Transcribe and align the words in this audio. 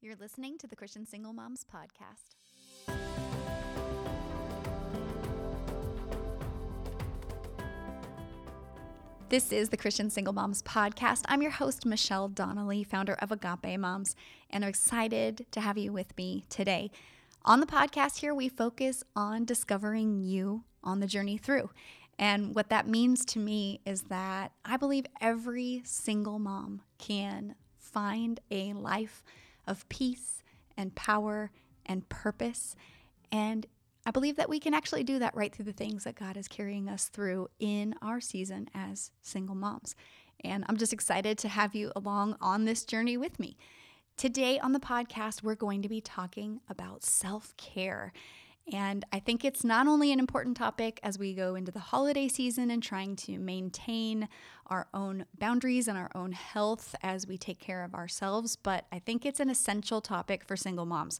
You're 0.00 0.14
listening 0.14 0.58
to 0.58 0.68
the 0.68 0.76
Christian 0.76 1.06
Single 1.06 1.32
Moms 1.32 1.64
Podcast. 1.64 2.36
This 9.28 9.50
is 9.50 9.70
the 9.70 9.76
Christian 9.76 10.08
Single 10.08 10.32
Moms 10.32 10.62
Podcast. 10.62 11.22
I'm 11.26 11.42
your 11.42 11.50
host, 11.50 11.84
Michelle 11.84 12.28
Donnelly, 12.28 12.84
founder 12.84 13.14
of 13.14 13.32
Agape 13.32 13.76
Moms, 13.80 14.14
and 14.50 14.64
I'm 14.64 14.68
excited 14.68 15.46
to 15.50 15.60
have 15.60 15.76
you 15.76 15.92
with 15.92 16.16
me 16.16 16.44
today. 16.48 16.92
On 17.44 17.58
the 17.58 17.66
podcast 17.66 18.18
here, 18.18 18.32
we 18.32 18.48
focus 18.48 19.02
on 19.16 19.44
discovering 19.44 20.20
you 20.20 20.62
on 20.84 21.00
the 21.00 21.08
journey 21.08 21.38
through. 21.38 21.70
And 22.20 22.54
what 22.54 22.70
that 22.70 22.86
means 22.86 23.24
to 23.24 23.40
me 23.40 23.80
is 23.84 24.02
that 24.02 24.52
I 24.64 24.76
believe 24.76 25.06
every 25.20 25.82
single 25.84 26.38
mom 26.38 26.82
can 26.98 27.56
find 27.80 28.38
a 28.52 28.74
life 28.74 29.24
of 29.68 29.88
peace 29.88 30.42
and 30.76 30.94
power 30.94 31.50
and 31.86 32.08
purpose. 32.08 32.74
And 33.30 33.66
I 34.06 34.10
believe 34.10 34.36
that 34.36 34.48
we 34.48 34.58
can 34.58 34.74
actually 34.74 35.04
do 35.04 35.18
that 35.18 35.36
right 35.36 35.54
through 35.54 35.66
the 35.66 35.72
things 35.72 36.04
that 36.04 36.14
God 36.14 36.36
is 36.36 36.48
carrying 36.48 36.88
us 36.88 37.08
through 37.08 37.48
in 37.58 37.94
our 38.00 38.20
season 38.20 38.68
as 38.74 39.10
single 39.20 39.54
moms. 39.54 39.94
And 40.42 40.64
I'm 40.68 40.76
just 40.76 40.92
excited 40.92 41.36
to 41.38 41.48
have 41.48 41.74
you 41.74 41.92
along 41.94 42.36
on 42.40 42.64
this 42.64 42.84
journey 42.84 43.16
with 43.16 43.38
me. 43.38 43.56
Today 44.16 44.58
on 44.58 44.72
the 44.72 44.80
podcast, 44.80 45.42
we're 45.42 45.54
going 45.54 45.82
to 45.82 45.88
be 45.88 46.00
talking 46.00 46.60
about 46.68 47.04
self 47.04 47.56
care. 47.56 48.12
And 48.72 49.04
I 49.12 49.18
think 49.18 49.44
it's 49.44 49.64
not 49.64 49.86
only 49.86 50.12
an 50.12 50.18
important 50.18 50.56
topic 50.56 51.00
as 51.02 51.18
we 51.18 51.32
go 51.32 51.54
into 51.54 51.72
the 51.72 51.78
holiday 51.78 52.28
season 52.28 52.70
and 52.70 52.82
trying 52.82 53.16
to 53.16 53.38
maintain 53.38 54.28
our 54.66 54.88
own 54.92 55.24
boundaries 55.38 55.88
and 55.88 55.96
our 55.96 56.10
own 56.14 56.32
health 56.32 56.94
as 57.02 57.26
we 57.26 57.38
take 57.38 57.58
care 57.58 57.82
of 57.82 57.94
ourselves, 57.94 58.56
but 58.56 58.84
I 58.92 58.98
think 58.98 59.24
it's 59.24 59.40
an 59.40 59.48
essential 59.48 60.02
topic 60.02 60.44
for 60.44 60.56
single 60.56 60.84
moms. 60.84 61.18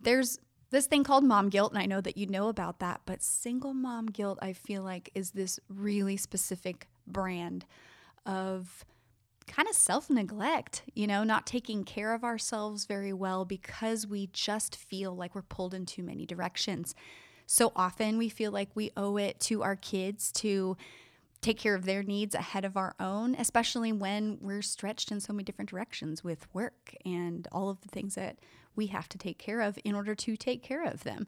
There's 0.00 0.38
this 0.70 0.86
thing 0.86 1.04
called 1.04 1.24
mom 1.24 1.50
guilt, 1.50 1.72
and 1.72 1.82
I 1.82 1.84
know 1.84 2.00
that 2.00 2.16
you 2.16 2.26
know 2.26 2.48
about 2.48 2.78
that, 2.78 3.02
but 3.04 3.22
single 3.22 3.74
mom 3.74 4.06
guilt, 4.06 4.38
I 4.40 4.54
feel 4.54 4.82
like, 4.82 5.10
is 5.14 5.32
this 5.32 5.60
really 5.68 6.16
specific 6.16 6.88
brand 7.06 7.66
of 8.24 8.86
kind 9.46 9.68
of 9.68 9.74
self 9.74 10.08
neglect, 10.10 10.82
you 10.94 11.06
know, 11.06 11.24
not 11.24 11.46
taking 11.46 11.84
care 11.84 12.14
of 12.14 12.24
ourselves 12.24 12.84
very 12.84 13.12
well 13.12 13.44
because 13.44 14.06
we 14.06 14.28
just 14.32 14.76
feel 14.76 15.14
like 15.14 15.34
we're 15.34 15.42
pulled 15.42 15.74
in 15.74 15.86
too 15.86 16.02
many 16.02 16.26
directions. 16.26 16.94
So 17.46 17.72
often 17.76 18.18
we 18.18 18.28
feel 18.28 18.52
like 18.52 18.70
we 18.74 18.90
owe 18.96 19.16
it 19.16 19.40
to 19.40 19.62
our 19.62 19.76
kids 19.76 20.32
to 20.32 20.76
take 21.40 21.58
care 21.58 21.74
of 21.74 21.84
their 21.84 22.02
needs 22.02 22.34
ahead 22.34 22.64
of 22.64 22.76
our 22.76 22.94
own, 23.00 23.34
especially 23.34 23.92
when 23.92 24.38
we're 24.40 24.62
stretched 24.62 25.10
in 25.10 25.20
so 25.20 25.32
many 25.32 25.44
different 25.44 25.68
directions 25.68 26.22
with 26.22 26.46
work 26.54 26.94
and 27.04 27.48
all 27.50 27.68
of 27.68 27.80
the 27.80 27.88
things 27.88 28.14
that 28.14 28.38
we 28.76 28.86
have 28.86 29.08
to 29.10 29.18
take 29.18 29.38
care 29.38 29.60
of 29.60 29.78
in 29.84 29.94
order 29.94 30.14
to 30.14 30.36
take 30.36 30.62
care 30.62 30.84
of 30.84 31.02
them. 31.04 31.26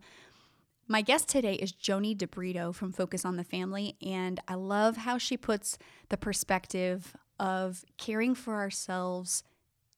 My 0.86 1.00
guest 1.00 1.28
today 1.28 1.54
is 1.54 1.72
Joannie 1.72 2.14
DeBrito 2.14 2.74
from 2.74 2.92
Focus 2.92 3.24
on 3.24 3.36
the 3.36 3.44
Family, 3.44 3.96
and 4.00 4.38
I 4.46 4.54
love 4.54 4.98
how 4.98 5.18
she 5.18 5.36
puts 5.36 5.78
the 6.10 6.16
perspective 6.16 7.16
of 7.38 7.84
caring 7.98 8.34
for 8.34 8.54
ourselves 8.54 9.42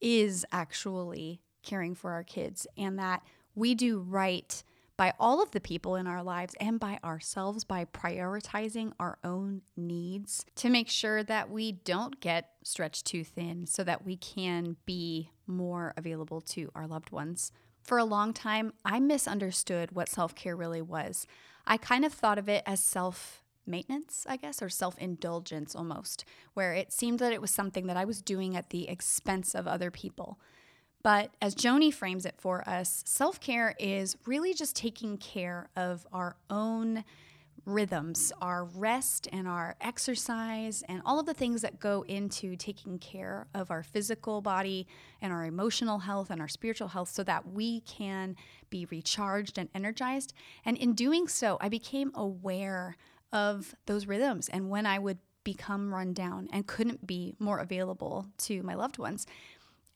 is 0.00 0.44
actually 0.52 1.40
caring 1.62 1.94
for 1.94 2.12
our 2.12 2.22
kids, 2.22 2.66
and 2.76 2.98
that 2.98 3.22
we 3.54 3.74
do 3.74 3.98
right 3.98 4.62
by 4.96 5.12
all 5.20 5.42
of 5.42 5.50
the 5.50 5.60
people 5.60 5.94
in 5.96 6.06
our 6.06 6.22
lives 6.22 6.54
and 6.58 6.80
by 6.80 6.98
ourselves 7.04 7.64
by 7.64 7.84
prioritizing 7.84 8.92
our 8.98 9.18
own 9.22 9.60
needs 9.76 10.44
to 10.54 10.70
make 10.70 10.88
sure 10.88 11.22
that 11.22 11.50
we 11.50 11.72
don't 11.72 12.20
get 12.20 12.52
stretched 12.62 13.04
too 13.04 13.22
thin 13.22 13.66
so 13.66 13.84
that 13.84 14.06
we 14.06 14.16
can 14.16 14.76
be 14.86 15.30
more 15.46 15.92
available 15.96 16.40
to 16.40 16.70
our 16.74 16.86
loved 16.86 17.10
ones. 17.10 17.52
For 17.82 17.98
a 17.98 18.04
long 18.04 18.32
time, 18.32 18.72
I 18.84 18.98
misunderstood 18.98 19.92
what 19.92 20.08
self 20.08 20.34
care 20.34 20.56
really 20.56 20.82
was. 20.82 21.26
I 21.66 21.76
kind 21.76 22.04
of 22.04 22.12
thought 22.12 22.38
of 22.38 22.48
it 22.48 22.62
as 22.66 22.82
self 22.82 23.42
maintenance, 23.66 24.26
I 24.28 24.36
guess, 24.36 24.62
or 24.62 24.68
self 24.68 24.98
indulgence 24.98 25.74
almost, 25.74 26.24
where 26.54 26.72
it 26.72 26.92
seemed 26.92 27.18
that 27.18 27.32
it 27.32 27.40
was 27.40 27.50
something 27.50 27.86
that 27.86 27.96
I 27.96 28.04
was 28.04 28.22
doing 28.22 28.56
at 28.56 28.70
the 28.70 28.88
expense 28.88 29.54
of 29.54 29.66
other 29.66 29.90
people. 29.90 30.38
But 31.02 31.30
as 31.40 31.54
Joannie 31.54 31.92
frames 31.92 32.26
it 32.26 32.34
for 32.36 32.68
us, 32.68 33.04
self 33.06 33.40
care 33.40 33.74
is 33.78 34.16
really 34.26 34.54
just 34.54 34.74
taking 34.74 35.18
care 35.18 35.68
of 35.76 36.06
our 36.12 36.36
own 36.50 37.04
rhythms, 37.66 38.32
our 38.40 38.64
rest 38.64 39.28
and 39.32 39.46
our 39.48 39.76
exercise, 39.80 40.82
and 40.88 41.02
all 41.04 41.18
of 41.18 41.26
the 41.26 41.34
things 41.34 41.62
that 41.62 41.80
go 41.80 42.02
into 42.08 42.56
taking 42.56 42.98
care 42.98 43.48
of 43.54 43.70
our 43.70 43.82
physical 43.82 44.40
body 44.40 44.86
and 45.20 45.32
our 45.32 45.44
emotional 45.44 45.98
health 45.98 46.30
and 46.30 46.40
our 46.40 46.48
spiritual 46.48 46.88
health 46.88 47.08
so 47.08 47.24
that 47.24 47.48
we 47.52 47.80
can 47.80 48.36
be 48.70 48.86
recharged 48.86 49.58
and 49.58 49.68
energized. 49.74 50.32
And 50.64 50.76
in 50.76 50.92
doing 50.94 51.26
so, 51.26 51.58
I 51.60 51.68
became 51.68 52.12
aware 52.14 52.96
of 53.32 53.74
those 53.86 54.06
rhythms 54.06 54.48
and 54.48 54.70
when 54.70 54.86
I 54.86 54.98
would 54.98 55.18
become 55.44 55.94
run 55.94 56.12
down 56.12 56.48
and 56.52 56.66
couldn't 56.66 57.06
be 57.06 57.34
more 57.38 57.58
available 57.58 58.26
to 58.36 58.62
my 58.64 58.74
loved 58.74 58.98
ones. 58.98 59.26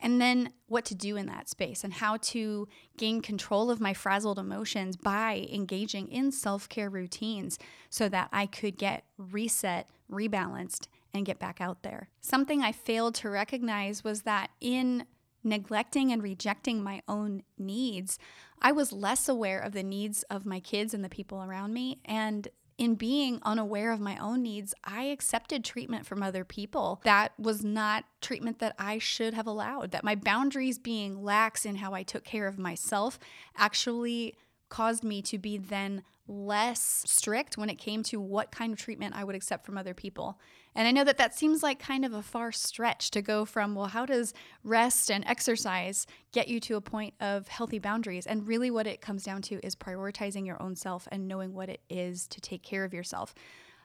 And 0.03 0.21
then 0.21 0.53
what 0.67 0.85
to 0.87 0.95
do 0.95 1.17
in 1.17 1.27
that 1.27 1.49
space 1.49 1.85
and 1.85 1.93
how 1.93 2.17
to 2.19 2.69
gain 2.97 3.21
control 3.21 3.71
of 3.71 3.81
my 3.81 3.93
frazzled 3.93 4.39
emotions 4.39 4.97
by 4.97 5.47
engaging 5.53 6.09
in 6.09 6.33
self 6.33 6.69
care 6.69 6.89
routines 6.89 7.59
so 7.91 8.09
that 8.09 8.29
I 8.33 8.47
could 8.47 8.79
get 8.79 9.05
reset, 9.19 9.91
rebalanced, 10.11 10.87
and 11.13 11.27
get 11.27 11.39
back 11.39 11.61
out 11.61 11.83
there. 11.83 12.09
Something 12.21 12.63
I 12.63 12.73
failed 12.73 13.15
to 13.17 13.29
recognize 13.29 14.03
was 14.03 14.23
that 14.23 14.51
in 14.61 15.05
neglecting 15.43 16.13
and 16.13 16.23
rejecting 16.23 16.83
my 16.83 17.03
own 17.09 17.43
needs, 17.59 18.19
I 18.63 18.73
was 18.73 18.93
less 18.93 19.29
aware 19.29 19.59
of 19.59 19.73
the 19.73 19.83
needs 19.83 20.23
of 20.25 20.47
my 20.47 20.61
kids 20.61 20.95
and 20.95 21.05
the 21.05 21.09
people 21.09 21.43
around 21.43 21.73
me. 21.75 22.01
And 22.05 22.49
in 22.81 22.95
being 22.95 23.41
unaware 23.43 23.93
of 23.93 24.01
my 24.01 24.17
own 24.17 24.43
needs, 24.43 24.73
I 24.83 25.05
accepted 25.05 25.63
treatment 25.63 26.07
from 26.07 26.23
other 26.23 26.45
people 26.47 27.03
that 27.05 27.39
was 27.39 27.63
not 27.63 28.07
treatment 28.23 28.59
that 28.61 28.75
I 28.79 28.97
should 28.97 29.35
have 29.35 29.47
allowed. 29.47 29.91
That 29.91 30.03
my 30.03 30.15
boundaries 30.15 30.79
being 30.79 31.23
lax 31.23 31.67
in 31.67 31.77
how 31.77 31.93
I 31.93 32.03
took 32.03 32.25
care 32.25 32.47
of 32.47 32.59
myself 32.59 33.19
actually 33.55 34.35
caused 34.71 35.05
me 35.05 35.21
to 35.21 35.37
be 35.37 35.59
then 35.59 36.05
less 36.27 37.03
strict 37.07 37.59
when 37.59 37.69
it 37.69 37.77
came 37.77 38.03
to 38.05 38.19
what 38.19 38.51
kind 38.51 38.73
of 38.73 38.79
treatment 38.79 39.15
I 39.15 39.25
would 39.25 39.35
accept 39.35 39.67
from 39.67 39.77
other 39.77 39.93
people. 39.93 40.39
And 40.75 40.87
I 40.87 40.93
know 40.93 41.05
that 41.05 41.19
that 41.19 41.35
seems 41.35 41.63
like 41.63 41.79
kind 41.81 42.05
of 42.05 42.13
a 42.13 42.23
far 42.23 42.53
stretch 42.53 43.11
to 43.11 43.23
go 43.23 43.45
from, 43.45 43.75
well, 43.75 43.87
how 43.87 44.07
does 44.07 44.33
rest 44.63 45.11
and 45.11 45.25
exercise 45.27 46.07
get 46.33 46.49
you 46.49 46.61
to 46.61 46.77
a 46.77 46.81
point 46.81 47.15
of 47.21 47.49
healthy 47.49 47.79
boundaries? 47.79 48.27
And 48.27 48.47
really, 48.47 48.71
what 48.71 48.87
it 48.87 49.01
comes 49.01 49.25
down 49.25 49.43
to 49.43 49.65
is 49.67 49.75
prioritizing 49.75 50.47
your 50.47 50.63
own 50.63 50.77
self 50.77 51.09
and 51.11 51.27
knowing 51.27 51.55
what 51.55 51.69
it 51.69 51.81
is 51.91 52.27
to 52.29 52.41
take 52.41 52.63
care 52.63 52.85
of 52.85 52.95
yourself. 52.95 53.35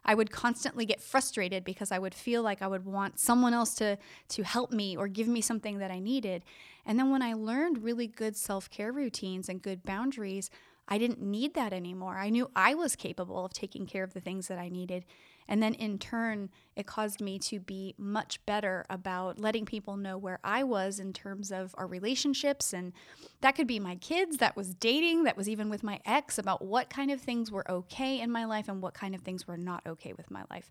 I 0.07 0.13
would 0.13 0.29
constantly 0.29 0.85
get 0.85 1.01
frustrated 1.01 1.63
because 1.63 1.91
I 1.91 1.97
would 1.97 2.13
feel 2.13 2.44
like 2.44 2.62
I 2.62 2.68
would 2.68 2.85
want 2.85 3.19
someone 3.19 3.56
else 3.56 3.73
to 3.75 3.97
to 4.29 4.44
help 4.44 4.72
me 4.72 4.96
or 4.96 5.07
give 5.07 5.28
me 5.28 5.41
something 5.41 5.79
that 5.79 5.90
I 5.90 5.97
needed. 5.97 6.44
And 6.85 7.00
then 7.00 7.09
when 7.09 7.23
I 7.23 7.34
learned 7.34 7.84
really 7.84 8.06
good 8.06 8.35
self-care 8.35 8.91
routines 8.91 9.50
and 9.50 9.63
good 9.63 9.84
boundaries, 9.84 10.52
I 10.88 11.00
didn't 11.00 11.22
need 11.22 11.56
that 11.56 11.73
anymore. 11.73 12.17
I 12.17 12.29
knew 12.29 12.52
I 12.56 12.75
was 12.75 12.96
capable 12.96 13.44
of 13.44 13.53
taking 13.53 13.88
care 13.88 14.03
of 14.03 14.13
the 14.13 14.22
things 14.22 14.47
that 14.47 14.59
I 14.59 14.69
needed. 14.69 15.06
And 15.48 15.62
then 15.62 15.74
in 15.76 16.00
turn, 16.00 16.50
it 16.76 16.88
caused 16.88 17.22
me 17.22 17.38
to 17.40 17.60
be 17.60 17.94
much 17.98 18.44
better 18.46 18.86
about 18.90 19.40
letting 19.40 19.66
people 19.66 19.96
know 19.96 20.18
where 20.18 20.40
I 20.44 20.64
was 20.64 21.00
in 21.00 21.14
terms 21.14 21.52
of 21.52 21.76
our 21.78 21.88
relationships. 21.88 22.74
And 22.74 22.94
that 23.42 23.56
could 23.56 23.68
be 23.68 23.80
my 23.80 23.96
kids, 23.96 24.38
that 24.38 24.56
was 24.56 24.74
dating, 24.74 25.24
that 25.24 25.38
was 25.38 25.48
even 25.48 25.70
with 25.70 25.84
my 25.84 26.00
ex 26.06 26.38
about 26.38 26.64
what 26.64 26.90
kind 26.90 27.12
of 27.12 27.22
things 27.22 27.52
were 27.52 27.70
okay 27.70 28.20
in 28.20 28.32
my 28.32 28.46
life 28.46 28.68
and 28.68 28.82
what 28.82 28.94
kind 28.94 29.14
of 29.14 29.22
things 29.22 29.48
were 29.48 29.58
not 29.58 29.84
okay 29.86 30.14
with 30.14 30.32
my 30.32 30.44
life. 30.50 30.70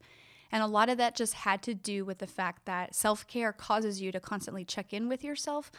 And 0.51 0.62
a 0.62 0.67
lot 0.67 0.89
of 0.89 0.99
that 0.99 1.17
just 1.17 1.35
had 1.35 1.62
to 1.62 1.75
do 1.75 2.05
with 2.05 2.19
the 2.19 2.27
fact 2.27 2.65
that 2.67 2.95
self 2.95 3.27
care 3.27 3.53
causes 3.53 4.01
you 4.01 4.12
to 4.12 4.21
constantly 4.21 4.65
check 4.65 4.93
in 4.93 5.09
with 5.09 5.25
yourself 5.25 5.71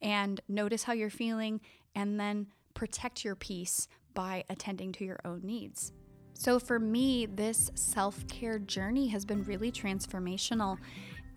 and 0.00 0.40
notice 0.48 0.84
how 0.84 0.92
you're 0.92 1.10
feeling 1.10 1.60
and 1.94 2.18
then 2.18 2.48
protect 2.74 3.24
your 3.24 3.34
peace 3.34 3.88
by 4.14 4.44
attending 4.48 4.92
to 4.92 5.04
your 5.04 5.20
own 5.24 5.40
needs. 5.42 5.92
So, 6.34 6.58
for 6.58 6.78
me, 6.78 7.26
this 7.26 7.70
self 7.74 8.26
care 8.28 8.58
journey 8.58 9.08
has 9.08 9.24
been 9.24 9.44
really 9.44 9.70
transformational. 9.70 10.78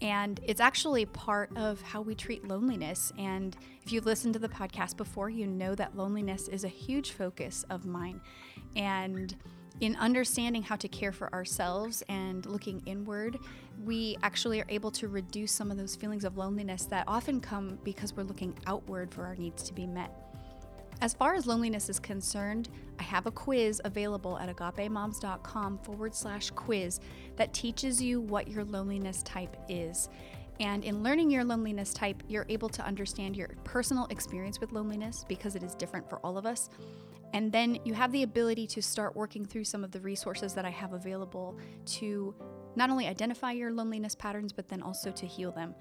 And 0.01 0.39
it's 0.43 0.59
actually 0.59 1.05
part 1.05 1.55
of 1.55 1.81
how 1.81 2.01
we 2.01 2.15
treat 2.15 2.45
loneliness. 2.45 3.13
And 3.17 3.55
if 3.81 3.93
you've 3.93 4.05
listened 4.05 4.33
to 4.33 4.39
the 4.39 4.49
podcast 4.49 4.97
before, 4.97 5.29
you 5.29 5.47
know 5.47 5.73
that 5.75 5.95
loneliness 5.95 6.47
is 6.49 6.65
a 6.65 6.67
huge 6.69 7.11
focus 7.11 7.65
of 7.69 7.85
mine. 7.85 8.19
And 8.75 9.33
in 9.81 9.95
understanding 9.97 10.63
how 10.63 10.75
to 10.77 10.87
care 10.87 11.11
for 11.11 11.33
ourselves 11.33 12.03
and 12.07 12.45
looking 12.45 12.81
inward, 12.85 13.37
we 13.83 14.17
actually 14.23 14.61
are 14.61 14.67
able 14.69 14.91
to 14.91 15.07
reduce 15.07 15.51
some 15.51 15.71
of 15.71 15.77
those 15.77 15.95
feelings 15.95 16.23
of 16.23 16.37
loneliness 16.37 16.85
that 16.85 17.03
often 17.07 17.39
come 17.39 17.77
because 17.83 18.15
we're 18.15 18.23
looking 18.23 18.57
outward 18.67 19.13
for 19.13 19.25
our 19.25 19.35
needs 19.35 19.63
to 19.63 19.73
be 19.73 19.85
met. 19.85 20.24
As 21.01 21.13
far 21.13 21.35
as 21.35 21.45
loneliness 21.45 21.89
is 21.89 21.99
concerned, 21.99 22.69
I 22.99 23.03
have 23.03 23.25
a 23.25 23.31
quiz 23.31 23.81
available 23.83 24.37
at 24.37 24.55
agapemoms.com 24.55 25.79
forward 25.79 26.15
slash 26.15 26.49
quiz 26.51 26.99
that 27.35 27.53
teaches 27.53 28.01
you 28.01 28.21
what 28.21 28.47
your 28.47 28.63
loneliness 28.63 29.21
type 29.23 29.57
is. 29.67 30.09
And 30.59 30.85
in 30.85 31.03
learning 31.03 31.31
your 31.31 31.43
loneliness 31.43 31.93
type, 31.93 32.23
you're 32.29 32.45
able 32.47 32.69
to 32.69 32.85
understand 32.85 33.35
your 33.35 33.49
personal 33.65 34.05
experience 34.09 34.61
with 34.61 34.71
loneliness 34.71 35.25
because 35.27 35.55
it 35.55 35.63
is 35.63 35.75
different 35.75 36.09
for 36.09 36.19
all 36.19 36.37
of 36.37 36.45
us. 36.45 36.69
And 37.33 37.51
then 37.51 37.77
you 37.83 37.93
have 37.93 38.13
the 38.13 38.23
ability 38.23 38.65
to 38.67 38.81
start 38.81 39.15
working 39.17 39.43
through 39.43 39.65
some 39.65 39.83
of 39.83 39.91
the 39.91 39.99
resources 39.99 40.53
that 40.53 40.63
I 40.63 40.69
have 40.69 40.93
available 40.93 41.57
to 41.87 42.33
not 42.77 42.89
only 42.89 43.07
identify 43.07 43.51
your 43.51 43.71
loneliness 43.71 44.15
patterns, 44.15 44.53
but 44.53 44.69
then 44.69 44.81
also 44.81 45.11
to 45.11 45.25
heal 45.25 45.51
them. 45.51 45.75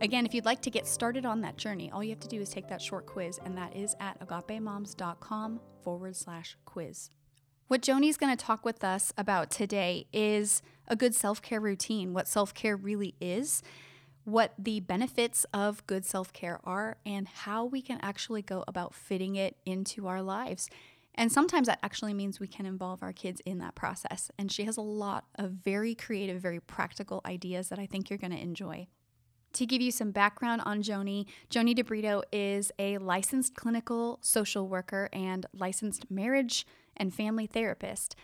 Again, 0.00 0.24
if 0.24 0.34
you'd 0.34 0.44
like 0.44 0.62
to 0.62 0.70
get 0.70 0.86
started 0.86 1.26
on 1.26 1.40
that 1.40 1.56
journey, 1.56 1.90
all 1.90 2.04
you 2.04 2.10
have 2.10 2.20
to 2.20 2.28
do 2.28 2.40
is 2.40 2.50
take 2.50 2.68
that 2.68 2.80
short 2.80 3.06
quiz, 3.06 3.40
and 3.44 3.56
that 3.56 3.74
is 3.74 3.96
at 4.00 4.20
agapemoms.com 4.20 5.60
forward 5.82 6.14
slash 6.14 6.56
quiz. 6.64 7.10
What 7.66 7.82
Joannie's 7.82 8.16
going 8.16 8.34
to 8.34 8.44
talk 8.44 8.64
with 8.64 8.82
us 8.82 9.12
about 9.18 9.50
today 9.50 10.06
is 10.12 10.62
a 10.86 10.96
good 10.96 11.14
self 11.14 11.42
care 11.42 11.60
routine, 11.60 12.14
what 12.14 12.28
self 12.28 12.54
care 12.54 12.76
really 12.76 13.14
is, 13.20 13.62
what 14.24 14.54
the 14.58 14.80
benefits 14.80 15.44
of 15.52 15.86
good 15.86 16.06
self 16.06 16.32
care 16.32 16.60
are, 16.64 16.96
and 17.04 17.28
how 17.28 17.64
we 17.64 17.82
can 17.82 17.98
actually 18.00 18.42
go 18.42 18.64
about 18.68 18.94
fitting 18.94 19.36
it 19.36 19.56
into 19.66 20.06
our 20.06 20.22
lives. 20.22 20.70
And 21.14 21.32
sometimes 21.32 21.66
that 21.66 21.80
actually 21.82 22.14
means 22.14 22.38
we 22.38 22.46
can 22.46 22.64
involve 22.64 23.02
our 23.02 23.12
kids 23.12 23.42
in 23.44 23.58
that 23.58 23.74
process. 23.74 24.30
And 24.38 24.52
she 24.52 24.64
has 24.64 24.76
a 24.76 24.82
lot 24.82 25.24
of 25.34 25.50
very 25.50 25.96
creative, 25.96 26.40
very 26.40 26.60
practical 26.60 27.20
ideas 27.26 27.70
that 27.70 27.78
I 27.80 27.86
think 27.86 28.08
you're 28.08 28.18
going 28.20 28.30
to 28.30 28.40
enjoy. 28.40 28.86
To 29.54 29.66
give 29.66 29.80
you 29.80 29.90
some 29.90 30.10
background 30.10 30.62
on 30.64 30.82
Joannie, 30.82 31.26
Joannie 31.50 31.74
DeBrito 31.74 32.22
is 32.32 32.70
a 32.78 32.98
licensed 32.98 33.54
clinical 33.54 34.18
social 34.20 34.68
worker 34.68 35.08
and 35.12 35.46
licensed 35.52 36.10
marriage 36.10 36.66
and 36.96 37.14
family 37.14 37.46
therapist. 37.46 38.14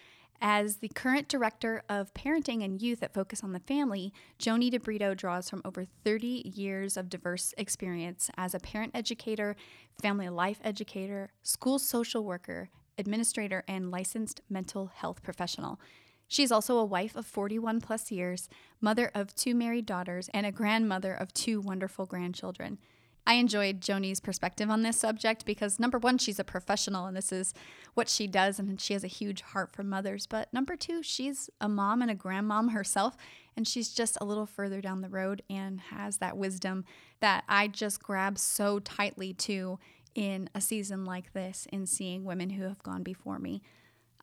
As 0.41 0.77
the 0.77 0.89
current 0.89 1.29
director 1.29 1.83
of 1.89 2.13
parenting 2.13 2.63
and 2.63 2.81
youth 2.83 3.03
at 3.03 3.15
Focus 3.15 3.43
on 3.43 3.53
the 3.53 3.61
Family, 3.61 4.13
Joannie 4.39 4.71
DeBrito 4.71 5.17
draws 5.17 5.49
from 5.49 5.63
over 5.65 5.87
30 6.05 6.53
years 6.55 6.97
of 6.97 7.09
diverse 7.09 7.55
experience 7.57 8.31
as 8.37 8.55
a 8.55 8.61
parent 8.61 8.93
educator, 8.95 9.57
family 10.03 10.29
life 10.29 10.61
educator, 10.63 11.31
school 11.43 11.79
social 11.79 12.25
worker, 12.25 12.69
administrator, 12.99 13.65
and 13.67 13.91
licensed 13.91 14.41
mental 14.51 14.89
health 14.95 15.23
professional. 15.23 15.81
She's 16.29 16.53
also 16.53 16.79
a 16.79 16.85
wife 16.85 17.17
of 17.17 17.27
41 17.27 17.81
plus 17.81 18.11
years, 18.11 18.49
mother 18.81 19.11
of 19.15 19.35
two 19.35 19.55
married 19.55 19.87
daughters, 19.87 20.29
and 20.33 20.47
a 20.47 20.53
grandmother 20.53 21.15
of 21.15 21.33
two 21.33 21.61
wonderful 21.61 22.07
grandchildren. 22.07 22.79
I 23.27 23.35
enjoyed 23.35 23.81
Joannie's 23.81 24.21
perspective 24.21 24.69
on 24.69 24.83
this 24.83 24.99
subject 24.99 25.47
because 25.47 25.81
number 25.81 25.99
one, 25.99 26.19
she's 26.19 26.39
a 26.39 26.45
professional 26.45 27.07
and 27.07 27.17
this 27.17 27.33
is 27.33 27.55
what 27.95 28.09
she 28.09 28.27
does, 28.27 28.59
and 28.59 28.79
she 28.81 28.93
has 28.93 29.05
a 29.05 29.09
huge 29.09 29.41
heart 29.41 29.73
for 29.73 29.83
mothers. 29.83 30.27
But 30.27 30.53
number 30.53 30.77
two, 30.77 31.03
she's 31.03 31.49
a 31.61 31.69
mom 31.69 32.03
and 32.03 32.11
a 32.11 32.15
grandmom 32.15 32.73
herself, 32.73 33.17
and 33.57 33.67
she's 33.67 33.95
just 33.95 34.19
a 34.21 34.25
little 34.25 34.47
further 34.47 34.81
down 34.81 35.01
the 35.01 35.09
road 35.09 35.43
and 35.49 35.81
has 35.81 36.19
that 36.19 36.37
wisdom 36.37 36.85
that 37.21 37.45
I 37.49 37.69
just 37.69 38.03
grab 38.03 38.39
so 38.39 38.79
tightly 38.79 39.33
to 39.35 39.79
in 40.15 40.51
a 40.55 40.61
season 40.61 41.05
like 41.05 41.33
this 41.33 41.67
in 41.73 41.87
seeing 41.87 42.25
women 42.25 42.51
who 42.51 42.65
have 42.65 42.83
gone 42.83 43.03
before 43.03 43.39
me. 43.39 43.63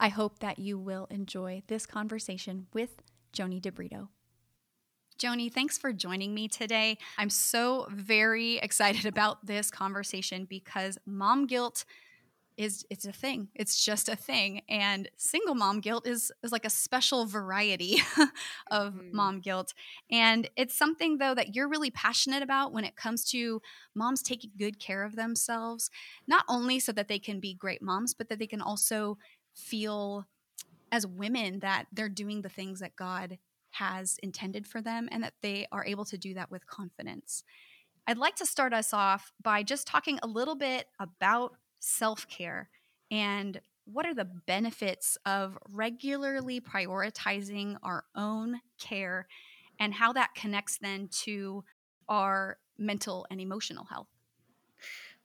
I 0.01 0.09
hope 0.09 0.39
that 0.39 0.57
you 0.57 0.79
will 0.79 1.05
enjoy 1.11 1.61
this 1.67 1.85
conversation 1.85 2.65
with 2.73 3.03
Joannie 3.33 3.61
DeBrito. 3.61 4.07
Joannie, 5.19 5.49
thanks 5.49 5.77
for 5.77 5.93
joining 5.93 6.33
me 6.33 6.47
today. 6.47 6.97
I'm 7.19 7.29
so 7.29 7.87
very 7.91 8.57
excited 8.57 9.05
about 9.05 9.45
this 9.45 9.69
conversation 9.69 10.45
because 10.45 10.97
mom 11.05 11.45
guilt 11.45 11.85
is 12.57 12.83
it's 12.89 13.05
a 13.05 13.11
thing. 13.11 13.49
It's 13.53 13.85
just 13.85 14.09
a 14.09 14.15
thing. 14.15 14.61
And 14.67 15.07
single 15.17 15.53
mom 15.53 15.81
guilt 15.81 16.07
is 16.07 16.31
is 16.43 16.51
like 16.51 16.65
a 16.65 16.69
special 16.71 17.27
variety 17.27 18.01
of 18.71 18.95
mm-hmm. 18.95 19.15
mom 19.15 19.39
guilt. 19.39 19.75
And 20.09 20.49
it's 20.55 20.75
something 20.75 21.19
though 21.19 21.35
that 21.35 21.55
you're 21.55 21.69
really 21.69 21.91
passionate 21.91 22.41
about 22.41 22.73
when 22.73 22.85
it 22.85 22.95
comes 22.95 23.23
to 23.25 23.61
moms 23.93 24.23
taking 24.23 24.49
good 24.57 24.79
care 24.79 25.03
of 25.03 25.15
themselves, 25.15 25.91
not 26.25 26.43
only 26.49 26.79
so 26.79 26.91
that 26.91 27.07
they 27.07 27.19
can 27.19 27.39
be 27.39 27.53
great 27.53 27.83
moms, 27.83 28.15
but 28.15 28.29
that 28.29 28.39
they 28.39 28.47
can 28.47 28.61
also 28.61 29.19
feel 29.53 30.27
as 30.91 31.07
women 31.07 31.59
that 31.59 31.85
they're 31.91 32.09
doing 32.09 32.41
the 32.41 32.49
things 32.49 32.79
that 32.79 32.95
God 32.95 33.37
has 33.71 34.17
intended 34.21 34.67
for 34.67 34.81
them 34.81 35.07
and 35.11 35.23
that 35.23 35.33
they 35.41 35.67
are 35.71 35.85
able 35.85 36.05
to 36.05 36.17
do 36.17 36.33
that 36.33 36.51
with 36.51 36.67
confidence. 36.67 37.43
I'd 38.07 38.17
like 38.17 38.35
to 38.37 38.45
start 38.45 38.73
us 38.73 38.93
off 38.93 39.31
by 39.41 39.63
just 39.63 39.87
talking 39.87 40.19
a 40.21 40.27
little 40.27 40.55
bit 40.55 40.87
about 40.99 41.53
self 41.79 42.27
care 42.27 42.69
and 43.09 43.59
what 43.85 44.05
are 44.05 44.13
the 44.13 44.29
benefits 44.47 45.17
of 45.25 45.57
regularly 45.69 46.61
prioritizing 46.61 47.77
our 47.83 48.05
own 48.15 48.61
care 48.79 49.27
and 49.79 49.93
how 49.93 50.13
that 50.13 50.33
connects 50.35 50.77
then 50.77 51.09
to 51.23 51.63
our 52.07 52.57
mental 52.77 53.25
and 53.29 53.41
emotional 53.41 53.85
health. 53.85 54.07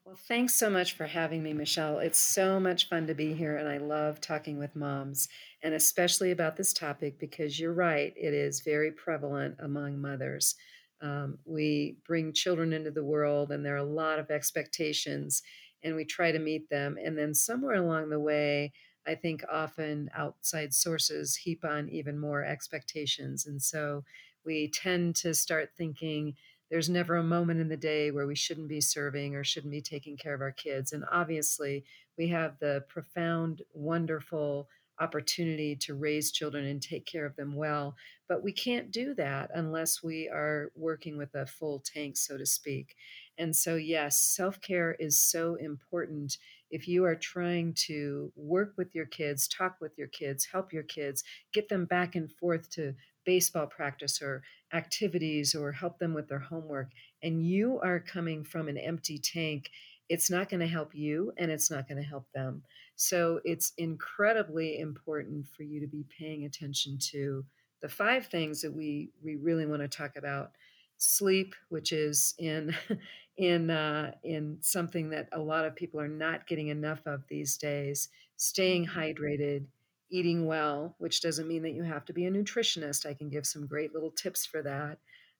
Well, 0.06 0.16
thanks 0.16 0.54
so 0.54 0.70
much 0.70 0.92
for 0.94 1.06
having 1.06 1.42
me, 1.42 1.52
Michelle. 1.52 1.98
It's 1.98 2.18
so 2.18 2.60
much 2.60 2.88
fun 2.88 3.08
to 3.08 3.14
be 3.14 3.34
here, 3.34 3.56
and 3.56 3.68
I 3.68 3.78
love 3.78 4.20
talking 4.20 4.56
with 4.56 4.76
moms, 4.76 5.28
and 5.64 5.74
especially 5.74 6.30
about 6.30 6.56
this 6.56 6.72
topic 6.72 7.18
because 7.18 7.58
you're 7.58 7.74
right, 7.74 8.14
it 8.16 8.32
is 8.32 8.60
very 8.60 8.92
prevalent 8.92 9.56
among 9.58 10.00
mothers. 10.00 10.54
Um, 11.00 11.40
we 11.44 11.98
bring 12.06 12.32
children 12.32 12.72
into 12.72 12.92
the 12.92 13.04
world, 13.04 13.50
and 13.50 13.66
there 13.66 13.74
are 13.74 13.78
a 13.78 13.84
lot 13.84 14.20
of 14.20 14.30
expectations, 14.30 15.42
and 15.82 15.96
we 15.96 16.04
try 16.04 16.30
to 16.32 16.38
meet 16.38 16.70
them. 16.70 16.96
And 17.04 17.18
then 17.18 17.34
somewhere 17.34 17.74
along 17.76 18.10
the 18.10 18.20
way, 18.20 18.72
I 19.08 19.16
think 19.16 19.44
often 19.50 20.10
outside 20.14 20.74
sources 20.74 21.36
heap 21.36 21.64
on 21.64 21.88
even 21.90 22.18
more 22.18 22.44
expectations. 22.44 23.46
And 23.46 23.62
so 23.62 24.04
we 24.44 24.70
tend 24.70 25.16
to 25.16 25.34
start 25.34 25.70
thinking, 25.76 26.36
there's 26.70 26.88
never 26.88 27.16
a 27.16 27.22
moment 27.22 27.60
in 27.60 27.68
the 27.68 27.76
day 27.76 28.10
where 28.10 28.26
we 28.26 28.34
shouldn't 28.34 28.68
be 28.68 28.80
serving 28.80 29.34
or 29.34 29.44
shouldn't 29.44 29.72
be 29.72 29.82
taking 29.82 30.16
care 30.16 30.34
of 30.34 30.40
our 30.40 30.52
kids. 30.52 30.92
And 30.92 31.04
obviously, 31.10 31.84
we 32.18 32.28
have 32.28 32.58
the 32.58 32.84
profound, 32.88 33.62
wonderful 33.72 34.68
opportunity 34.98 35.76
to 35.76 35.94
raise 35.94 36.32
children 36.32 36.64
and 36.64 36.82
take 36.82 37.06
care 37.06 37.26
of 37.26 37.36
them 37.36 37.54
well. 37.54 37.94
But 38.28 38.42
we 38.42 38.52
can't 38.52 38.90
do 38.90 39.14
that 39.14 39.50
unless 39.54 40.02
we 40.02 40.28
are 40.28 40.72
working 40.74 41.16
with 41.16 41.34
a 41.34 41.46
full 41.46 41.80
tank, 41.80 42.16
so 42.16 42.36
to 42.36 42.46
speak. 42.46 42.96
And 43.38 43.54
so, 43.54 43.76
yes, 43.76 44.18
self 44.18 44.60
care 44.60 44.96
is 44.98 45.20
so 45.20 45.56
important. 45.56 46.38
If 46.70 46.88
you 46.88 47.04
are 47.04 47.14
trying 47.14 47.74
to 47.86 48.32
work 48.34 48.74
with 48.76 48.94
your 48.94 49.06
kids, 49.06 49.46
talk 49.46 49.76
with 49.80 49.92
your 49.96 50.08
kids, 50.08 50.46
help 50.50 50.72
your 50.72 50.82
kids, 50.82 51.22
get 51.52 51.68
them 51.68 51.84
back 51.84 52.16
and 52.16 52.32
forth 52.32 52.70
to 52.70 52.94
baseball 53.24 53.66
practice 53.66 54.22
or 54.22 54.42
activities 54.72 55.54
or 55.54 55.72
help 55.72 55.98
them 55.98 56.14
with 56.14 56.28
their 56.28 56.38
homework, 56.38 56.90
and 57.22 57.46
you 57.46 57.80
are 57.82 58.00
coming 58.00 58.44
from 58.44 58.68
an 58.68 58.78
empty 58.78 59.18
tank, 59.18 59.70
it's 60.08 60.30
not 60.30 60.48
going 60.48 60.60
to 60.60 60.66
help 60.66 60.94
you 60.94 61.32
and 61.36 61.50
it's 61.50 61.70
not 61.70 61.88
going 61.88 62.00
to 62.00 62.08
help 62.08 62.26
them. 62.34 62.62
So 62.94 63.40
it's 63.44 63.72
incredibly 63.76 64.78
important 64.78 65.46
for 65.48 65.62
you 65.62 65.80
to 65.80 65.86
be 65.86 66.04
paying 66.18 66.44
attention 66.44 66.98
to 67.12 67.44
the 67.82 67.88
five 67.88 68.26
things 68.26 68.62
that 68.62 68.72
we 68.72 69.10
we 69.22 69.36
really 69.36 69.66
want 69.66 69.82
to 69.82 69.88
talk 69.88 70.16
about 70.16 70.52
sleep 70.98 71.54
which 71.68 71.92
is 71.92 72.34
in 72.38 72.74
in 73.36 73.70
uh, 73.70 74.12
in 74.24 74.58
something 74.60 75.10
that 75.10 75.28
a 75.32 75.38
lot 75.38 75.66
of 75.66 75.76
people 75.76 76.00
are 76.00 76.08
not 76.08 76.46
getting 76.46 76.68
enough 76.68 77.00
of 77.06 77.22
these 77.28 77.56
days 77.56 78.08
staying 78.36 78.86
mm-hmm. 78.86 78.98
hydrated 78.98 79.66
eating 80.10 80.46
well, 80.46 80.94
which 80.98 81.20
doesn't 81.20 81.48
mean 81.48 81.62
that 81.62 81.74
you 81.74 81.82
have 81.82 82.04
to 82.06 82.12
be 82.12 82.26
a 82.26 82.30
nutritionist. 82.30 83.06
I 83.06 83.14
can 83.14 83.28
give 83.28 83.46
some 83.46 83.66
great 83.66 83.92
little 83.92 84.10
tips 84.10 84.46
for 84.46 84.62
that. 84.62 84.98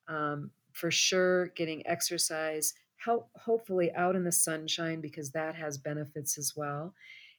Um, 0.08 0.50
for 0.72 0.90
sure, 0.90 1.48
getting 1.48 1.86
exercise, 1.86 2.74
help 2.96 3.30
hopefully 3.36 3.92
out 3.94 4.16
in 4.16 4.24
the 4.24 4.32
sunshine 4.32 5.00
because 5.00 5.30
that 5.30 5.54
has 5.54 5.78
benefits 5.78 6.36
as 6.38 6.54
well. 6.56 6.94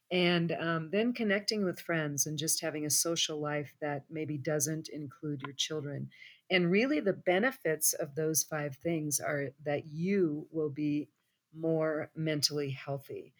And 0.09 0.53
um, 0.53 0.89
then 0.91 1.13
connecting 1.13 1.65
with 1.65 1.81
friends 1.81 2.25
and 2.25 2.37
just 2.37 2.61
having 2.61 2.85
a 2.85 2.89
social 2.89 3.39
life 3.39 3.73
that 3.81 4.05
maybe 4.09 4.37
doesn't 4.37 4.87
include 4.89 5.41
your 5.41 5.53
children. 5.53 6.09
And 6.49 6.71
really, 6.71 7.01
the 7.01 7.13
benefits 7.13 7.91
of 7.91 8.15
those 8.15 8.43
five 8.43 8.77
things 8.77 9.19
are 9.19 9.49
that 9.65 9.87
you 9.87 10.47
will 10.49 10.69
be 10.69 11.09
more 11.53 12.09
mentally 12.15 12.69
healthy. 12.69 13.33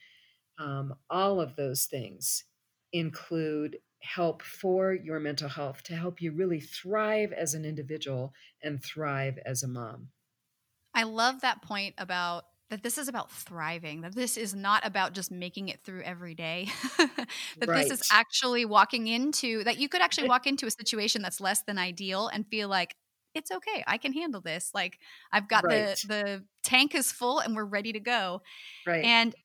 Um, 0.59 0.95
all 1.09 1.39
of 1.39 1.55
those 1.55 1.85
things 1.85 2.43
include 2.99 3.77
help 4.01 4.41
for 4.41 4.93
your 4.93 5.19
mental 5.19 5.49
health 5.49 5.83
to 5.83 5.95
help 5.95 6.21
you 6.21 6.31
really 6.31 6.59
thrive 6.59 7.31
as 7.33 7.53
an 7.53 7.65
individual 7.65 8.33
and 8.63 8.83
thrive 8.83 9.37
as 9.45 9.63
a 9.63 9.67
mom. 9.67 10.09
I 10.93 11.03
love 11.03 11.41
that 11.41 11.61
point 11.61 11.95
about 11.97 12.45
that 12.69 12.83
this 12.83 12.97
is 12.97 13.07
about 13.07 13.31
thriving, 13.31 14.01
that 14.01 14.13
this 14.13 14.35
is 14.35 14.53
not 14.53 14.85
about 14.85 15.13
just 15.13 15.31
making 15.31 15.69
it 15.69 15.81
through 15.83 16.01
every 16.01 16.35
day, 16.35 16.67
that 16.97 17.67
right. 17.67 17.87
this 17.87 18.01
is 18.01 18.09
actually 18.11 18.65
walking 18.65 19.07
into, 19.07 19.63
that 19.63 19.79
you 19.79 19.87
could 19.87 20.01
actually 20.01 20.27
walk 20.27 20.47
into 20.47 20.65
a 20.65 20.71
situation 20.71 21.21
that's 21.21 21.39
less 21.39 21.61
than 21.63 21.77
ideal 21.77 22.27
and 22.27 22.45
feel 22.47 22.67
like, 22.67 22.93
it's 23.33 23.51
okay, 23.51 23.83
I 23.85 23.97
can 23.97 24.13
handle 24.13 24.41
this. 24.41 24.71
Like 24.73 24.97
I've 25.31 25.47
got 25.47 25.63
right. 25.63 25.95
the, 25.95 26.07
the 26.07 26.43
tank 26.63 26.95
is 26.95 27.11
full 27.11 27.39
and 27.39 27.55
we're 27.55 27.65
ready 27.65 27.93
to 27.93 27.99
go. 27.99 28.41
Right. 28.85 29.05
And 29.05 29.35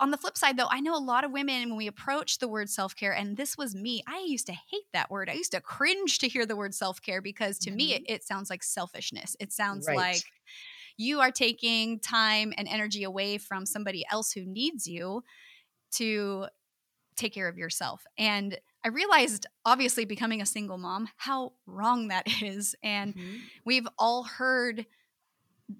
on 0.00 0.10
the 0.10 0.16
flip 0.16 0.36
side 0.36 0.56
though 0.56 0.68
i 0.70 0.80
know 0.80 0.96
a 0.96 0.98
lot 0.98 1.24
of 1.24 1.30
women 1.30 1.68
when 1.68 1.76
we 1.76 1.86
approach 1.86 2.38
the 2.38 2.48
word 2.48 2.68
self-care 2.68 3.12
and 3.12 3.36
this 3.36 3.56
was 3.56 3.74
me 3.74 4.02
i 4.08 4.24
used 4.26 4.46
to 4.46 4.52
hate 4.52 4.86
that 4.92 5.10
word 5.10 5.28
i 5.28 5.34
used 5.34 5.52
to 5.52 5.60
cringe 5.60 6.18
to 6.18 6.28
hear 6.28 6.46
the 6.46 6.56
word 6.56 6.74
self-care 6.74 7.22
because 7.22 7.58
to 7.58 7.70
mm-hmm. 7.70 7.76
me 7.76 7.94
it, 7.94 8.02
it, 8.08 8.24
sounds 8.24 8.50
like 8.50 8.62
selfishness 8.62 9.36
it 9.38 9.52
sounds 9.52 9.86
right. 9.86 9.96
like 9.96 10.22
you 10.96 11.20
are 11.20 11.30
taking 11.30 11.98
time 12.00 12.52
and 12.58 12.68
energy 12.68 13.04
away 13.04 13.38
from 13.38 13.64
somebody 13.64 14.04
else 14.10 14.32
who 14.32 14.44
needs 14.44 14.86
you 14.86 15.22
to 15.92 16.46
take 17.16 17.34
care 17.34 17.48
of 17.48 17.58
yourself 17.58 18.04
and 18.18 18.58
I 18.82 18.88
realized, 18.88 19.46
obviously, 19.64 20.04
becoming 20.04 20.40
a 20.40 20.46
single 20.46 20.78
mom, 20.78 21.08
how 21.16 21.52
wrong 21.66 22.08
that 22.08 22.26
is. 22.42 22.74
And 22.82 23.14
mm-hmm. 23.14 23.36
we've 23.64 23.86
all 23.98 24.24
heard 24.24 24.86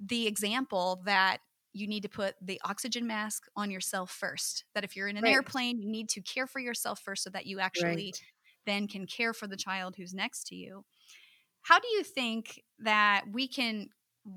the 0.04 0.26
example 0.26 1.02
that 1.04 1.38
you 1.72 1.86
need 1.86 2.02
to 2.02 2.08
put 2.08 2.34
the 2.40 2.60
oxygen 2.64 3.06
mask 3.06 3.44
on 3.56 3.70
yourself 3.70 4.10
first. 4.10 4.64
That 4.74 4.84
if 4.84 4.96
you're 4.96 5.08
in 5.08 5.16
an 5.16 5.24
right. 5.24 5.32
airplane, 5.32 5.78
you 5.78 5.88
need 5.88 6.08
to 6.10 6.20
care 6.20 6.46
for 6.46 6.58
yourself 6.58 7.00
first 7.00 7.22
so 7.24 7.30
that 7.30 7.46
you 7.46 7.60
actually 7.60 8.06
right. 8.06 8.22
then 8.66 8.88
can 8.88 9.06
care 9.06 9.32
for 9.32 9.46
the 9.46 9.56
child 9.56 9.94
who's 9.96 10.14
next 10.14 10.46
to 10.48 10.56
you. 10.56 10.84
How 11.62 11.78
do 11.78 11.88
you 11.88 12.02
think 12.02 12.62
that 12.80 13.24
we 13.30 13.46
can 13.46 13.88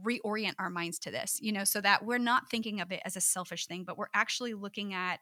reorient 0.06 0.54
our 0.60 0.70
minds 0.70 1.00
to 1.00 1.12
this, 1.12 1.40
you 1.42 1.52
know, 1.52 1.64
so 1.64 1.82
that 1.82 2.06
we're 2.06 2.18
not 2.18 2.50
thinking 2.50 2.82
of 2.82 2.92
it 2.92 3.02
as 3.06 3.16
a 3.16 3.22
selfish 3.22 3.68
thing, 3.68 3.84
but 3.84 3.98
we're 3.98 4.08
actually 4.14 4.54
looking 4.54 4.94
at 4.94 5.20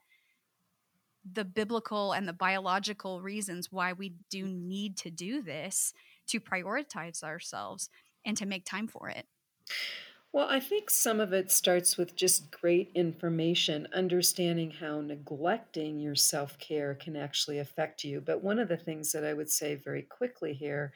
the 1.30 1.46
biblical 1.46 2.14
and 2.14 2.28
the 2.28 2.34
biological 2.34 3.22
reasons 3.22 3.72
why 3.72 3.94
we 3.94 4.14
do 4.30 4.48
need 4.48 4.98
to 4.98 5.12
do 5.12 5.42
this 5.42 5.94
to 6.28 6.40
prioritize 6.40 7.24
ourselves 7.24 7.90
and 8.26 8.38
to 8.38 8.46
make 8.46 8.66
time 8.66 8.88
for 8.88 9.10
it. 9.10 9.26
Well, 10.34 10.48
I 10.50 10.60
think 10.62 10.90
some 10.90 11.20
of 11.20 11.34
it 11.34 11.52
starts 11.52 11.98
with 11.98 12.16
just 12.16 12.52
great 12.52 12.92
information, 12.96 13.88
understanding 13.94 14.72
how 14.72 15.02
neglecting 15.02 16.00
your 16.00 16.16
self 16.16 16.58
care 16.58 16.96
can 16.96 17.16
actually 17.18 17.60
affect 17.60 18.04
you. 18.04 18.22
But 18.22 18.42
one 18.44 18.60
of 18.60 18.70
the 18.70 18.78
things 18.78 19.12
that 19.12 19.26
I 19.26 19.34
would 19.34 19.50
say 19.50 19.76
very 19.76 20.02
quickly 20.04 20.54
here 20.54 20.94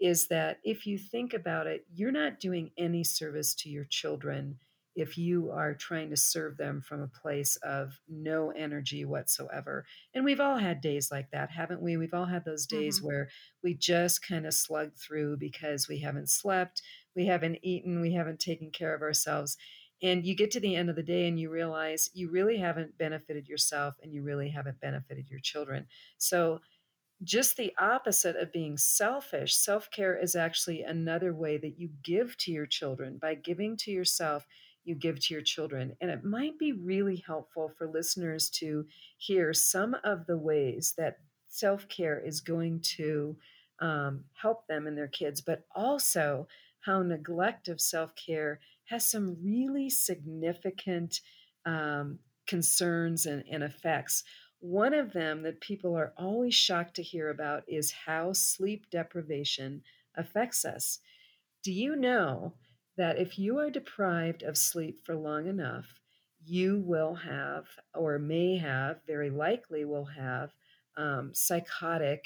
is 0.00 0.28
that 0.28 0.60
if 0.64 0.86
you 0.86 0.98
think 0.98 1.32
about 1.34 1.66
it, 1.66 1.86
you're 1.94 2.12
not 2.12 2.40
doing 2.40 2.72
any 2.76 3.04
service 3.04 3.54
to 3.56 3.70
your 3.70 3.84
children 3.84 4.60
if 4.94 5.18
you 5.18 5.50
are 5.50 5.74
trying 5.74 6.10
to 6.10 6.16
serve 6.16 6.56
them 6.56 6.80
from 6.80 7.02
a 7.02 7.08
place 7.08 7.56
of 7.62 7.98
no 8.08 8.50
energy 8.50 9.04
whatsoever. 9.04 9.84
And 10.14 10.24
we've 10.24 10.40
all 10.40 10.56
had 10.56 10.80
days 10.80 11.10
like 11.10 11.30
that, 11.32 11.50
haven't 11.50 11.82
we? 11.82 11.96
We've 11.96 12.14
all 12.14 12.26
had 12.26 12.44
those 12.44 12.66
days 12.66 12.98
mm-hmm. 12.98 13.06
where 13.06 13.28
we 13.62 13.74
just 13.74 14.26
kind 14.26 14.46
of 14.46 14.54
slug 14.54 14.92
through 14.96 15.38
because 15.38 15.88
we 15.88 15.98
haven't 16.00 16.30
slept, 16.30 16.82
we 17.16 17.26
haven't 17.26 17.58
eaten, 17.62 18.00
we 18.00 18.12
haven't 18.12 18.38
taken 18.38 18.70
care 18.70 18.94
of 18.94 19.02
ourselves. 19.02 19.56
And 20.02 20.24
you 20.24 20.36
get 20.36 20.50
to 20.52 20.60
the 20.60 20.76
end 20.76 20.90
of 20.90 20.96
the 20.96 21.02
day 21.02 21.26
and 21.26 21.40
you 21.40 21.50
realize 21.50 22.10
you 22.14 22.30
really 22.30 22.58
haven't 22.58 22.98
benefited 22.98 23.48
yourself 23.48 23.94
and 24.02 24.12
you 24.12 24.22
really 24.22 24.50
haven't 24.50 24.80
benefited 24.80 25.30
your 25.30 25.40
children. 25.40 25.86
So, 26.18 26.60
just 27.22 27.56
the 27.56 27.72
opposite 27.78 28.36
of 28.36 28.52
being 28.52 28.76
selfish. 28.76 29.54
Self 29.54 29.90
care 29.90 30.18
is 30.20 30.34
actually 30.34 30.82
another 30.82 31.32
way 31.32 31.56
that 31.56 31.78
you 31.78 31.88
give 32.02 32.36
to 32.38 32.50
your 32.50 32.66
children. 32.66 33.18
By 33.22 33.34
giving 33.34 33.76
to 33.78 33.90
yourself, 33.90 34.44
you 34.84 34.94
give 34.94 35.20
to 35.20 35.34
your 35.34 35.42
children. 35.42 35.96
And 36.00 36.10
it 36.10 36.24
might 36.24 36.58
be 36.58 36.72
really 36.72 37.22
helpful 37.26 37.72
for 37.76 37.86
listeners 37.86 38.50
to 38.50 38.86
hear 39.16 39.52
some 39.52 39.96
of 40.04 40.26
the 40.26 40.38
ways 40.38 40.94
that 40.98 41.18
self 41.48 41.88
care 41.88 42.18
is 42.18 42.40
going 42.40 42.80
to 42.96 43.36
um, 43.80 44.24
help 44.40 44.66
them 44.66 44.86
and 44.86 44.96
their 44.96 45.08
kids, 45.08 45.40
but 45.40 45.64
also 45.74 46.46
how 46.80 47.02
neglect 47.02 47.68
of 47.68 47.80
self 47.80 48.14
care 48.14 48.60
has 48.86 49.08
some 49.08 49.36
really 49.42 49.88
significant 49.88 51.20
um, 51.64 52.18
concerns 52.46 53.26
and, 53.26 53.44
and 53.50 53.62
effects. 53.62 54.24
One 54.60 54.94
of 54.94 55.12
them 55.12 55.42
that 55.42 55.60
people 55.60 55.96
are 55.96 56.12
always 56.16 56.54
shocked 56.54 56.96
to 56.96 57.02
hear 57.02 57.30
about 57.30 57.64
is 57.66 57.92
how 58.06 58.32
sleep 58.32 58.86
deprivation 58.90 59.82
affects 60.14 60.64
us. 60.64 61.00
Do 61.62 61.72
you 61.72 61.96
know 61.96 62.54
that 62.96 63.18
if 63.18 63.38
you 63.38 63.58
are 63.58 63.70
deprived 63.70 64.42
of 64.42 64.56
sleep 64.56 65.00
for 65.04 65.16
long 65.16 65.46
enough, 65.46 65.86
you 66.46 66.82
will 66.84 67.14
have, 67.14 67.64
or 67.94 68.18
may 68.18 68.58
have, 68.58 69.00
very 69.06 69.30
likely 69.30 69.84
will 69.84 70.04
have, 70.04 70.50
um, 70.96 71.32
psychotic 71.34 72.24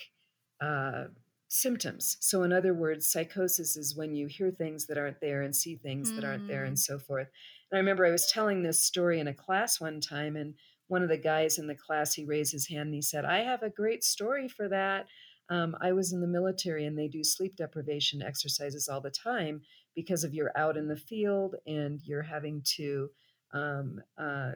uh, 0.61 1.05
symptoms. 1.49 2.17
So, 2.21 2.43
in 2.43 2.53
other 2.53 2.75
words, 2.75 3.07
psychosis 3.07 3.77
is 3.77 3.97
when 3.97 4.15
you 4.15 4.27
hear 4.27 4.51
things 4.51 4.87
that 4.87 4.99
aren't 4.99 5.21
there 5.21 5.43
and 5.43 5.55
see 5.55 5.77
things 5.77 6.11
mm. 6.11 6.17
that 6.17 6.25
aren't 6.25 6.49
there, 6.49 6.65
and 6.65 6.77
mm. 6.77 6.81
so 6.81 6.99
forth. 6.99 7.29
And 7.71 7.79
I 7.79 7.81
remember 7.81 8.07
I 8.07 8.11
was 8.11 8.31
telling 8.31 8.63
this 8.63 8.83
story 8.83 9.21
in 9.21 9.29
a 9.29 9.35
class 9.35 9.81
one 9.81 10.01
time, 10.01 10.37
and 10.37 10.55
one 10.89 11.03
of 11.03 11.09
the 11.09 11.19
guys 11.19 11.59
in 11.59 11.67
the 11.67 11.75
class 11.75 12.15
he 12.15 12.25
raised 12.25 12.53
his 12.53 12.69
hand 12.69 12.87
and 12.87 12.95
he 12.95 13.03
said, 13.03 13.25
"I 13.25 13.39
have 13.39 13.63
a 13.63 13.71
great 13.71 14.05
story 14.05 14.49
for 14.49 14.69
that." 14.69 15.07
Um, 15.51 15.77
I 15.81 15.93
was 15.93 16.13
in 16.13 16.21
the 16.21 16.27
military, 16.27 16.85
and 16.85 16.99
they 16.99 17.09
do 17.09 17.25
sleep 17.25 17.57
deprivation 17.57 18.21
exercises 18.21 18.89
all 18.89 19.01
the 19.01 19.11
time 19.11 19.63
because 19.99 20.23
of 20.23 20.33
you're 20.33 20.57
out 20.57 20.77
in 20.77 20.87
the 20.87 20.97
field 20.97 21.57
and 21.67 22.01
you're 22.05 22.23
having 22.23 22.63
to 22.77 23.11
um, 23.53 24.01
uh, 24.17 24.53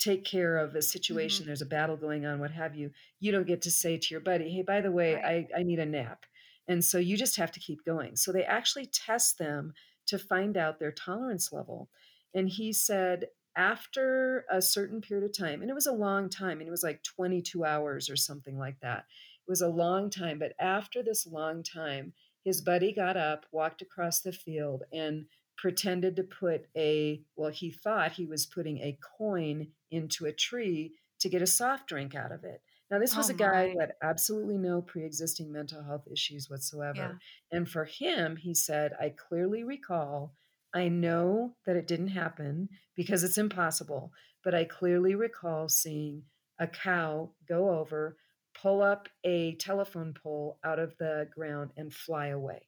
take 0.00 0.24
care 0.24 0.56
of 0.56 0.74
a 0.74 0.82
situation, 0.82 1.42
mm-hmm. 1.42 1.50
there's 1.50 1.62
a 1.62 1.66
battle 1.66 1.96
going 1.96 2.26
on, 2.26 2.40
what 2.40 2.50
have 2.50 2.74
you, 2.74 2.90
you 3.20 3.30
don't 3.30 3.46
get 3.46 3.62
to 3.62 3.70
say 3.70 3.96
to 3.96 4.08
your 4.10 4.20
buddy, 4.20 4.50
hey, 4.50 4.62
by 4.62 4.80
the 4.80 4.90
way, 4.90 5.14
right. 5.14 5.46
I, 5.54 5.60
I 5.60 5.62
need 5.62 5.78
a 5.78 5.86
nap. 5.86 6.26
And 6.66 6.84
so 6.84 6.98
you 6.98 7.16
just 7.16 7.36
have 7.36 7.52
to 7.52 7.60
keep 7.60 7.84
going. 7.84 8.16
So 8.16 8.32
they 8.32 8.42
actually 8.42 8.86
test 8.86 9.38
them 9.38 9.74
to 10.08 10.18
find 10.18 10.56
out 10.56 10.80
their 10.80 10.90
tolerance 10.90 11.52
level. 11.52 11.88
And 12.34 12.48
he 12.48 12.72
said, 12.72 13.26
after 13.54 14.44
a 14.50 14.60
certain 14.60 15.00
period 15.00 15.24
of 15.24 15.38
time, 15.38 15.62
and 15.62 15.70
it 15.70 15.74
was 15.74 15.86
a 15.86 15.92
long 15.92 16.28
time, 16.28 16.58
and 16.58 16.66
it 16.66 16.72
was 16.72 16.82
like 16.82 17.04
22 17.04 17.64
hours 17.64 18.10
or 18.10 18.16
something 18.16 18.58
like 18.58 18.80
that. 18.82 19.04
It 19.46 19.50
was 19.50 19.60
a 19.60 19.68
long 19.68 20.10
time, 20.10 20.40
but 20.40 20.52
after 20.58 21.00
this 21.00 21.28
long 21.28 21.62
time, 21.62 22.12
his 22.48 22.62
buddy 22.62 22.92
got 22.92 23.16
up, 23.16 23.44
walked 23.52 23.82
across 23.82 24.20
the 24.20 24.32
field, 24.32 24.82
and 24.92 25.26
pretended 25.58 26.16
to 26.16 26.22
put 26.22 26.66
a, 26.76 27.20
well, 27.36 27.50
he 27.50 27.70
thought 27.70 28.12
he 28.12 28.24
was 28.24 28.46
putting 28.46 28.78
a 28.78 28.98
coin 29.18 29.68
into 29.90 30.24
a 30.24 30.32
tree 30.32 30.94
to 31.20 31.28
get 31.28 31.42
a 31.42 31.46
soft 31.46 31.86
drink 31.88 32.14
out 32.14 32.32
of 32.32 32.44
it. 32.44 32.62
Now, 32.90 32.98
this 32.98 33.14
was 33.14 33.28
oh 33.30 33.34
a 33.34 33.36
guy 33.36 33.70
who 33.70 33.80
had 33.80 33.92
absolutely 34.02 34.56
no 34.56 34.80
pre 34.80 35.04
existing 35.04 35.52
mental 35.52 35.82
health 35.82 36.06
issues 36.10 36.48
whatsoever. 36.48 37.20
Yeah. 37.52 37.58
And 37.58 37.68
for 37.68 37.84
him, 37.84 38.36
he 38.36 38.54
said, 38.54 38.92
I 38.98 39.10
clearly 39.10 39.62
recall, 39.62 40.32
I 40.74 40.88
know 40.88 41.54
that 41.66 41.76
it 41.76 41.86
didn't 41.86 42.08
happen 42.08 42.70
because 42.96 43.24
it's 43.24 43.36
impossible, 43.36 44.12
but 44.42 44.54
I 44.54 44.64
clearly 44.64 45.14
recall 45.14 45.68
seeing 45.68 46.22
a 46.58 46.66
cow 46.66 47.32
go 47.46 47.78
over, 47.78 48.16
pull 48.60 48.82
up 48.82 49.08
a 49.24 49.54
telephone 49.56 50.14
pole 50.14 50.58
out 50.64 50.78
of 50.78 50.96
the 50.98 51.28
ground 51.34 51.70
and 51.76 51.92
fly 51.92 52.28
away. 52.28 52.62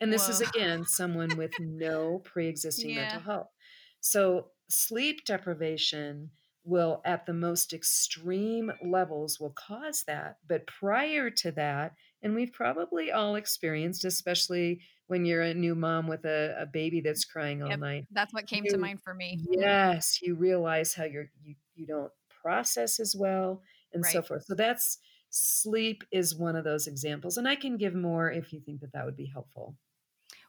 And 0.00 0.12
this 0.12 0.26
Whoa. 0.26 0.30
is 0.30 0.40
again 0.42 0.84
someone 0.86 1.36
with 1.36 1.52
no 1.60 2.20
pre 2.24 2.48
existing 2.48 2.90
yeah. 2.90 3.02
mental 3.02 3.20
health. 3.20 3.48
So, 4.00 4.48
sleep 4.68 5.24
deprivation 5.24 6.30
will, 6.64 7.00
at 7.04 7.26
the 7.26 7.32
most 7.32 7.72
extreme 7.72 8.72
levels, 8.84 9.40
will 9.40 9.54
cause 9.54 10.04
that. 10.06 10.38
But 10.46 10.66
prior 10.66 11.30
to 11.30 11.52
that, 11.52 11.94
and 12.22 12.34
we've 12.34 12.52
probably 12.52 13.10
all 13.10 13.36
experienced, 13.36 14.04
especially 14.04 14.80
when 15.06 15.24
you're 15.24 15.42
a 15.42 15.54
new 15.54 15.74
mom 15.74 16.08
with 16.08 16.24
a, 16.24 16.56
a 16.60 16.66
baby 16.66 17.00
that's 17.00 17.24
crying 17.24 17.62
all 17.62 17.68
yep, 17.68 17.78
night. 17.78 18.06
That's 18.10 18.34
what 18.34 18.46
came 18.46 18.64
you, 18.64 18.72
to 18.72 18.78
mind 18.78 19.00
for 19.02 19.14
me. 19.14 19.40
Yes, 19.48 20.20
you 20.20 20.34
realize 20.34 20.94
how 20.94 21.04
you're 21.04 21.30
you 21.42 21.54
you 21.74 21.86
don't 21.86 22.10
process 22.42 23.00
as 23.00 23.14
well 23.16 23.62
and 23.92 24.02
right. 24.02 24.12
so 24.12 24.22
forth. 24.22 24.44
So 24.44 24.54
that's 24.54 24.98
sleep 25.36 26.04
is 26.10 26.34
one 26.34 26.56
of 26.56 26.64
those 26.64 26.86
examples 26.86 27.36
and 27.36 27.46
i 27.46 27.54
can 27.54 27.76
give 27.76 27.94
more 27.94 28.30
if 28.30 28.52
you 28.52 28.60
think 28.60 28.80
that 28.80 28.92
that 28.92 29.04
would 29.04 29.16
be 29.16 29.26
helpful 29.26 29.74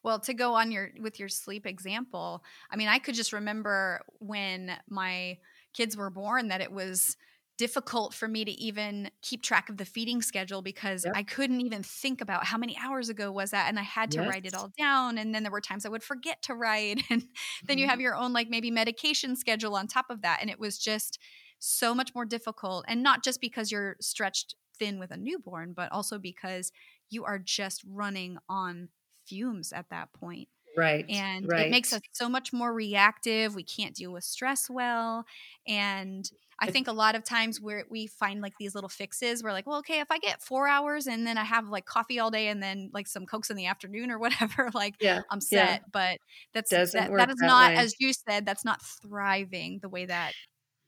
well 0.04 0.20
to 0.20 0.34
go 0.34 0.54
on 0.54 0.72
your 0.72 0.92
with 1.00 1.20
your 1.20 1.30
sleep 1.30 1.66
example 1.66 2.44
i 2.72 2.76
mean 2.76 2.88
i 2.88 2.98
could 2.98 3.16
just 3.16 3.34
remember 3.34 4.02
when 4.20 4.72
my 4.90 5.38
kids 5.74 5.98
were 5.98 6.10
born 6.10 6.48
that 6.48 6.62
it 6.62 6.72
was 6.72 7.18
difficult 7.58 8.14
for 8.14 8.28
me 8.28 8.46
to 8.46 8.52
even 8.52 9.10
keep 9.22 9.42
track 9.42 9.70
of 9.70 9.78
the 9.78 9.86
feeding 9.86 10.22
schedule 10.22 10.62
because 10.62 11.06
yep. 11.06 11.16
I 11.16 11.24
couldn't 11.24 11.62
even 11.62 11.82
think 11.82 12.22
about 12.22 12.46
how 12.46 12.58
many 12.58 12.78
hours 12.82 13.10
ago 13.10 13.32
was 13.32 13.52
that 13.52 13.68
and 13.68 13.80
I 13.80 13.84
had 13.84 14.12
to 14.12 14.20
yes. 14.20 14.30
write 14.30 14.46
it 14.46 14.54
all 14.54 14.72
down 14.78 15.18
and 15.18 15.34
then 15.34 15.44
there 15.44 15.52
were 15.52 15.62
times 15.62 15.86
I 15.86 15.90
would 15.90 16.04
forget 16.04 16.42
to 16.44 16.54
write 16.54 17.02
and 17.10 17.24
then 17.66 17.78
you 17.78 17.86
mm-hmm. 17.86 17.90
have 17.90 18.02
your 18.02 18.16
own 18.16 18.32
like 18.32 18.50
maybe 18.50 18.70
medication 18.70 19.36
schedule 19.36 19.76
on 19.76 19.88
top 19.88 20.06
of 20.10 20.22
that 20.22 20.40
and 20.42 20.50
it 20.50 20.60
was 20.60 20.78
just 20.78 21.18
so 21.60 21.96
much 21.96 22.14
more 22.14 22.26
difficult 22.26 22.86
and 22.88 23.02
not 23.02 23.24
just 23.24 23.42
because 23.42 23.72
you're 23.72 23.96
stretched 24.00 24.56
thin 24.80 25.00
with 25.00 25.12
a 25.12 25.18
newborn, 25.18 25.74
but 25.74 25.92
also 25.92 26.18
because 26.18 26.72
you 27.10 27.26
are 27.26 27.40
just 27.40 27.84
running 27.88 28.38
on 28.50 28.90
fumes 29.26 29.74
at 29.74 29.90
that 29.90 30.14
point. 30.14 30.48
Right. 30.76 31.06
And 31.10 31.48
right. 31.48 31.68
it 31.68 31.72
makes 31.72 31.92
us 31.92 32.02
so 32.14 32.30
much 32.30 32.54
more 32.54 32.72
reactive. 32.72 33.56
We 33.56 33.64
can't 33.64 33.96
deal 33.96 34.12
with 34.12 34.24
stress 34.24 34.70
well. 34.70 35.26
And 35.68 36.30
I 36.60 36.72
think 36.72 36.88
a 36.88 36.92
lot 36.92 37.16
of 37.16 37.24
times 37.24 37.62
where 37.62 37.86
we 37.90 38.08
find 38.08 38.42
like 38.42 38.54
these 38.60 38.74
little 38.74 38.90
fixes, 38.90 39.44
we're 39.44 39.52
like, 39.52 39.68
well, 39.68 39.80
okay, 39.80 40.00
if 40.00 40.08
I 40.10 40.18
get 40.18 40.42
four 40.42 40.68
hours 40.68 41.08
and 41.08 41.26
then 41.26 41.38
I 41.38 41.44
have 41.44 41.70
like 41.70 41.86
coffee 41.86 42.20
all 42.20 42.32
day 42.32 42.48
and 42.48 42.62
then 42.62 42.90
like 42.94 43.08
some 43.08 43.26
cokes 43.26 43.50
in 43.50 43.58
the 43.58 43.68
afternoon 43.68 44.10
or 44.10 44.18
whatever, 44.18 44.70
like 44.74 44.96
yeah. 45.00 45.22
I'm 45.30 45.42
set. 45.42 45.58
Yeah. 45.58 45.80
But 45.92 46.18
that's 46.54 46.72
that, 46.72 46.92
that 46.94 47.30
is 47.30 47.36
that 47.38 47.46
not, 47.46 47.72
way. 47.72 47.78
as 47.78 47.96
you 48.00 48.12
said, 48.14 48.46
that's 48.46 48.66
not 48.66 48.82
thriving 49.02 49.80
the 49.82 49.90
way 49.90 50.06
that 50.06 50.34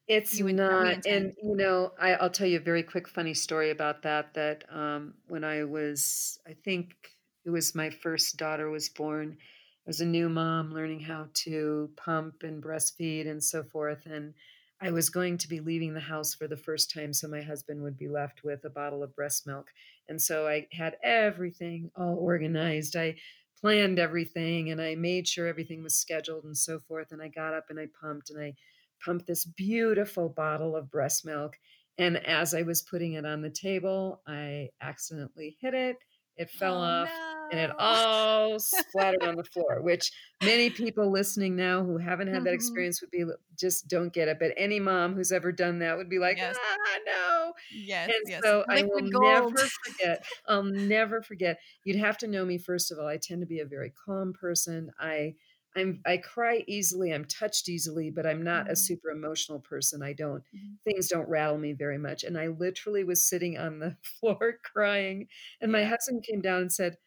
It's 0.09 0.41
would 0.41 0.55
not, 0.55 0.97
and, 1.05 1.35
you 1.43 1.55
know, 1.55 1.93
I 1.99 2.15
I'll 2.15 2.31
tell 2.31 2.47
you 2.47 2.57
a 2.57 2.61
very 2.61 2.81
quick 2.81 3.07
funny 3.07 3.35
story 3.35 3.69
about 3.69 4.01
that, 4.01 4.33
that, 4.33 4.63
um, 4.73 5.13
when 5.27 5.43
I 5.43 5.63
was 5.65 6.39
I 6.47 6.53
think 6.55 7.11
it 7.45 7.51
was 7.51 7.75
my 7.75 7.91
first 7.91 8.35
daughter 8.35 8.71
was 8.71 8.89
born, 8.89 9.37
I 9.39 9.83
was 9.85 10.01
a 10.01 10.07
new 10.07 10.27
mom 10.27 10.71
learning 10.73 11.01
how 11.01 11.29
to 11.45 11.93
pump 11.95 12.41
and 12.41 12.61
breastfeed 12.63 13.27
and 13.29 13.43
so 13.43 13.63
forth, 13.63 14.07
and 14.07 14.33
I 14.81 14.89
was 14.89 15.11
going 15.11 15.37
to 15.37 15.47
be 15.47 15.59
leaving 15.59 15.93
the 15.93 15.99
house 15.99 16.33
for 16.33 16.47
the 16.47 16.57
first 16.57 16.89
time 16.91 17.13
so 17.13 17.27
my 17.27 17.43
husband 17.43 17.83
would 17.83 17.97
be 17.97 18.07
left 18.07 18.43
with 18.43 18.65
a 18.65 18.69
bottle 18.71 19.03
of 19.03 19.13
breast 19.15 19.45
milk, 19.45 19.69
and 20.07 20.19
so 20.19 20.47
I 20.47 20.67
had 20.71 20.97
everything 21.03 21.91
all 21.95 22.15
organized. 22.17 22.95
I 22.95 23.17
planned 23.61 23.99
everything, 23.99 24.71
and 24.71 24.81
I 24.81 24.95
made 24.95 25.27
sure 25.27 25.45
everything 25.45 25.83
was 25.83 25.93
scheduled 25.95 26.45
and 26.45 26.57
so 26.57 26.79
forth, 26.79 27.11
and 27.11 27.21
I 27.21 27.27
got 27.27 27.53
up 27.53 27.65
and 27.69 27.79
I 27.79 27.87
pumped, 28.01 28.31
and 28.31 28.41
I 28.41 28.55
pumped 29.03 29.27
this 29.27 29.45
beautiful 29.45 30.29
bottle 30.29 30.75
of 30.75 30.89
breast 30.91 31.25
milk. 31.25 31.57
And 31.97 32.17
as 32.25 32.53
I 32.53 32.61
was 32.61 32.81
putting 32.81 33.13
it 33.13 33.25
on 33.25 33.41
the 33.41 33.49
table, 33.49 34.21
I 34.27 34.69
accidentally 34.81 35.57
hit 35.59 35.73
it. 35.73 35.97
It 36.37 36.49
fell 36.49 36.75
Oh, 36.75 36.83
off 36.83 37.09
and 37.51 37.59
it 37.59 37.71
all 37.79 38.59
splattered 38.59 39.23
on 39.23 39.35
the 39.35 39.43
floor, 39.43 39.81
which 39.81 40.11
many 40.39 40.69
people 40.69 41.11
listening 41.11 41.55
now 41.55 41.83
who 41.83 41.97
haven't 41.97 42.27
had 42.29 42.43
that 42.45 42.51
Mhm. 42.51 42.53
experience 42.53 43.01
would 43.01 43.11
be 43.11 43.25
just 43.57 43.87
don't 43.89 44.13
get 44.13 44.27
it. 44.29 44.39
But 44.39 44.53
any 44.55 44.79
mom 44.79 45.15
who's 45.15 45.31
ever 45.33 45.51
done 45.51 45.79
that 45.79 45.97
would 45.97 46.09
be 46.09 46.19
like, 46.19 46.37
Yes. 46.37 46.55
ah, 46.57 46.99
no. 47.05 47.53
Yes, 47.71 48.09
And 48.09 48.23
yes. 48.25 48.41
so 48.43 48.65
I 48.69 48.83
will 48.83 49.01
Liquid 49.01 49.11
gold. 49.11 49.53
never 49.53 49.67
forget. 49.83 50.25
I'll 50.47 50.63
never 50.63 51.21
forget. 51.21 51.59
You'd 51.83 51.97
have 51.97 52.17
to 52.19 52.27
know 52.27 52.45
me 52.45 52.57
first 52.57 52.91
of 52.91 52.99
all. 52.99 53.07
I 53.07 53.17
tend 53.17 53.41
to 53.41 53.47
be 53.47 53.59
a 53.59 53.65
very 53.65 53.91
calm 53.91 54.33
person. 54.33 54.91
I 54.99 55.35
I'm 55.75 56.01
I 56.05 56.17
cry 56.17 56.63
easily, 56.67 57.13
I'm 57.13 57.25
touched 57.25 57.69
easily, 57.69 58.09
but 58.11 58.25
I'm 58.25 58.43
not 58.43 58.71
a 58.71 58.75
Mhm, 58.75 58.75
super 58.75 59.09
emotional 59.09 59.59
person. 59.59 60.01
I 60.03 60.13
don't 60.13 60.43
mhm. 60.51 60.79
things 60.85 61.07
don't 61.09 61.29
rattle 61.29 61.57
me 61.57 61.73
very 61.73 61.97
much. 61.97 62.23
And 62.23 62.37
I 62.37 62.47
literally 62.47 63.03
was 63.03 63.27
sitting 63.27 63.57
on 63.57 63.79
the 63.79 63.97
floor 64.03 64.59
crying, 64.63 65.27
and 65.61 65.71
my 65.71 65.83
husband 65.83 66.23
came 66.29 66.41
down 66.41 66.61
and 66.61 66.71
said, 66.73 66.97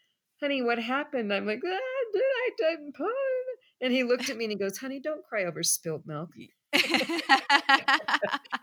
"Honey, 0.41 0.63
what 0.63 0.79
happened?" 0.79 1.33
I'm 1.33 1.47
like, 1.47 1.63
"Ah, 1.67 2.05
did 2.13 2.23
I 2.23 2.77
put?" 2.95 3.11
And 3.81 3.93
he 3.93 4.05
looked 4.05 4.29
at 4.31 4.37
me 4.37 4.45
and 4.45 4.53
he 4.53 4.59
goes, 4.59 4.79
"Honey, 4.79 5.01
don't 5.01 5.25
cry 5.25 5.45
over 5.45 5.63
spilled 5.63 6.07
milk." 6.07 6.31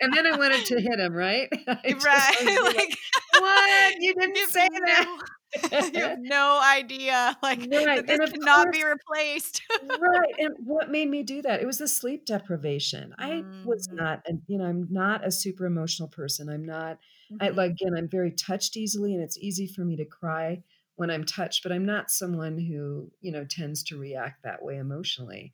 And 0.01 0.15
then 0.15 0.25
I 0.25 0.33
wanted 0.33 0.65
to 0.65 0.81
hit 0.81 0.99
him, 0.99 1.13
right? 1.13 1.49
I 1.67 1.93
just 1.99 2.29
wanted 2.33 2.57
to 2.57 2.59
Right, 2.61 2.73
like, 2.73 2.75
like, 2.77 2.97
"What? 3.31 3.95
You 3.99 4.13
didn't 4.13 4.37
say 4.43 4.67
no 4.71 5.05
you 5.93 6.03
have 6.03 6.13
no 6.17 6.61
idea, 6.63 7.37
like, 7.41 7.69
Right, 7.71 8.03
this 8.05 8.05
and 8.07 8.21
cannot 8.31 8.71
be 8.71 8.83
replaced. 8.83 9.61
Right, 9.81 10.33
and 10.37 10.55
what 10.59 10.89
made 10.91 11.07
me 11.09 11.23
do 11.23 11.41
that? 11.41 11.61
It 11.61 11.65
was 11.65 11.77
the 11.77 11.87
sleep 11.87 12.25
deprivation. 12.25 13.15
I 13.17 13.45
was 13.63 13.87
Mm, 13.87 13.97
not 13.97 14.21
and, 14.25 14.41
you 14.47 14.57
know, 14.57 14.65
I'm 14.65 14.87
not 14.91 15.25
a 15.25 15.31
super 15.31 15.65
emotional 15.65 16.09
person. 16.09 16.49
I'm 16.49 16.65
not 16.65 16.99
I 17.39 17.49
mhm, 17.49 17.49
like, 17.49 17.71
again, 17.71 17.93
I'm 17.95 18.09
very 18.09 18.31
touched 18.33 18.75
easily, 18.75 19.13
and 19.13 19.23
it's 19.23 19.37
easy 19.37 19.65
for 19.67 19.85
me 19.85 19.95
to 19.95 20.03
cry 20.05 20.63
when 20.95 21.09
I'm 21.09 21.23
touched, 21.23 21.63
but 21.63 21.71
I'm 21.71 21.85
not 21.85 22.11
someone 22.11 22.57
who, 22.57 23.13
you 23.21 23.31
know, 23.31 23.45
tends 23.45 23.81
to 23.83 23.97
react 23.97 24.43
that 24.43 24.61
way 24.61 24.75
emotionally. 24.77 25.53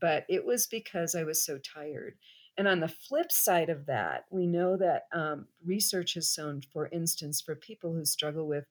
But 0.00 0.24
it 0.30 0.46
was 0.46 0.66
because 0.66 1.14
I 1.14 1.24
was 1.24 1.44
so 1.44 1.58
tired. 1.58 2.16
And 2.56 2.66
on 2.66 2.80
the 2.80 2.88
flip 2.88 3.30
side 3.30 3.68
of 3.68 3.84
that, 3.86 4.24
we 4.30 4.46
know 4.46 4.78
that, 4.78 5.08
um, 5.12 5.48
research 5.62 6.14
has 6.14 6.32
shown, 6.32 6.62
for 6.62 6.88
instance, 6.88 7.42
for 7.42 7.54
people 7.54 7.92
who 7.92 8.06
struggle 8.06 8.46
with 8.48 8.64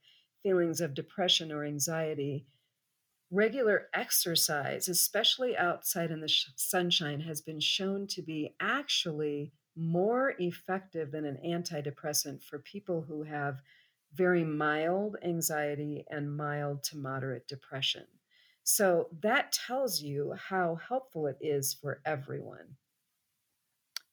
feelings 0.46 0.82
of 0.82 0.94
depression 0.94 1.52
or 1.52 1.66
anxiety, 1.66 2.46
Regular 3.32 3.90
exercise, 3.94 4.88
especially 4.88 5.58
outside 5.58 6.12
in 6.12 6.22
the 6.22 6.28
sh- 6.28 6.46
sunshine, 6.56 7.22
has 7.22 7.42
been 7.42 7.60
shown 7.60 8.06
to 8.08 8.22
be 8.22 8.56
actually 8.60 9.52
more 9.76 10.36
effective 10.38 11.12
than 11.12 11.26
an 11.26 11.40
antidepressant 11.46 12.44
for 12.44 12.60
people 12.60 13.02
who 13.02 13.24
have 13.24 13.62
very 14.14 14.44
mild 14.44 15.18
anxiety 15.24 16.06
and 16.10 16.38
mild 16.38 16.84
to 16.84 16.98
moderate 16.98 17.48
depression. 17.48 18.06
So 18.64 19.10
that 19.22 19.52
tells 19.52 20.02
you 20.02 20.34
how 20.38 20.76
helpful 20.76 21.28
it 21.28 21.38
is 21.42 21.74
for 21.74 22.02
everyone. 22.06 22.78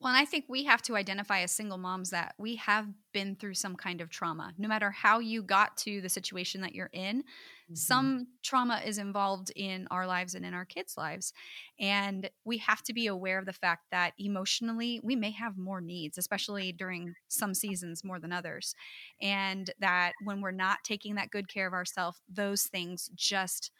Well, 0.02 0.12
and 0.12 0.21
I 0.21 0.25
think 0.25 0.47
we 0.49 0.64
have 0.64 0.82
to 0.82 0.97
identify 0.97 1.40
as 1.40 1.52
single 1.52 1.78
moms 1.78 2.11
that 2.11 2.35
we 2.37 2.56
have 2.56 2.88
been 3.12 3.37
through 3.37 3.54
some 3.54 3.76
kind 3.76 4.00
of 4.00 4.11
trauma. 4.11 4.53
No 4.59 4.66
matter 4.66 4.90
how 4.90 5.20
you 5.20 5.44
got 5.44 5.76
to 5.79 6.00
the 6.00 6.09
situation 6.09 6.61
that 6.62 6.74
you're 6.74 6.90
in, 6.92 7.22
Mhm. 7.68 8.12
some 8.12 8.26
trauma 8.42 8.83
is 8.85 8.98
involved 8.98 9.53
in 9.55 9.87
our 9.90 10.07
lives 10.07 10.35
and 10.35 10.44
in 10.44 10.55
our 10.55 10.64
kids' 10.66 10.96
lives. 10.96 11.33
And 11.79 12.31
we 12.44 12.59
have 12.59 12.83
to 12.83 12.92
be 12.92 13.07
aware 13.07 13.38
of 13.38 13.46
the 13.46 13.53
fact 13.53 13.85
that 13.92 14.12
emotionally, 14.18 15.00
we 15.05 15.14
may 15.16 15.31
have 15.31 15.57
more 15.57 15.81
needs, 15.81 16.18
especially 16.18 16.72
during 16.72 17.14
some 17.29 17.55
seasons 17.55 18.03
more 18.05 18.18
than 18.18 18.33
others. 18.33 18.74
And 19.20 19.70
that 19.79 20.14
when 20.18 20.40
we're 20.40 20.50
not 20.50 20.85
taking 20.85 21.14
that 21.14 21.31
good 21.31 21.48
care 21.48 21.66
of 21.66 21.72
ourselves, 21.72 22.20
those 22.29 22.64
things 22.64 23.09
just 23.14 23.70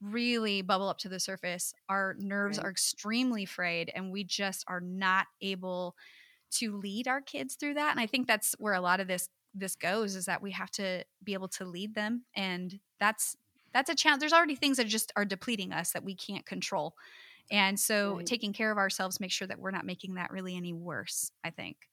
really 0.00 0.62
bubble 0.62 0.88
up 0.88 0.98
to 0.98 1.08
the 1.08 1.20
surface. 1.20 1.74
Our 1.88 2.14
nerves 2.18 2.58
are 2.58 2.70
extremely 2.70 3.44
frayed 3.44 3.90
and 3.94 4.12
we 4.12 4.24
just 4.24 4.64
are 4.68 4.80
not 4.80 5.26
able 5.40 5.96
to 6.50 6.76
lead 6.76 7.08
our 7.08 7.20
kids 7.20 7.54
through 7.56 7.74
that. 7.74 7.90
And 7.90 8.00
I 8.00 8.06
think 8.06 8.26
that's 8.26 8.54
where 8.58 8.74
a 8.74 8.80
lot 8.80 9.00
of 9.00 9.08
this 9.08 9.28
this 9.54 9.76
goes 9.76 10.14
is 10.14 10.26
that 10.26 10.42
we 10.42 10.52
have 10.52 10.70
to 10.70 11.04
be 11.24 11.32
able 11.32 11.48
to 11.48 11.64
lead 11.64 11.94
them 11.94 12.24
and 12.36 12.80
that's 13.00 13.36
that's 13.72 13.90
a 13.90 13.94
challenge. 13.94 14.20
There's 14.20 14.32
already 14.32 14.56
things 14.56 14.76
that 14.78 14.86
just 14.86 15.12
are 15.16 15.24
depleting 15.24 15.72
us 15.72 15.92
that 15.92 16.04
we 16.04 16.14
can't 16.14 16.46
control. 16.46 16.94
And 17.50 17.80
so 17.80 18.20
Right. 18.20 18.26
taking 18.26 18.52
care 18.52 18.70
of 18.72 18.78
ourselves 18.78 19.20
make 19.20 19.32
sure 19.32 19.48
that 19.48 19.60
we're 19.60 19.70
not 19.72 19.86
making 19.86 20.14
that 20.14 20.30
really 20.32 20.56
any 20.56 20.72
worse, 20.74 21.32
I 21.44 21.50
think. 21.50 21.88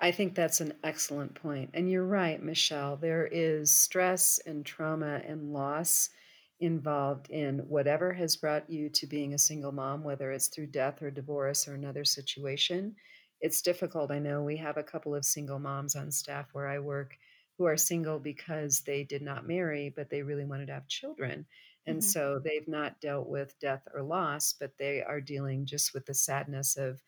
I 0.00 0.10
think 0.12 0.34
that's 0.34 0.60
an 0.60 0.74
excellent 0.84 1.34
point. 1.34 1.70
And 1.74 1.90
you're 1.90 2.04
right, 2.06 2.42
Michelle. 2.42 2.96
There 2.96 3.26
is 3.26 3.70
stress 3.70 4.38
and 4.38 4.64
trauma 4.64 5.20
and 5.24 5.52
loss 5.52 6.10
involved 6.60 7.28
in 7.30 7.60
whatever 7.68 8.12
has 8.14 8.36
brought 8.36 8.70
you 8.70 8.88
to 8.90 9.06
being 9.06 9.34
a 9.34 9.38
single 9.38 9.72
mom, 9.72 10.04
whether 10.04 10.32
it's 10.32 10.48
through 10.48 10.68
death 10.68 11.02
or 11.02 11.10
divorce 11.10 11.68
or 11.68 11.74
another 11.74 12.04
situation. 12.04 12.96
It's 13.40 13.62
difficult. 13.62 14.10
I 14.10 14.18
know 14.18 14.42
we 14.42 14.56
have 14.58 14.76
a 14.76 14.82
couple 14.82 15.14
of 15.14 15.24
single 15.24 15.58
moms 15.58 15.94
on 15.94 16.10
staff 16.10 16.48
where 16.52 16.66
I 16.68 16.78
work 16.78 17.18
who 17.58 17.64
are 17.64 17.76
single 17.76 18.18
because 18.20 18.82
they 18.82 19.04
did 19.04 19.22
not 19.22 19.46
marry, 19.46 19.88
but 19.90 20.10
they 20.10 20.22
really 20.22 20.44
wanted 20.44 20.66
to 20.66 20.74
have 20.74 20.88
children. 20.88 21.46
And 21.86 22.02
Mhm. 22.02 22.04
so 22.04 22.38
they've 22.38 22.66
not 22.68 23.00
dealt 23.00 23.28
with 23.28 23.58
death 23.58 23.86
or 23.94 24.02
loss, 24.02 24.52
but 24.52 24.76
they 24.78 25.02
are 25.02 25.20
dealing 25.20 25.66
just 25.66 25.94
with 25.94 26.06
the 26.06 26.14
sadness 26.14 26.76
of 26.76 27.02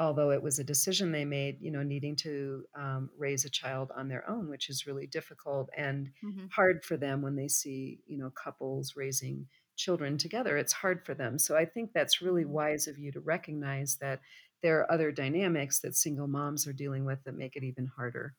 although 0.00 0.32
it 0.32 0.42
was 0.42 0.58
a 0.58 0.64
decision 0.64 1.12
they 1.12 1.24
made, 1.26 1.60
you 1.60 1.70
know, 1.70 1.84
needing 1.84 2.16
to 2.16 2.66
um, 2.74 3.10
raise 3.16 3.44
a 3.44 3.50
child 3.50 3.92
on 3.96 4.08
their 4.08 4.28
own, 4.28 4.48
which 4.50 4.70
is 4.70 4.86
really 4.86 5.06
difficult 5.06 5.70
and 5.76 6.12
Mhm. 6.22 6.50
hard 6.50 6.84
for 6.84 6.96
them 6.96 7.22
when 7.22 7.36
they 7.36 7.48
see, 7.48 8.02
you 8.06 8.18
know, 8.18 8.30
couples 8.30 8.96
raising 8.96 9.48
children 9.76 10.18
together. 10.18 10.56
It's 10.56 10.72
hard 10.72 11.04
for 11.06 11.14
them. 11.14 11.38
So 11.38 11.56
I 11.56 11.64
think 11.66 11.92
that's 11.92 12.20
really 12.22 12.44
Mhm. 12.44 12.46
wise 12.46 12.88
of 12.88 12.98
you 12.98 13.12
to 13.12 13.20
recognize 13.20 13.98
that 13.98 14.20
there 14.62 14.80
are 14.80 14.92
other 14.92 15.12
dynamics 15.12 15.80
that 15.80 15.94
single 15.96 16.26
moms 16.28 16.66
are 16.66 16.72
dealing 16.72 17.04
with 17.04 17.24
that 17.24 17.34
make 17.34 17.56
it 17.56 17.64
even 17.64 17.86
harder 17.86 18.36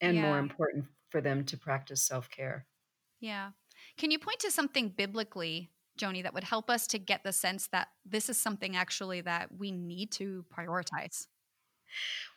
and 0.00 0.20
more 0.20 0.38
important 0.38 0.86
for 1.10 1.20
them 1.22 1.44
to 1.46 1.58
practice 1.58 2.04
self 2.04 2.30
care. 2.30 2.66
Yeah. 3.20 3.52
Can 3.96 4.10
you 4.10 4.18
point 4.18 4.40
to 4.40 4.50
something 4.50 4.90
biblically, 4.90 5.70
Joannie, 6.00 6.22
that 6.22 6.34
would 6.34 6.44
help 6.44 6.70
us 6.70 6.86
to 6.88 6.98
get 6.98 7.22
the 7.22 7.32
sense 7.32 7.68
that 7.68 7.88
this 8.04 8.28
is 8.30 8.38
something 8.38 8.74
actually 8.74 9.20
that 9.20 9.50
we 9.58 9.70
need 9.70 10.10
to 10.12 10.44
prioritize? 10.56 11.26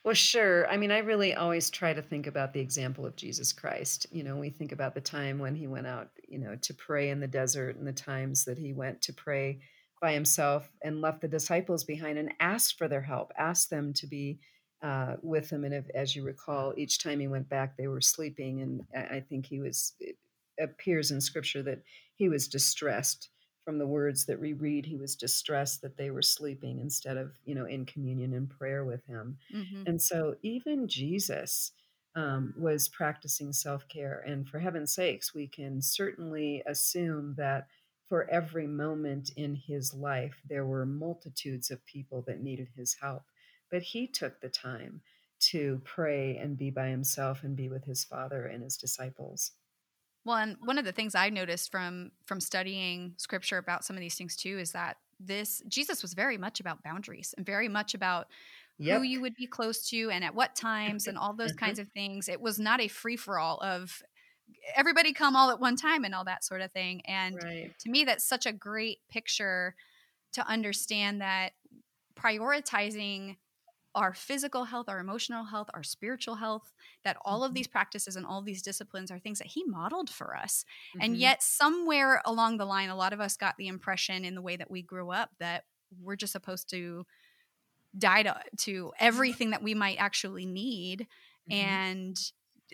Well, 0.04 0.14
sure. 0.14 0.68
I 0.68 0.78
mean, 0.78 0.92
I 0.92 0.98
really 0.98 1.34
always 1.34 1.70
try 1.70 1.94
to 1.94 2.02
think 2.02 2.28
about 2.28 2.54
the 2.54 2.60
example 2.60 3.06
of 3.06 3.16
Jesus 3.16 3.54
Christ. 3.54 4.08
You 4.12 4.24
know, 4.24 4.36
we 4.36 4.50
think 4.50 4.72
about 4.72 4.96
the 4.96 5.02
time 5.02 5.40
when 5.40 5.56
he 5.56 5.68
went 5.68 5.88
out, 5.88 6.10
you 6.28 6.40
know, 6.40 6.56
to 6.62 6.74
pray 6.74 7.10
in 7.10 7.20
the 7.20 7.28
desert 7.28 7.78
and 7.78 7.88
the 7.88 7.94
times 7.94 8.44
that 8.46 8.58
he 8.58 8.74
went 8.74 9.02
to 9.04 9.14
pray 9.14 9.60
by 10.02 10.14
himself 10.14 10.70
and 10.84 11.00
left 11.00 11.22
the 11.22 11.28
disciples 11.28 11.86
behind 11.86 12.18
and 12.18 12.34
asked 12.42 12.78
for 12.78 12.90
their 12.90 13.02
help, 13.02 13.32
asked 13.38 13.70
them 13.70 13.94
to 13.94 14.08
be 14.08 14.40
uh, 14.82 15.16
with 15.22 15.50
him. 15.50 15.64
And 15.64 15.74
if, 15.74 15.86
as 15.96 16.16
you 16.16 16.24
recall, 16.24 16.74
each 16.76 17.02
time 17.02 17.22
he 17.22 17.28
went 17.28 17.48
back, 17.48 17.78
they 17.78 17.88
were 17.88 18.02
sleeping. 18.02 18.62
And 18.62 18.82
I 18.94 19.22
think 19.22 19.46
he 19.46 19.62
was, 19.62 19.94
it 20.00 20.18
appears 20.60 21.12
in 21.12 21.22
scripture 21.22 21.64
that 21.64 21.84
he 22.16 22.28
was 22.28 22.50
distressed 22.50 23.30
from 23.66 23.78
the 23.78 23.88
words 23.88 24.26
that 24.26 24.40
we 24.40 24.54
read. 24.54 24.86
He 24.86 24.98
was 24.98 25.16
distressed 25.16 25.82
that 25.82 25.98
they 25.98 26.12
were 26.12 26.22
sleeping 26.22 26.80
instead 26.80 27.18
of, 27.18 27.34
you 27.46 27.56
know, 27.56 27.66
in 27.66 27.86
communion 27.86 28.34
and 28.34 28.50
prayer 28.50 28.84
with 28.86 29.06
him 29.06 29.38
Mhm. 29.50 29.88
and 29.88 30.02
so 30.02 30.36
even 30.42 30.88
Jesus 30.88 31.72
um, 32.16 32.54
was 32.58 32.90
practicing 32.90 33.54
self 33.54 33.88
care. 33.88 34.20
And 34.20 34.48
for 34.48 34.60
heaven's 34.60 34.94
sakes, 34.94 35.34
we 35.34 35.48
can 35.48 35.82
certainly 35.82 36.62
assume 36.68 37.36
that 37.38 37.68
for 38.08 38.30
every 38.30 38.68
moment 38.68 39.32
in 39.36 39.56
his 39.56 39.94
life, 39.94 40.40
there 40.46 40.66
were 40.66 40.86
multitudes 40.86 41.72
of 41.72 41.84
people 41.86 42.22
that 42.28 42.42
needed 42.42 42.70
his 42.76 42.94
help. 43.02 43.24
But 43.72 43.82
he 43.82 44.08
took 44.08 44.40
the 44.42 44.50
time 44.50 45.02
to 45.52 45.82
pray 45.84 46.38
and 46.38 46.58
be 46.58 46.70
by 46.70 46.90
himself 46.90 47.44
and 47.44 47.56
be 47.56 47.68
with 47.70 47.86
his 47.86 48.04
father 48.04 48.46
and 48.46 48.64
his 48.64 48.78
disciples. 48.78 49.52
Well, 50.26 50.38
and 50.38 50.58
one 50.62 50.78
of 50.78 50.86
the 50.86 50.92
things 50.92 51.16
I 51.16 51.30
noticed 51.30 51.72
from 51.72 52.12
from 52.26 52.40
studying 52.40 53.16
scripture 53.18 53.58
about 53.58 53.84
some 53.84 53.96
of 53.96 54.02
these 54.02 54.16
things 54.16 54.36
too 54.36 54.58
is 54.60 54.72
that 54.72 54.98
this 55.20 55.62
Jesus 55.68 56.02
was 56.02 56.14
very 56.14 56.38
much 56.38 56.60
about 56.60 56.84
boundaries 56.84 57.34
and 57.38 57.46
very 57.46 57.68
much 57.68 57.94
about 57.94 58.28
who 58.88 59.02
you 59.02 59.22
would 59.22 59.36
be 59.36 59.48
close 59.48 59.88
to 59.90 60.10
and 60.12 60.24
at 60.24 60.36
what 60.36 60.56
times 60.56 61.08
and 61.08 61.18
all 61.18 61.34
those 61.34 61.54
Mhm. 61.54 61.54
kinds 61.54 61.80
of 61.80 61.90
things. 61.90 62.30
It 62.30 62.42
was 62.42 62.60
not 62.60 62.82
a 62.82 62.88
free 62.88 63.18
for 63.18 63.40
all 63.40 63.62
of 63.64 64.02
everybody 64.76 65.14
come 65.14 65.36
all 65.36 65.52
at 65.52 65.60
one 65.60 65.76
time 65.76 66.06
and 66.06 66.16
all 66.16 66.26
that 66.26 66.44
sort 66.44 66.62
of 66.62 66.72
thing. 66.72 67.02
And 67.06 67.44
Right. 67.44 67.76
to 67.80 67.90
me, 67.90 68.04
that's 68.06 68.26
such 68.26 68.46
a 68.46 68.54
great 68.54 69.00
picture 69.10 69.76
to 70.34 70.48
understand 70.48 71.22
that 71.22 71.54
prioritizing 72.16 73.38
our 73.96 74.14
physical 74.14 74.66
health, 74.66 74.90
our 74.90 75.00
emotional 75.00 75.46
health, 75.46 75.70
our 75.74 75.84
spiritual 75.84 76.36
health, 76.36 76.74
that 77.04 77.18
all 77.24 77.44
of 77.44 77.54
Mhm. 77.54 77.56
these 77.56 77.68
practices 77.68 78.16
and 78.16 78.26
all 78.26 78.42
these 78.42 78.62
disciplines 78.62 79.12
are 79.12 79.20
things 79.20 79.40
that 79.40 79.48
he 79.48 79.64
modeled 79.66 80.10
for 80.10 80.36
us. 80.36 80.66
And 81.00 81.16
Mhm. 81.16 81.18
yet, 81.18 81.44
somewhere 81.44 82.22
along 82.26 82.58
the 82.58 82.66
line, 82.66 82.90
a 82.90 82.96
lot 82.96 83.14
of 83.14 83.20
us 83.22 83.38
got 83.38 83.56
the 83.58 83.68
impression 83.68 84.26
in 84.26 84.36
the 84.36 84.42
way 84.42 84.56
that 84.56 84.72
we 84.72 84.82
grew 84.82 85.12
up 85.12 85.32
that 85.40 85.66
we're 86.00 86.16
just 86.16 86.34
supposed 86.34 86.70
to 86.72 87.06
die 87.98 88.24
to, 88.24 88.42
to 88.58 88.92
everything 89.00 89.52
that 89.52 89.62
we 89.64 89.74
might 89.74 89.98
actually 89.98 90.46
need. 90.46 91.08
Mhm. 91.46 91.84
And 91.90 92.18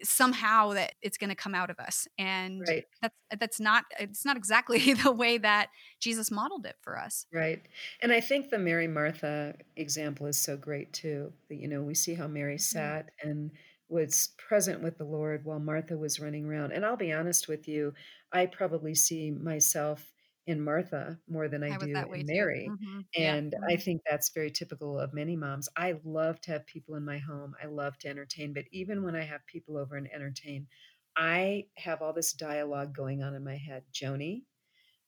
somehow 0.03 0.69
that 0.73 0.93
it's 1.01 1.17
going 1.17 1.29
to 1.29 1.35
come 1.35 1.55
out 1.55 1.69
of 1.69 1.79
us 1.79 2.07
and 2.17 2.67
Right. 2.67 2.85
that's 3.01 3.15
that's 3.39 3.59
not 3.59 3.85
it's 3.99 4.25
not 4.25 4.37
exactly 4.37 4.93
the 5.03 5.11
way 5.11 5.37
that 5.37 5.69
Jesus 5.99 6.31
modeled 6.31 6.65
it 6.65 6.75
for 6.81 6.97
us. 6.97 7.25
Right. 7.31 7.67
And 8.01 8.11
I 8.11 8.21
think 8.21 8.49
the 8.49 8.57
Mary 8.57 8.87
Martha 8.87 9.55
example 9.75 10.25
is 10.25 10.39
so 10.39 10.57
great 10.57 10.93
too. 10.93 11.31
That, 11.47 11.55
you 11.57 11.67
know, 11.67 11.83
we 11.83 11.93
see 11.93 12.15
how 12.15 12.27
Mary 12.27 12.57
Mhm. 12.71 12.95
sat 12.95 13.11
and 13.23 13.51
was 13.87 14.29
present 14.37 14.81
with 14.81 14.97
the 14.97 15.03
Lord 15.05 15.45
while 15.45 15.59
Martha 15.59 15.95
was 15.97 16.19
running 16.19 16.45
around. 16.45 16.71
And 16.71 16.83
I'll 16.85 16.97
be 16.97 17.11
honest 17.13 17.47
with 17.47 17.67
you, 17.67 17.93
I 18.31 18.47
probably 18.47 18.95
see 18.95 19.29
myself 19.31 20.11
in 20.49 20.61
Martha 20.63 21.21
more 21.27 21.47
than 21.49 21.63
I 21.63 21.71
I 21.71 21.77
do 21.77 22.03
in. 22.13 22.25
Mary. 22.25 22.75
Mhm. 22.75 23.07
Yeah. 23.15 23.37
And 23.37 23.55
I 23.69 23.75
Mhm. 23.75 23.83
think 23.83 24.01
that's 24.09 24.29
very 24.33 24.51
typical 24.51 24.99
of 24.99 25.13
many 25.13 25.35
moms. 25.35 25.69
I 25.75 25.99
love 26.03 26.41
to 26.41 26.51
have 26.51 26.65
people 26.67 26.95
in 26.95 27.05
my 27.05 27.17
home. 27.19 27.55
I 27.61 27.67
love 27.67 27.97
to 27.99 28.09
entertain, 28.09 28.53
but 28.53 28.65
even 28.71 29.03
when 29.03 29.15
I 29.15 29.23
have 29.23 29.45
people 29.47 29.77
over 29.77 29.95
and 29.97 30.11
entertain, 30.13 30.67
I 31.15 31.69
have 31.77 32.01
all 32.01 32.13
this 32.13 32.33
dialogue 32.33 32.95
going 32.95 33.23
on 33.23 33.35
in 33.35 33.43
my 33.43 33.57
head. 33.57 33.85
Joannie, 33.91 34.45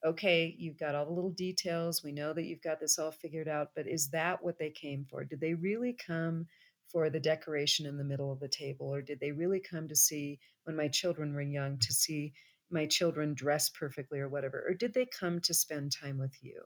okay, 0.05 0.55
you've 0.57 0.77
got 0.77 0.95
all 0.95 1.05
the 1.05 1.11
little 1.13 1.31
details. 1.31 2.03
We 2.03 2.11
know 2.11 2.33
that 2.33 2.45
you've 2.45 2.61
got 2.61 2.79
this 2.79 2.97
all 2.99 3.11
figured 3.11 3.47
out, 3.47 3.71
but 3.75 3.87
is 3.87 4.09
that 4.11 4.43
what 4.43 4.57
they 4.59 4.71
came 4.71 5.05
for? 5.05 5.23
Did 5.25 5.41
they 5.41 5.53
really 5.53 5.93
come 5.93 6.47
for 6.87 7.09
the 7.09 7.19
decoration 7.19 7.85
in 7.85 7.97
the 7.97 8.03
middle 8.03 8.31
of 8.31 8.39
the 8.39 8.49
table? 8.49 8.87
Or 8.93 9.01
did 9.01 9.19
they 9.19 9.31
really 9.31 9.59
come 9.61 9.87
to 9.87 9.95
see, 9.95 10.39
when 10.63 10.75
my 10.75 10.87
children 10.87 11.33
were 11.33 11.41
young, 11.41 11.77
to 11.79 11.93
see 11.93 12.33
my 12.71 12.85
children 12.85 13.33
dress 13.33 13.69
perfectly 13.69 14.19
or 14.19 14.29
whatever? 14.29 14.63
Or 14.67 14.73
did 14.73 14.93
they 14.93 15.05
come 15.05 15.39
to 15.41 15.53
spend 15.53 15.91
time 15.91 16.17
with 16.17 16.35
you? 16.41 16.61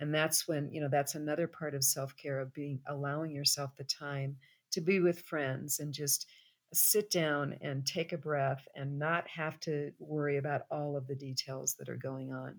And 0.00 0.14
that's 0.14 0.48
when, 0.48 0.72
you 0.72 0.80
know, 0.80 0.88
that's 0.88 1.14
another 1.14 1.46
part 1.46 1.74
of 1.74 1.84
self 1.84 2.16
care 2.16 2.40
of 2.40 2.52
being, 2.54 2.80
allowing 2.88 3.32
yourself 3.32 3.70
the 3.76 3.84
time 3.84 4.36
to 4.72 4.80
be 4.80 5.00
with 5.00 5.20
friends 5.22 5.80
and 5.80 5.92
just 5.92 6.26
sit 6.72 7.10
down 7.10 7.58
and 7.60 7.84
take 7.84 8.12
a 8.12 8.18
breath 8.18 8.66
and 8.76 8.98
not 8.98 9.26
have 9.28 9.58
to 9.60 9.92
worry 9.98 10.36
about 10.36 10.62
all 10.70 10.96
of 10.96 11.06
the 11.06 11.16
details 11.16 11.74
that 11.78 11.88
are 11.88 11.96
going 11.96 12.32
on. 12.32 12.56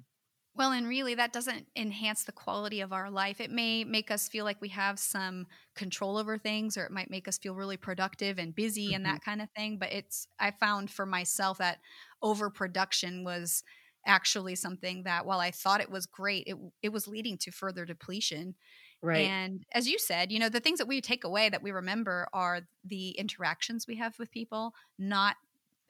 Well, 0.53 0.73
and 0.73 0.85
really, 0.87 1.15
that 1.15 1.31
doesn't 1.31 1.67
enhance 1.77 2.25
the 2.25 2.33
quality 2.33 2.81
of 2.81 2.91
our 2.91 3.09
life. 3.09 3.39
It 3.39 3.51
may 3.51 3.85
make 3.85 4.11
us 4.11 4.27
feel 4.27 4.43
like 4.43 4.59
we 4.59 4.67
have 4.69 4.99
some 4.99 5.47
control 5.75 6.17
over 6.17 6.37
things, 6.37 6.75
or 6.77 6.83
it 6.85 6.91
might 6.91 7.09
make 7.09 7.27
us 7.27 7.37
feel 7.37 7.55
really 7.55 7.77
productive 7.77 8.37
and 8.37 8.53
busy 8.53 8.93
and 8.93 9.05
Mhm. 9.05 9.05
that 9.05 9.21
kind 9.23 9.41
of 9.41 9.49
thing. 9.55 9.77
But 9.79 9.93
it's, 9.93 10.27
I 10.39 10.51
found 10.51 10.91
for 10.91 11.05
myself 11.05 11.57
that 11.59 11.79
overproduction 12.21 13.23
was 13.23 13.63
actually 14.05 14.55
something 14.55 15.03
that 15.03 15.25
while 15.25 15.39
I 15.39 15.51
thought 15.51 15.79
it 15.79 15.89
was 15.91 16.05
great, 16.05 16.47
it, 16.47 16.57
it 16.81 16.89
was 16.89 17.07
leading 17.07 17.37
to 17.39 17.51
further 17.51 17.85
depletion. 17.85 18.55
Right. 19.01 19.35
And 19.35 19.65
as 19.73 19.87
you 19.89 19.99
said, 19.99 20.31
you 20.31 20.39
know, 20.39 20.49
the 20.49 20.59
things 20.61 20.79
that 20.79 20.87
we 20.87 21.01
take 21.01 21.23
away 21.23 21.49
that 21.49 21.63
we 21.63 21.71
remember 21.71 22.27
are 22.33 22.61
the 22.83 23.11
interactions 23.11 23.87
we 23.87 23.97
have 23.97 24.17
with 24.19 24.31
people, 24.31 24.73
not, 24.97 25.35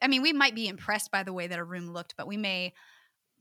I 0.00 0.08
mean, 0.08 0.22
we 0.22 0.32
might 0.32 0.54
be 0.56 0.66
impressed 0.68 1.12
by 1.12 1.22
the 1.22 1.32
way 1.32 1.46
that 1.46 1.58
a 1.58 1.64
room 1.64 1.92
looked, 1.92 2.16
but 2.16 2.26
we 2.26 2.36
may 2.36 2.74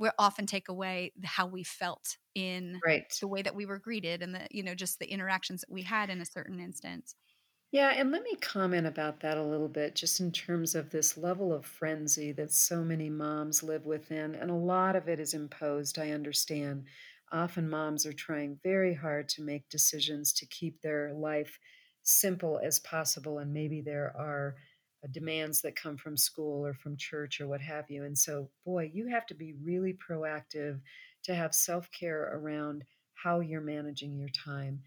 we 0.01 0.11
often 0.19 0.47
take 0.47 0.69
away 0.69 1.13
how 1.25 1.47
we 1.47 1.63
felt 1.63 2.17
in 2.35 2.83
Right. 2.85 3.11
the 3.21 3.29
way 3.29 3.43
that 3.43 3.55
we 3.55 3.67
were 3.67 3.79
greeted 3.79 4.23
and 4.23 4.35
the 4.35 4.47
you 4.51 4.63
know 4.63 4.75
just 4.75 4.99
the 4.99 5.11
interactions 5.11 5.61
that 5.61 5.71
we 5.71 5.83
had 5.83 6.09
in 6.11 6.21
a 6.21 6.25
certain 6.27 6.59
instance 6.59 7.15
Yeah, 7.71 7.89
and 7.95 8.11
let 8.11 8.23
me 8.23 8.35
comment 8.35 8.85
about 8.85 9.21
that 9.21 9.37
a 9.37 9.43
little 9.43 9.69
bit, 9.69 9.95
just 9.95 10.19
in 10.19 10.31
terms 10.33 10.75
of 10.75 10.89
this 10.89 11.15
level 11.17 11.53
of 11.53 11.65
frenzy 11.65 12.31
that 12.33 12.51
so 12.51 12.83
many 12.83 13.09
moms 13.09 13.63
live 13.63 13.85
within. 13.85 14.35
And 14.35 14.51
a 14.51 14.55
lot 14.55 14.95
of 14.97 15.07
it 15.07 15.19
is 15.19 15.33
imposed, 15.33 15.97
I 15.97 16.11
understand. 16.11 16.87
Often 17.31 17.69
moms 17.69 18.05
are 18.05 18.11
trying 18.13 18.59
very 18.61 18.93
hard 18.93 19.29
to 19.29 19.41
make 19.41 19.69
decisions 19.69 20.33
to 20.33 20.45
keep 20.45 20.81
their 20.81 21.13
life 21.13 21.59
simple 22.03 22.59
as 22.59 22.79
possible. 22.79 23.39
And 23.39 23.53
maybe 23.53 23.79
there 23.81 24.15
are 24.17 24.57
demands 25.07 25.61
that 25.61 25.75
come 25.75 25.97
from 25.97 26.17
school 26.17 26.65
or 26.65 26.73
from 26.73 26.97
church 26.97 27.41
or 27.41 27.47
what 27.47 27.61
have 27.61 27.89
you. 27.89 28.03
And 28.03 28.17
so, 28.17 28.49
boy, 28.65 28.91
you 28.93 29.07
have 29.07 29.25
to 29.27 29.33
be 29.33 29.53
really 29.53 29.93
proactive 29.93 30.79
to 31.23 31.35
have 31.35 31.53
self 31.55 31.89
care 31.91 32.31
around 32.33 32.83
how 33.13 33.39
you're 33.39 33.61
managing 33.61 34.17
your 34.17 34.29
time 34.29 34.81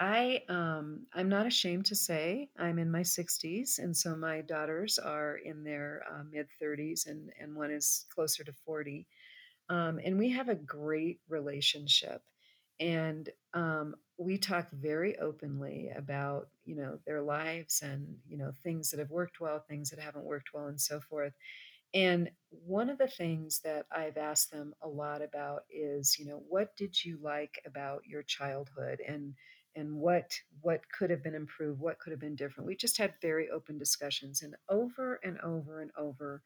I 0.00 0.42
um 0.48 1.06
I'm 1.12 1.28
not 1.28 1.46
ashamed 1.46 1.84
to 1.86 1.94
say 1.94 2.48
I'm 2.58 2.78
in 2.78 2.90
my 2.90 3.02
60s 3.02 3.78
and 3.78 3.94
so 3.96 4.16
my 4.16 4.40
daughters 4.40 4.98
are 4.98 5.36
in 5.36 5.62
their 5.62 6.02
uh, 6.10 6.22
mid 6.30 6.48
30s 6.60 7.06
and 7.06 7.30
and 7.38 7.54
one 7.54 7.70
is 7.70 8.06
closer 8.12 8.42
to 8.42 8.52
40 8.52 9.06
um, 9.68 10.00
and 10.02 10.18
we 10.18 10.30
have 10.30 10.48
a 10.48 10.54
great 10.54 11.20
relationship 11.28 12.22
and 12.80 13.30
um, 13.54 13.94
we 14.18 14.38
talk 14.38 14.68
very 14.72 15.18
openly 15.18 15.90
about 15.96 16.48
you 16.64 16.76
know 16.76 16.98
their 17.06 17.22
lives 17.22 17.82
and 17.82 18.16
you 18.28 18.38
know 18.38 18.52
things 18.64 18.90
that 18.90 19.00
have 19.00 19.10
worked 19.10 19.40
well 19.40 19.64
things 19.68 19.90
that 19.90 20.00
haven't 20.00 20.24
worked 20.24 20.50
well 20.54 20.66
and 20.66 20.80
so 20.80 21.00
forth 21.00 21.34
and 21.94 22.30
one 22.50 22.88
of 22.88 22.98
the 22.98 23.08
things 23.08 23.60
that 23.64 23.86
I've 23.90 24.16
asked 24.16 24.50
them 24.52 24.74
a 24.82 24.88
lot 24.88 25.22
about 25.22 25.62
is, 25.70 26.18
you 26.18 26.26
know, 26.26 26.42
what 26.48 26.76
did 26.76 27.04
you 27.04 27.18
like 27.20 27.60
about 27.66 28.02
your 28.06 28.22
childhood 28.22 29.00
and 29.06 29.34
and 29.76 29.94
what 29.96 30.32
what 30.62 30.82
could 30.96 31.10
have 31.10 31.22
been 31.22 31.34
improved, 31.34 31.80
what 31.80 31.98
could 31.98 32.10
have 32.12 32.20
been 32.20 32.36
different. 32.36 32.66
We 32.66 32.76
just 32.76 32.98
had 32.98 33.14
very 33.22 33.50
open 33.50 33.78
discussions 33.78 34.42
and 34.42 34.54
over 34.68 35.20
and 35.24 35.38
over 35.40 35.80
and 35.80 35.90
over 35.96 36.42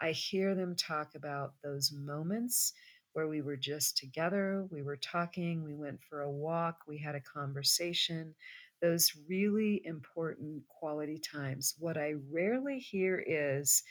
I 0.00 0.12
hear 0.12 0.54
them 0.54 0.76
talk 0.76 1.14
about 1.14 1.54
those 1.62 1.92
moments 1.92 2.72
where 3.14 3.28
we 3.28 3.40
were 3.40 3.56
just 3.56 3.96
together, 3.96 4.66
we 4.70 4.82
were 4.82 4.96
talking, 4.96 5.64
we 5.64 5.74
went 5.74 6.00
for 6.08 6.22
a 6.22 6.30
walk, 6.30 6.80
we 6.86 6.98
had 6.98 7.14
a 7.14 7.20
conversation, 7.20 8.34
those 8.82 9.12
really 9.28 9.80
important 9.86 10.62
quality 10.68 11.18
times. 11.18 11.74
What 11.78 11.96
I 11.96 12.14
rarely 12.30 12.78
hear 12.78 13.24
is 13.26 13.82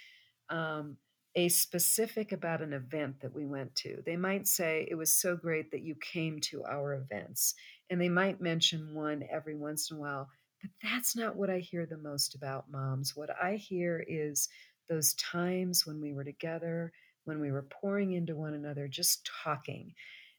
um, 0.49 0.97
a 1.35 1.49
specific 1.49 2.31
about 2.31 2.61
an 2.61 2.73
event 2.73 3.19
that 3.21 3.33
we 3.33 3.45
went 3.45 3.73
to. 3.75 4.03
They 4.05 4.17
might 4.17 4.47
say, 4.47 4.87
It 4.89 4.95
was 4.95 5.15
so 5.15 5.35
great 5.35 5.71
that 5.71 5.81
you 5.81 5.95
came 5.95 6.39
to 6.41 6.63
our 6.65 6.93
events. 6.93 7.55
And 7.89 7.99
they 7.99 8.09
might 8.09 8.41
mention 8.41 8.93
one 8.93 9.23
every 9.31 9.55
once 9.55 9.89
in 9.89 9.97
a 9.97 9.99
while. 9.99 10.29
But 10.61 10.71
that's 10.81 11.15
not 11.15 11.35
what 11.35 11.49
I 11.49 11.59
hear 11.59 11.85
the 11.85 11.97
most 11.97 12.35
about 12.35 12.69
moms. 12.71 13.15
What 13.15 13.29
I 13.41 13.55
hear 13.55 14.05
is 14.07 14.47
those 14.89 15.13
times 15.15 15.85
when 15.87 16.01
we 16.01 16.13
were 16.13 16.23
together, 16.23 16.91
when 17.25 17.39
we 17.39 17.51
were 17.51 17.67
pouring 17.81 18.13
into 18.13 18.35
one 18.35 18.53
another, 18.53 18.87
just 18.87 19.29
talking. 19.43 19.93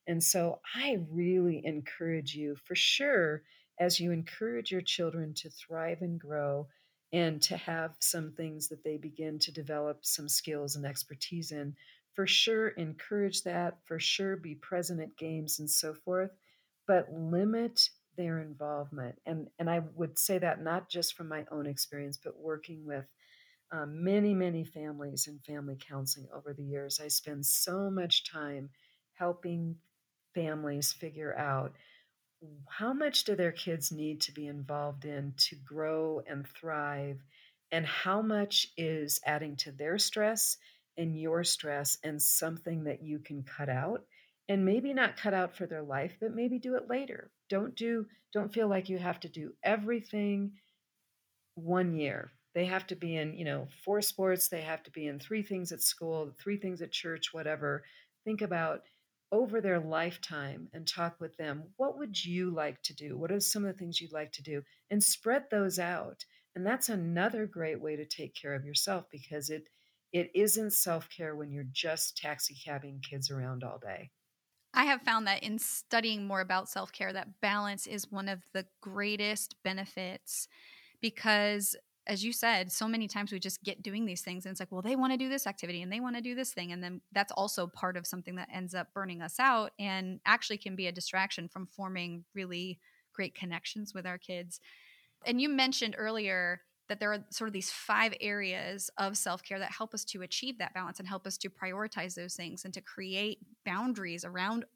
And 0.07 0.23
so 0.23 0.61
I 0.75 0.99
really 1.11 1.63
encourage 1.65 2.35
you 2.35 2.57
for 2.65 2.75
sure, 2.75 3.43
as 3.81 3.99
you 3.99 4.13
encourage 4.13 4.71
your 4.71 4.83
children 4.83 5.35
to 5.35 5.51
thrive 5.51 6.03
and 6.03 6.21
grow, 6.21 6.69
and 7.13 7.41
to 7.43 7.57
have 7.57 7.95
some 8.01 8.33
things 8.33 8.69
that 8.69 8.83
they 8.83 8.97
begin 8.97 9.39
to 9.39 9.53
develop 9.53 9.99
some 10.03 10.29
skills 10.29 10.77
and 10.77 10.85
expertise 10.85 11.53
in. 11.53 11.75
For 12.15 12.27
sure, 12.27 12.69
encourage 12.69 13.43
that. 13.43 13.79
For 13.85 13.99
sure, 13.99 14.37
be 14.37 14.57
present 14.57 15.01
at 15.01 15.17
games 15.17 15.59
and 15.61 15.71
so 15.71 15.95
forth, 15.95 16.31
but 16.87 17.13
limit 17.13 17.89
their 18.17 18.41
involvement. 18.41 19.17
And, 19.27 19.49
and 19.59 19.71
I 19.71 19.83
would 19.95 20.19
say 20.19 20.39
that 20.39 20.63
not 20.63 20.89
just 20.89 21.15
from 21.15 21.29
my 21.29 21.45
own 21.51 21.67
experience, 21.67 22.19
but 22.23 22.39
working 22.39 22.85
with 22.85 23.05
um, 23.75 24.05
many, 24.05 24.35
many 24.35 24.65
families 24.65 25.27
and 25.27 25.43
family 25.45 25.77
counseling 25.77 26.29
over 26.33 26.53
the 26.53 26.63
years. 26.63 27.01
I 27.03 27.09
spend 27.09 27.45
so 27.45 27.91
much 27.91 28.31
time 28.31 28.71
helping 29.15 29.77
families 30.35 30.93
figure 30.93 31.37
out 31.37 31.73
how 32.69 32.93
much 32.93 33.25
do 33.25 33.35
their 33.35 33.53
kids 33.53 33.91
need 33.91 34.21
to 34.21 34.33
be 34.33 34.47
involved 34.47 35.05
in 35.05 35.33
to 35.37 35.57
grow 35.57 36.23
and 36.29 36.47
thrive 36.47 37.21
and 37.73 37.87
how 37.87 38.23
much 38.23 38.69
is 38.77 39.21
adding 39.27 39.57
to 39.57 39.73
their 39.73 39.99
stress 39.99 40.57
and 40.97 41.19
your 41.19 41.43
stress 41.43 41.99
and 42.05 42.21
something 42.21 42.85
that 42.85 43.03
you 43.03 43.19
can 43.19 43.43
cut 43.43 43.69
out 43.69 44.05
and 44.49 44.65
maybe 44.65 44.93
not 44.93 45.17
cut 45.17 45.35
out 45.35 45.57
for 45.57 45.67
their 45.67 45.83
life 45.83 46.13
but 46.21 46.35
maybe 46.35 46.59
do 46.59 46.75
it 46.75 46.89
later 46.89 47.31
don't 47.49 47.75
do 47.75 48.07
don't 48.33 48.53
feel 48.53 48.69
like 48.69 48.89
you 48.89 48.99
have 48.99 49.19
to 49.19 49.29
do 49.29 49.53
everything 49.65 50.53
one 51.55 51.95
year 51.95 52.31
they 52.55 52.65
have 52.67 52.87
to 52.87 52.97
be 52.97 53.17
in 53.17 53.35
you 53.35 53.45
know 53.45 53.69
four 53.85 54.01
sports 54.01 54.49
they 54.49 54.63
have 54.63 54.83
to 54.83 54.91
be 54.91 55.07
in 55.07 55.19
three 55.19 55.43
things 55.43 55.73
at 55.73 55.81
school 55.81 56.33
three 56.39 56.57
things 56.57 56.81
at 56.83 56.93
church 56.93 57.33
whatever 57.33 57.85
think 58.25 58.41
about 58.43 58.83
over 59.35 59.61
their 59.61 59.81
lifetime 59.81 60.69
and 60.73 60.87
talk 60.87 61.21
with 61.21 61.37
them. 61.37 61.65
What 61.77 61.99
would 61.99 62.25
you 62.25 62.51
like 62.51 62.81
to 62.83 62.95
do? 62.95 63.19
What 63.19 63.33
are 63.33 63.41
some 63.41 63.65
of 63.65 63.73
the 63.73 63.79
things 63.79 64.01
you'd 64.01 64.13
like 64.13 64.31
to 64.33 64.43
do? 64.45 64.63
And 64.91 65.03
spread 65.03 65.47
those 65.51 65.81
out. 65.81 66.25
And 66.55 66.65
that's 66.65 66.89
another 66.89 67.45
great 67.45 67.81
way 67.81 67.97
to 67.97 68.07
take 68.07 68.37
care 68.41 68.55
of 68.55 68.65
yourself 68.65 69.07
because 69.11 69.51
it 69.51 69.69
it 70.13 70.31
isn't 70.33 70.73
self-care 70.73 71.35
when 71.35 71.51
you're 71.51 71.67
just 71.73 72.17
taxi 72.17 72.55
cabbing 72.55 73.01
kids 73.01 73.33
around 73.33 73.65
all 73.65 73.81
day. 73.83 74.13
I 74.73 74.85
have 74.85 75.03
found 75.03 75.27
that 75.27 75.43
in 75.43 75.59
studying 75.59 76.25
more 76.25 76.41
about 76.41 76.69
self 76.69 76.93
care, 76.93 77.13
that 77.13 77.41
balance 77.41 77.89
is 77.89 78.13
one 78.13 78.29
of 78.29 78.45
the 78.53 78.67
greatest 78.81 79.57
benefits 79.65 80.47
because 81.01 81.75
as 82.07 82.25
you 82.25 82.33
said, 82.33 82.71
so 82.71 82.87
many 82.87 83.09
times 83.09 83.33
we 83.33 83.39
just 83.39 83.63
get 83.63 83.83
doing 83.83 84.05
these 84.05 84.21
things 84.21 84.45
and 84.45 84.51
it's 84.51 84.61
like, 84.61 84.71
well, 84.71 84.83
they 84.83 84.97
want 84.97 85.13
to 85.13 85.17
do 85.17 85.29
this 85.29 85.47
activity 85.47 85.83
and 85.83 85.93
they 85.93 86.01
want 86.01 86.17
to 86.17 86.23
do 86.23 86.35
this 86.35 86.53
thing. 86.53 86.73
And 86.73 86.83
then 86.83 87.01
that's 87.13 87.33
also 87.33 87.67
part 87.67 87.97
of 87.97 88.07
something 88.07 88.35
that 88.37 88.49
ends 88.53 88.75
up 88.75 88.93
burning 88.93 89.23
us 89.23 89.41
out 89.41 89.73
and 89.79 90.21
actually 90.27 90.59
can 90.59 90.77
be 90.77 90.87
a 90.87 90.93
distraction 90.93 91.49
from 91.49 91.67
forming 91.67 92.25
really 92.35 92.79
great 93.15 93.35
connections 93.35 93.95
with 93.95 94.07
our 94.07 94.19
kids. 94.19 94.61
And 95.25 95.41
you 95.41 95.49
mentioned 95.49 95.95
earlier 95.97 96.61
that 96.89 97.01
there 97.01 97.13
are 97.13 97.25
sort 97.31 97.49
of 97.49 97.55
these 97.55 97.71
five 97.71 98.13
areas 98.21 98.91
of 98.99 99.17
self 99.17 99.43
care 99.43 99.59
that 99.59 99.73
help 99.73 99.95
us 99.95 100.05
to 100.05 100.23
achieve 100.23 100.59
that 100.59 100.75
balance 100.75 100.99
and 100.99 101.09
help 101.09 101.27
us 101.27 101.39
to 101.39 101.49
prioritize 101.49 102.15
those 102.15 102.35
things 102.35 102.65
and 102.65 102.75
to 102.75 102.83
create 102.83 103.39
boundaries 103.65 104.25
around 104.25 104.67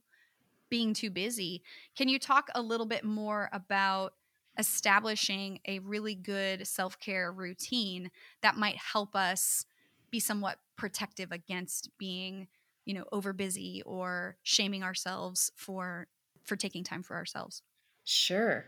being 0.70 0.94
too 0.94 1.10
busy. 1.10 1.62
Can 1.96 2.08
you 2.08 2.18
talk 2.18 2.48
a 2.54 2.62
little 2.62 2.86
bit 2.86 3.04
more 3.04 3.50
about 3.52 4.14
establishing 4.58 5.60
a 5.66 5.78
really 5.80 6.14
good 6.14 6.66
self 6.66 6.98
care 6.98 7.32
routine 7.32 8.10
that 8.42 8.56
might 8.56 8.76
help 8.76 9.14
us 9.14 9.64
be 10.10 10.20
somewhat 10.20 10.58
protective 10.76 11.32
against 11.32 11.90
being, 11.98 12.48
you 12.84 12.94
know, 12.94 13.04
over 13.12 13.32
busy 13.32 13.82
or 13.86 14.36
shaming 14.42 14.82
ourselves 14.82 15.50
for 15.54 16.08
for 16.44 16.56
taking 16.56 16.82
time 16.82 17.02
for 17.02 17.14
ourselves? 17.14 17.62
Sure. 18.04 18.64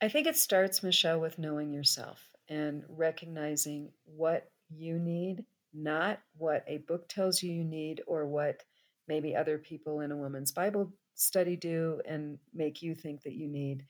I 0.00 0.08
think 0.08 0.26
it 0.26 0.36
starts, 0.36 0.82
Michelle, 0.82 1.20
with 1.20 1.38
knowing 1.38 1.72
yourself 1.72 2.20
and 2.48 2.82
recognizing 2.88 3.90
what 4.04 4.50
you 4.68 4.98
need, 4.98 5.44
not 5.72 6.20
what 6.36 6.64
a 6.66 6.78
book 6.78 7.08
tells 7.08 7.42
you 7.42 7.52
you 7.52 7.64
need 7.64 8.02
or 8.06 8.26
what 8.26 8.62
maybe 9.06 9.36
other 9.36 9.58
people 9.58 10.00
in 10.00 10.12
a 10.12 10.16
woman's 10.16 10.52
Bible 10.52 10.92
study 11.14 11.56
do 11.56 12.00
and 12.06 12.38
make 12.52 12.82
you 12.82 12.94
think 12.94 13.22
that 13.22 13.34
you 13.34 13.46
need. 13.46 13.84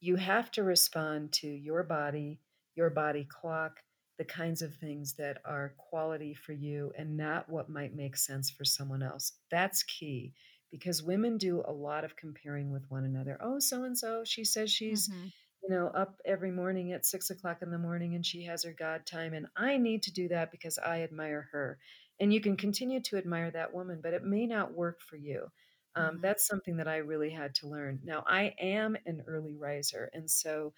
You 0.00 0.16
have 0.16 0.50
to 0.52 0.62
respond 0.62 1.32
to 1.34 1.48
your 1.48 1.82
body, 1.82 2.40
your 2.74 2.90
body 2.90 3.26
clock, 3.28 3.80
the 4.18 4.24
kinds 4.24 4.62
of 4.62 4.74
things 4.74 5.14
that 5.14 5.38
are 5.44 5.74
quality 5.76 6.34
for 6.34 6.52
you 6.52 6.92
and 6.98 7.16
not 7.16 7.48
what 7.48 7.68
might 7.68 7.94
make 7.94 8.16
sense 8.16 8.50
for 8.50 8.64
someone 8.64 9.02
else. 9.02 9.32
That's 9.50 9.82
key 9.84 10.34
because 10.70 11.02
women 11.02 11.38
do 11.38 11.62
a 11.66 11.72
lot 11.72 12.04
of 12.04 12.16
comparing 12.16 12.70
with 12.70 12.84
one 12.88 13.04
another. 13.04 13.38
Oh, 13.40 13.58
so 13.58 13.84
and 13.84 13.96
so, 13.96 14.22
she 14.24 14.44
says 14.44 14.70
she's 14.70 15.08
mm-hmm 15.08 15.28
you 15.62 15.74
know, 15.74 15.88
up 15.88 16.20
every 16.24 16.50
morning 16.50 16.92
at 16.92 17.06
six 17.06 17.30
o'clock 17.30 17.62
in 17.62 17.70
the 17.70 17.78
morning 17.78 18.14
and 18.14 18.24
she 18.24 18.44
has 18.44 18.64
her 18.64 18.74
God 18.76 19.06
time. 19.06 19.34
And 19.34 19.46
I 19.56 19.76
need 19.76 20.02
to 20.04 20.12
do 20.12 20.28
that 20.28 20.50
because 20.50 20.78
I 20.78 21.02
admire 21.02 21.48
her. 21.52 21.78
And 22.20 22.32
you 22.32 22.40
can 22.40 22.56
continue 22.56 23.00
to 23.02 23.16
admire 23.16 23.50
that 23.50 23.74
woman, 23.74 24.00
but 24.02 24.14
it 24.14 24.24
may 24.24 24.46
not 24.46 24.74
work 24.74 25.00
for 25.00 25.16
you. 25.16 25.50
Um, 25.98 26.04
mm-hmm. 26.04 26.20
That's 26.22 26.46
something 26.46 26.76
that 26.76 26.88
I 26.88 26.98
really 26.98 27.30
had 27.30 27.54
to 27.56 27.68
learn. 27.68 28.00
Now, 28.04 28.24
I 28.26 28.54
am 28.60 28.96
an 29.06 29.22
early 29.26 29.56
riser. 29.56 30.10
And 30.12 30.30
so 30.30 30.72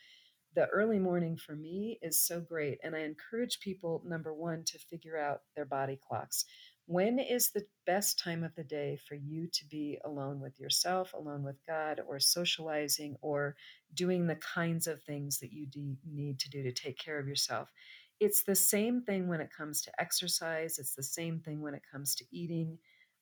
the 0.55 0.67
early 0.67 0.99
morning 0.99 1.37
for 1.37 1.55
me 1.55 1.99
is 2.03 2.27
so 2.27 2.41
great. 2.41 2.79
And 2.83 2.97
I 2.97 3.01
encourage 3.01 3.61
people, 3.61 4.03
number 4.07 4.33
one, 4.35 4.65
to 4.67 4.79
figure 4.79 5.19
out 5.19 5.43
their 5.55 5.67
body 5.67 5.99
clocks. 6.09 6.45
When 6.87 7.21
is 7.21 7.51
the 7.51 7.67
best 7.87 8.19
time 8.19 8.43
of 8.43 8.55
the 8.57 8.65
day 8.65 8.99
for 9.09 9.15
you 9.15 9.47
to 9.53 9.65
be 9.69 9.99
alone 10.05 10.41
with 10.41 10.59
yourself, 10.59 11.13
alone 11.13 11.45
with 11.45 11.65
God, 11.69 12.01
or 12.09 12.19
socializing, 12.19 13.17
or 13.21 13.55
doing 13.95 14.27
the 14.27 14.37
kinds 14.37 14.89
of 14.89 15.03
things 15.05 15.39
that 15.39 15.53
you 15.53 15.67
do 15.67 15.95
need 16.11 16.41
to 16.41 16.51
do 16.51 16.65
to 16.65 16.73
take 16.73 16.99
care 16.99 17.21
of 17.21 17.29
yourself? 17.29 17.71
It's 18.19 18.43
the 18.43 18.57
same 18.57 19.03
thing 19.03 19.29
when 19.29 19.41
it 19.41 19.51
comes 19.57 19.83
to 19.83 20.01
exercise, 20.01 20.79
it's 20.79 20.95
the 20.95 21.03
same 21.03 21.41
thing 21.41 21.63
when 21.63 21.75
it 21.75 21.83
comes 21.91 22.15
to 22.17 22.25
eating. 22.33 22.79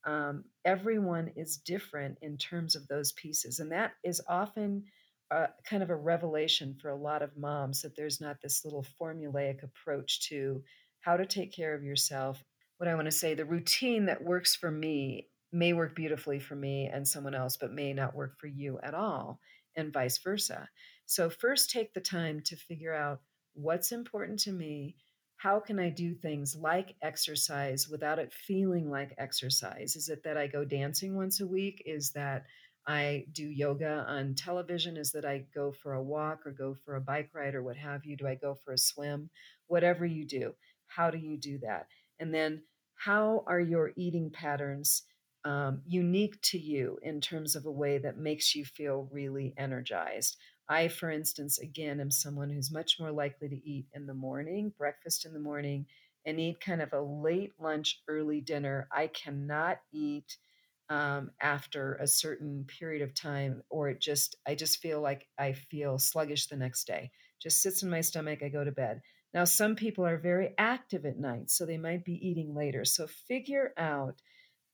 Um, 0.09 0.45
everyone 0.65 1.33
is 1.37 1.59
different 1.59 2.19
in 2.23 2.37
terms 2.39 2.75
of 2.75 2.89
those 2.89 3.13
pieces. 3.13 3.61
And 3.61 3.73
that 3.73 3.93
is 4.03 4.21
often 4.29 4.85
uh, 5.31 5.49
kind 5.69 5.83
of 5.83 5.91
a 5.91 5.97
revelation 5.97 6.77
for 6.81 6.89
a 6.89 6.97
lot 6.97 7.23
of 7.23 7.37
moms 7.37 7.83
that 7.83 7.95
there's 7.97 8.21
not 8.21 8.41
this 8.43 8.65
little 8.65 8.87
formulaic 9.01 9.63
approach 9.63 10.29
to 10.29 10.63
how 11.01 11.17
to 11.17 11.27
take 11.27 11.53
care 11.53 11.75
of 11.75 11.85
yourself 11.85 12.43
what 12.79 12.89
I 12.89 12.95
want 12.95 13.07
to 13.07 13.13
say, 13.13 13.35
the 13.35 13.45
routine 13.45 14.07
that 14.07 14.25
works 14.25 14.55
for 14.55 14.71
me 14.71 15.29
may 15.53 15.73
work 15.73 15.95
beautifully 15.95 16.39
for 16.39 16.55
me 16.55 16.87
and 16.87 17.07
someone 17.07 17.35
else, 17.35 17.57
but 17.57 17.73
may 17.73 17.93
not 17.93 18.15
work 18.15 18.39
for 18.39 18.47
you 18.47 18.79
at 18.83 18.95
all, 18.95 19.41
and 19.77 19.93
vice 19.93 20.19
versa. 20.19 20.69
So, 21.07 21.29
first 21.29 21.71
take 21.71 21.93
the 21.93 22.01
time 22.01 22.41
to 22.45 22.57
figure 22.57 22.95
out 22.95 23.21
what's 23.55 23.93
important 23.93 24.39
to 24.41 24.53
me. 24.53 24.97
How 25.39 25.61
can 25.61 25.79
I 25.79 25.89
do 25.89 26.15
things 26.15 26.57
like 26.57 26.97
exercise 27.01 27.89
without 27.89 28.19
it 28.19 28.33
feeling 28.33 28.91
like 28.91 29.15
exercise? 29.19 29.95
Is 29.97 30.09
it 30.09 30.25
that 30.25 30.37
I 30.37 30.49
go 30.49 30.65
dancing 30.65 31.17
once 31.17 31.41
a 31.41 31.47
week? 31.47 31.83
Is 31.87 32.11
that 32.13 32.45
I 32.87 33.25
do 33.33 33.45
yoga 33.47 34.05
on 34.09 34.35
television? 34.35 34.97
Is 34.97 35.13
that 35.13 35.25
I 35.25 35.47
go 35.55 35.73
for 35.73 35.93
a 35.95 36.03
walk 36.03 36.45
or 36.45 36.51
go 36.51 36.75
for 36.85 36.97
a 36.97 37.01
bike 37.01 37.31
ride 37.35 37.55
or 37.55 37.63
what 37.63 37.77
have 37.77 38.05
you? 38.05 38.17
Do 38.17 38.27
I 38.27 38.35
go 38.35 38.57
for 38.65 38.73
a 38.73 38.79
swim? 38.79 39.31
Whatever 39.69 40.05
you 40.05 40.27
do, 40.27 40.55
how 40.89 41.11
do 41.11 41.19
you 41.19 41.39
do 41.39 41.59
that? 41.59 41.87
And 42.19 42.35
then 42.35 42.65
how 42.97 43.45
are 43.47 43.61
your 43.61 43.93
eating 43.97 44.31
patterns 44.31 45.05
um, 45.45 45.83
unique 45.87 46.41
to 46.43 46.59
you 46.59 46.99
in 47.03 47.21
terms 47.21 47.55
of 47.55 47.65
a 47.65 47.71
way 47.71 47.99
that 47.99 48.19
makes 48.19 48.57
you 48.57 48.65
feel 48.65 49.09
really 49.13 49.55
energized? 49.57 50.37
I, 50.69 50.89
for 50.89 51.11
instance, 51.11 51.59
again, 51.59 52.01
am 52.01 52.11
someone 52.11 52.51
who's 52.51 52.71
much 52.71 53.01
more 53.01 53.11
likely 53.11 53.49
to 53.49 53.69
eat 53.69 53.87
in 53.95 54.07
the 54.07 54.15
morning, 54.15 54.73
breakfast 54.77 55.25
in 55.25 55.33
the 55.33 55.41
morning, 55.41 55.87
and 56.27 56.39
eat 56.39 56.61
kind 56.61 56.83
of 56.83 56.93
a 56.93 57.01
late 57.01 57.53
lunch, 57.59 58.03
early 58.07 58.41
dinner. 58.41 58.87
I 58.93 59.07
cannot 59.07 59.79
eat 59.93 60.37
um, 60.91 61.31
after 61.41 61.95
a 61.95 62.07
certain 62.07 62.65
period 62.67 63.03
of 63.03 63.15
time, 63.15 63.63
or 63.71 63.89
it 63.89 64.01
just, 64.01 64.37
I 64.47 64.55
just 64.55 64.81
feel 64.81 65.01
like 65.01 65.27
I 65.39 65.53
feel 65.53 65.99
sluggish 65.99 66.47
the 66.47 66.57
next 66.57 66.87
day. 66.87 67.11
Just 67.41 67.63
sits 67.63 67.83
in 67.83 67.91
my 67.91 68.01
stomach, 68.01 68.43
I 68.43 68.49
go 68.49 68.65
to 68.65 68.73
bed. 68.73 69.01
Now, 69.33 69.45
some 69.45 69.77
people 69.77 70.07
are 70.07 70.19
very 70.19 70.55
active 70.59 71.05
at 71.05 71.19
night, 71.19 71.51
so 71.51 71.67
they 71.67 71.77
might 71.77 72.05
be 72.05 72.27
eating 72.27 72.55
later. 72.55 72.85
So, 72.85 73.07
figure 73.07 73.73
out 73.77 74.21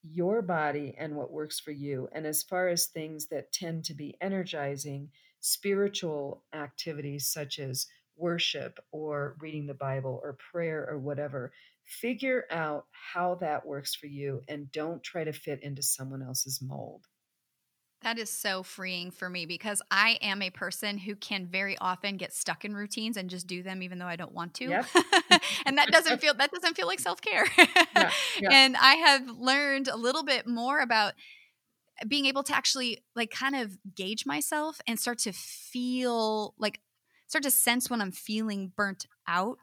your 0.02 0.42
body 0.42 0.94
and 0.98 1.16
what 1.16 1.33
works 1.33 1.59
for 1.59 1.72
you. 1.72 2.09
And 2.12 2.26
as 2.26 2.42
far 2.42 2.68
as 2.68 2.87
things 2.87 3.26
that 3.28 3.52
tend 3.52 3.85
to 3.87 3.94
be 3.94 4.16
energizing, 4.20 5.11
spiritual 5.44 6.42
activities 6.54 7.26
such 7.26 7.59
as 7.59 7.87
worship 8.16 8.78
or 8.92 9.37
reading 9.40 9.66
the 9.66 9.74
Bible 9.74 10.18
or 10.22 10.38
prayer 10.50 10.88
or 10.90 10.98
whatever, 10.98 11.52
figure 11.85 12.44
out 12.50 12.87
how 13.12 13.35
that 13.35 13.66
works 13.66 13.94
for 13.94 14.07
you 14.07 14.40
and 14.48 14.72
don't 14.72 15.02
try 15.02 15.22
to 15.22 15.35
fit 15.35 15.62
into 15.62 15.83
someone 15.83 16.22
else's 16.22 16.61
mold. 16.62 17.04
That 18.00 18.18
is 18.18 18.30
so 18.30 18.62
freeing 18.62 19.11
for 19.11 19.28
me 19.28 19.44
because 19.44 19.83
I 19.90 20.18
am 20.22 20.40
a 20.40 20.48
person 20.48 20.96
who 20.96 21.14
can 21.14 21.46
very 21.46 21.76
often 21.76 22.16
get 22.16 22.33
stuck 22.33 22.64
in 22.64 22.74
routines 22.74 23.18
and 23.18 23.28
just 23.28 23.46
do 23.46 23.62
them 23.62 23.83
even 23.83 23.98
though 23.98 24.07
I 24.07 24.16
don't 24.16 24.33
want 24.33 24.54
to. 24.54 24.64
Yep. 24.64 24.87
and 25.66 25.76
that 25.76 25.90
doesn't 25.90 26.22
feel 26.22 26.33
that 26.35 26.52
doesn't 26.52 26.74
feel 26.74 26.87
like 26.87 27.00
self-care. 27.00 27.46
yeah, 27.59 28.11
yeah. 28.40 28.48
And 28.50 28.76
I 28.78 28.94
have 28.94 29.28
learned 29.28 29.88
a 29.88 29.96
little 29.96 30.22
bit 30.22 30.46
more 30.46 30.80
about 30.80 31.12
being 32.09 32.26
able 32.26 32.42
to 32.42 32.54
actually 32.54 33.04
like 33.14 33.30
kind 33.30 33.57
of 33.57 33.78
gauge 33.94 34.26
myself 34.26 34.80
and 34.87 34.98
start 34.98 35.18
to 35.18 35.33
feel 35.33 36.54
like 36.59 36.80
start 37.26 37.44
to 37.44 37.50
sense 37.50 37.88
when 37.88 38.00
I'm 38.00 38.12
feeling 38.12 38.72
burnt 38.76 39.07
out 39.26 39.59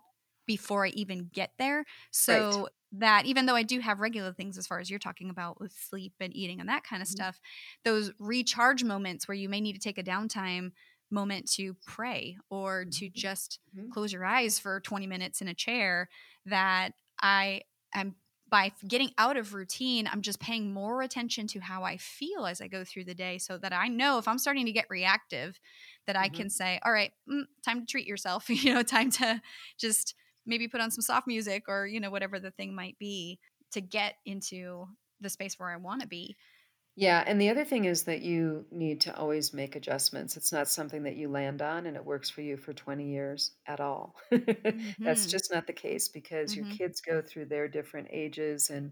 before 0.48 0.86
I 0.86 0.90
even 0.90 1.30
get 1.34 1.52
there. 1.58 1.86
So 2.12 2.62
right 2.62 2.72
that 2.94 3.26
even 3.26 3.46
though 3.46 3.56
I 3.56 3.64
do 3.64 3.80
have 3.80 4.00
regular 4.00 4.34
things 4.34 4.58
as 4.58 4.68
far 4.68 4.80
as 4.80 4.90
you're 4.90 5.00
talking 5.00 5.30
about 5.30 5.60
with 5.60 5.72
sleep 5.72 6.14
and 6.20 6.36
eating 6.36 6.60
and 6.60 6.68
that 6.70 6.84
kind 6.84 7.02
of 7.02 7.08
mm-hmm. 7.08 7.16
stuff, 7.16 7.40
those 7.84 8.12
recharge 8.20 8.84
moments 8.84 9.28
where 9.28 9.36
you 9.36 9.48
may 9.48 9.62
need 9.62 9.74
to 9.74 9.80
take 9.80 9.98
a 9.98 10.04
downtime 10.04 10.72
moment 11.10 11.50
to 11.52 11.76
pray 11.86 12.38
or 12.50 12.86
to 12.86 13.06
mm-hmm. 13.06 13.18
just 13.18 13.60
mm-hmm. 13.78 13.90
close 13.92 14.12
your 14.12 14.26
eyes 14.26 14.60
for 14.60 14.80
20 14.82 15.08
minutes 15.08 15.42
in 15.42 15.48
a 15.48 15.54
chair 15.54 16.10
that 16.46 16.92
I 17.22 17.62
am 17.94 18.16
by 18.52 18.72
getting 18.86 19.12
out 19.18 19.38
of 19.38 19.54
routine, 19.54 20.08
I'm 20.12 20.22
just 20.22 20.42
paying 20.42 20.74
more 20.74 21.02
attention 21.02 21.48
to 21.48 21.60
how 21.62 21.84
I 21.84 21.96
feel 21.96 22.46
as 22.46 22.62
I 22.62 22.68
go 22.68 22.84
through 22.84 23.06
the 23.06 23.16
day 23.16 23.38
so 23.38 23.58
that 23.58 23.74
I 23.74 23.88
know 23.88 24.18
if 24.18 24.28
I'm 24.28 24.38
starting 24.38 24.66
to 24.66 24.74
get 24.74 24.86
reactive, 24.90 25.58
that 26.06 26.18
mm-hmm. 26.18 26.26
I 26.26 26.30
can 26.30 26.50
say, 26.50 26.80
all 26.84 26.92
right, 26.92 27.14
mm, 27.32 27.44
time 27.66 27.80
to 27.80 27.86
treat 27.86 28.06
yourself, 28.06 28.50
you 28.50 28.74
know, 28.74 28.84
time 28.84 29.10
to 29.12 29.42
just 29.80 30.16
maybe 30.46 30.68
put 30.68 30.82
on 30.82 30.92
some 30.92 31.02
soft 31.02 31.28
music 31.28 31.64
or 31.68 31.88
you 31.88 32.00
know 32.00 32.10
whatever 32.10 32.40
the 32.40 32.52
thing 32.52 32.76
might 32.76 32.98
be 33.00 33.40
to 33.72 33.80
get 33.80 34.16
into 34.26 34.88
the 35.22 35.30
space 35.30 35.58
where 35.58 35.70
I 35.70 35.78
want 35.78 36.02
to 36.02 36.08
be. 36.08 36.36
Yeah, 36.96 37.24
and 37.26 37.40
the 37.40 37.50
other 37.50 37.64
thing 37.64 37.86
is 37.86 38.04
that 38.04 38.22
you 38.22 38.66
need 38.70 39.02
to 39.02 39.16
always 39.16 39.54
make 39.54 39.76
adjustments. 39.78 40.36
It's 40.36 40.52
not 40.52 40.68
something 40.68 41.04
that 41.04 41.16
you 41.16 41.30
land 41.30 41.62
on 41.62 41.86
and 41.86 41.96
it 41.96 42.06
works 42.06 42.30
for 42.30 42.42
you 42.42 42.58
for 42.58 42.74
20 42.74 43.10
years 43.10 43.52
at 43.66 43.80
all. 43.80 44.16
mm-hmm. 44.32 45.04
That's 45.04 45.26
just 45.26 45.54
not 45.54 45.68
the 45.68 45.74
case 45.74 46.10
because 46.10 46.54
mm-hmm. 46.54 46.68
your 46.68 46.78
kids 46.78 47.00
go 47.00 47.22
through 47.22 47.46
their 47.46 47.70
different 47.70 48.10
ages 48.12 48.70
and 48.70 48.92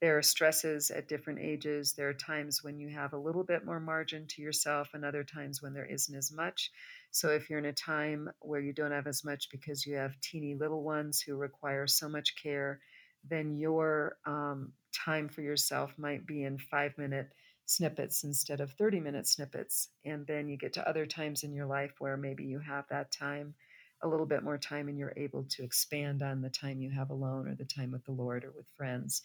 there 0.00 0.16
are 0.16 0.22
stresses 0.22 0.90
at 0.90 1.08
different 1.08 1.40
ages. 1.40 1.92
There 1.92 2.08
are 2.08 2.14
times 2.14 2.64
when 2.64 2.78
you 2.78 2.88
have 2.88 3.12
a 3.12 3.18
little 3.18 3.44
bit 3.44 3.66
more 3.66 3.80
margin 3.80 4.26
to 4.28 4.42
yourself, 4.42 4.88
and 4.94 5.04
other 5.04 5.22
times 5.22 5.60
when 5.60 5.74
there 5.74 5.84
isn't 5.84 6.16
as 6.16 6.32
much. 6.32 6.70
So, 7.10 7.28
if 7.28 7.50
you're 7.50 7.58
in 7.58 7.66
a 7.66 7.72
time 7.72 8.30
where 8.40 8.60
you 8.60 8.72
don't 8.72 8.92
have 8.92 9.06
as 9.06 9.24
much 9.24 9.50
because 9.50 9.84
you 9.84 9.96
have 9.96 10.18
teeny 10.22 10.54
little 10.54 10.82
ones 10.82 11.20
who 11.20 11.36
require 11.36 11.86
so 11.86 12.08
much 12.08 12.34
care, 12.42 12.80
then 13.28 13.56
your 13.56 14.16
um, 14.26 14.72
time 14.92 15.28
for 15.28 15.42
yourself 15.42 15.92
might 15.98 16.26
be 16.26 16.44
in 16.44 16.58
five 16.58 16.96
minute 16.98 17.28
snippets 17.66 18.24
instead 18.24 18.60
of 18.60 18.72
30 18.72 19.00
minute 19.00 19.26
snippets. 19.26 19.88
And 20.04 20.26
then 20.26 20.48
you 20.48 20.56
get 20.56 20.72
to 20.74 20.88
other 20.88 21.06
times 21.06 21.44
in 21.44 21.52
your 21.52 21.66
life 21.66 21.92
where 21.98 22.16
maybe 22.16 22.44
you 22.44 22.58
have 22.58 22.84
that 22.90 23.12
time, 23.12 23.54
a 24.02 24.08
little 24.08 24.26
bit 24.26 24.42
more 24.42 24.58
time, 24.58 24.88
and 24.88 24.98
you're 24.98 25.14
able 25.16 25.44
to 25.50 25.62
expand 25.62 26.22
on 26.22 26.42
the 26.42 26.50
time 26.50 26.80
you 26.80 26.90
have 26.90 27.10
alone 27.10 27.48
or 27.48 27.54
the 27.54 27.64
time 27.64 27.92
with 27.92 28.04
the 28.04 28.12
Lord 28.12 28.44
or 28.44 28.52
with 28.56 28.66
friends. 28.76 29.22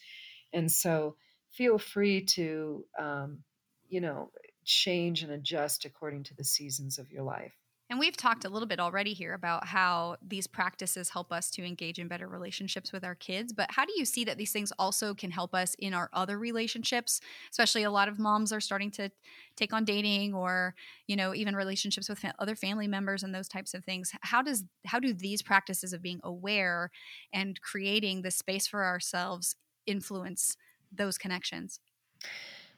And 0.53 0.71
so 0.71 1.15
feel 1.51 1.77
free 1.77 2.21
to, 2.21 2.85
um, 2.99 3.39
you 3.87 4.01
know, 4.01 4.31
change 4.63 5.23
and 5.23 5.31
adjust 5.31 5.85
according 5.85 6.23
to 6.23 6.35
the 6.35 6.43
seasons 6.43 6.99
of 6.99 7.11
your 7.11 7.23
life. 7.23 7.53
And 7.95 7.99
we've 8.01 8.17
talked 8.17 8.43
a 8.43 8.49
little 8.49 8.67
bit 8.67 8.81
already 8.81 9.13
here 9.13 9.33
about 9.33 9.67
how 9.67 10.17
these 10.21 10.47
practices 10.47 11.07
help 11.11 11.31
us 11.31 11.49
to 11.51 11.63
engage 11.63 11.97
in 11.97 12.09
better 12.09 12.27
relationships 12.27 12.91
with 12.91 13.05
our 13.05 13.15
kids. 13.15 13.53
But 13.53 13.71
how 13.71 13.85
do 13.85 13.93
you 13.95 14.03
see 14.03 14.25
that 14.25 14.37
these 14.37 14.51
things 14.51 14.73
also 14.77 15.15
can 15.15 15.31
help 15.31 15.55
us 15.55 15.75
in 15.75 15.93
our 15.93 16.09
other 16.11 16.37
relationships? 16.37 17.21
Especially 17.49 17.83
a 17.83 17.89
lot 17.89 18.09
of 18.09 18.19
moms 18.19 18.51
are 18.51 18.59
starting 18.59 18.91
to 18.91 19.11
take 19.55 19.71
on 19.71 19.85
dating 19.85 20.33
or, 20.33 20.75
you 21.07 21.15
know, 21.15 21.33
even 21.33 21.55
relationships 21.55 22.09
with 22.09 22.25
other 22.37 22.57
family 22.57 22.89
members 22.89 23.23
and 23.23 23.33
those 23.33 23.47
types 23.47 23.73
of 23.73 23.85
things. 23.85 24.11
How 24.23 24.41
does 24.41 24.65
how 24.85 24.99
do 24.99 25.13
these 25.13 25.41
practices 25.41 25.93
of 25.93 26.01
being 26.01 26.19
aware 26.21 26.91
and 27.31 27.61
creating 27.61 28.23
the 28.23 28.31
space 28.31 28.67
for 28.67 28.83
ourselves 28.83 29.55
influence 29.85 30.57
those 30.91 31.17
connections? 31.17 31.79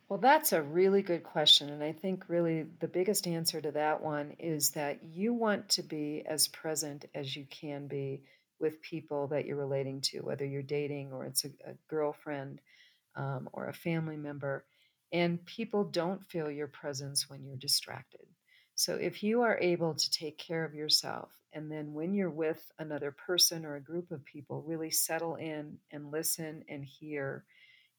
Well, 0.10 0.20
that's 0.20 0.54
a 0.54 0.62
really 0.62 1.02
good 1.02 1.24
question. 1.24 1.70
And 1.70 1.84
I 1.84 1.92
think 1.92 2.30
really 2.30 2.64
the 2.80 2.88
biggest 2.88 3.28
answer 3.28 3.60
to 3.62 3.72
that 3.72 4.02
one 4.02 4.32
is 4.40 4.72
that 4.72 5.04
you 5.04 5.34
want 5.34 5.70
to 5.70 5.84
be 5.84 6.24
as 6.26 6.48
present 6.48 7.06
as 7.14 7.36
you 7.36 7.46
can 7.46 7.88
be 7.88 8.24
with 8.60 8.82
people 8.82 9.28
that 9.28 9.46
you're 9.46 9.58
relating 9.58 10.02
to, 10.02 10.22
whether 10.22 10.46
you're 10.46 10.62
dating 10.64 11.12
or 11.12 11.26
it's 11.26 11.44
a, 11.44 11.50
a 11.66 11.74
girlfriend 11.90 12.62
um, 13.16 13.50
or 13.54 13.68
a 13.68 13.74
family 13.74 14.18
member. 14.18 14.66
And 15.12 15.46
people 15.46 15.84
don't 15.86 16.26
feel 16.30 16.52
your 16.52 16.68
presence 16.68 17.30
when 17.30 17.44
you're 17.44 17.58
distracted. 17.58 18.26
So 18.76 18.96
if 18.96 19.24
you 19.24 19.42
are 19.42 19.58
able 19.60 19.96
to 19.96 20.12
take 20.12 20.38
care 20.38 20.64
of 20.64 20.74
yourself, 20.74 21.32
and 21.54 21.72
then 21.72 21.94
when 21.94 22.14
you're 22.14 22.30
with 22.30 22.72
another 22.80 23.12
person 23.12 23.66
or 23.66 23.76
a 23.76 23.82
group 23.82 24.12
of 24.12 24.24
people, 24.26 24.64
really 24.68 24.92
settle 24.92 25.36
in 25.36 25.80
and 25.92 26.12
listen 26.12 26.64
and 26.70 26.84
hear 26.86 27.46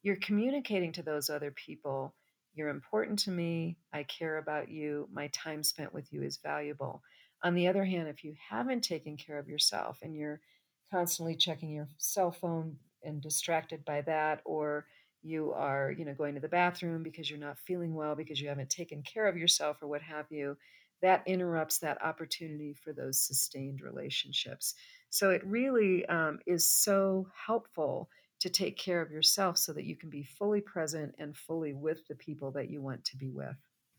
you're 0.03 0.17
communicating 0.17 0.93
to 0.93 1.03
those 1.03 1.31
other 1.31 1.51
people 1.51 2.15
you're 2.55 2.69
important 2.69 3.19
to 3.19 3.31
me 3.31 3.77
i 3.93 4.03
care 4.05 4.39
about 4.39 4.69
you 4.69 5.09
my 5.13 5.29
time 5.29 5.63
spent 5.63 5.93
with 5.93 6.13
you 6.13 6.23
is 6.23 6.39
valuable. 6.39 7.03
On 7.43 7.55
the 7.55 7.69
other 7.69 7.85
hand 7.85 8.09
if 8.09 8.25
you 8.25 8.35
haven't 8.51 8.83
taken 8.83 9.17
care 9.17 9.39
of 9.39 9.49
yourself 9.49 9.99
and 10.03 10.15
you're 10.15 10.41
constantly 10.91 11.37
checking 11.37 11.71
your 11.71 11.89
cell 11.99 12.33
phone 12.33 12.77
and 13.05 13.21
distracted 13.21 13.85
by 13.85 14.01
that 14.03 14.41
or 14.45 14.87
you 15.23 15.53
are 15.53 15.93
you 15.97 16.05
know 16.05 16.15
going 16.15 16.35
to 16.35 16.41
the 16.41 16.49
bathroom 16.49 17.03
because 17.03 17.29
you're 17.29 17.39
not 17.39 17.59
feeling 17.59 17.95
well 17.95 18.15
because 18.15 18.41
you 18.41 18.49
haven't 18.49 18.71
taken 18.71 19.03
care 19.03 19.27
of 19.27 19.37
yourself 19.37 19.77
or 19.83 19.89
what 19.89 20.03
have 20.03 20.27
you 20.31 20.57
that 21.01 21.23
interrupts 21.27 21.79
that 21.79 22.03
opportunity 22.03 22.75
for 22.75 22.93
those 22.93 23.21
sustained 23.21 23.81
relationships. 23.81 24.75
So 25.11 25.31
it 25.31 25.47
really 25.47 26.05
um, 26.07 26.41
is 26.47 26.69
so 26.69 27.29
helpful 27.47 28.09
to 28.41 28.49
take 28.49 28.77
care 28.77 29.01
of 29.01 29.11
yourself 29.11 29.59
so 29.59 29.73
that 29.73 29.85
you 29.85 29.97
can 29.97 30.11
be 30.11 30.23
fully 30.23 30.61
present 30.61 31.15
and 31.19 31.37
fully 31.37 31.73
with 31.73 32.07
the 32.09 32.15
people 32.15 32.51
that 32.53 32.71
you 32.71 32.81
want 32.81 33.05
to 33.05 33.17
be 33.17 33.31
with. 33.31 33.57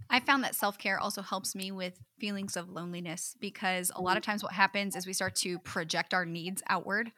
I 0.09 0.19
found 0.19 0.43
that 0.43 0.55
self 0.55 0.77
care 0.77 0.99
also 0.99 1.21
helps 1.21 1.55
me 1.55 1.71
with 1.71 1.99
feelings 2.19 2.55
of 2.55 2.69
loneliness 2.69 3.35
because 3.39 3.91
a 3.95 4.01
lot 4.01 4.17
of 4.17 4.23
mm. 4.23 4.27
times 4.27 4.43
what 4.43 4.53
happens 4.53 4.95
is 4.95 5.05
we 5.05 5.13
start 5.13 5.35
to 5.37 5.59
project 5.59 6.13
our 6.13 6.25
needs 6.25 6.63
outward 6.67 7.11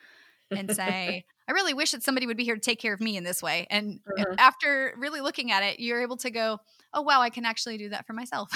and 0.50 0.72
say, 0.76 1.26
I 1.48 1.52
really 1.52 1.74
wish 1.74 1.92
that 1.92 2.04
somebody 2.04 2.26
would 2.28 2.38
be 2.38 2.44
here 2.44 2.56
to 2.56 2.62
take 2.62 2.80
care 2.80 2.94
of 2.94 3.02
me 3.02 3.18
in 3.18 3.24
this 3.24 3.42
way. 3.42 3.68
And 3.70 4.00
uh-huh. 4.08 4.36
after 4.38 4.94
really 4.98 5.22
looking 5.22 5.52
at 5.52 5.64
it, 5.64 5.80
you're 5.80 6.02
able 6.02 6.18
to 6.18 6.30
go, 6.30 6.60
oh, 6.94 7.02
wow, 7.02 7.22
I 7.22 7.30
can 7.30 7.46
actually 7.46 7.78
do 7.78 7.90
that 7.90 8.06
for 8.06 8.14
myself. 8.14 8.50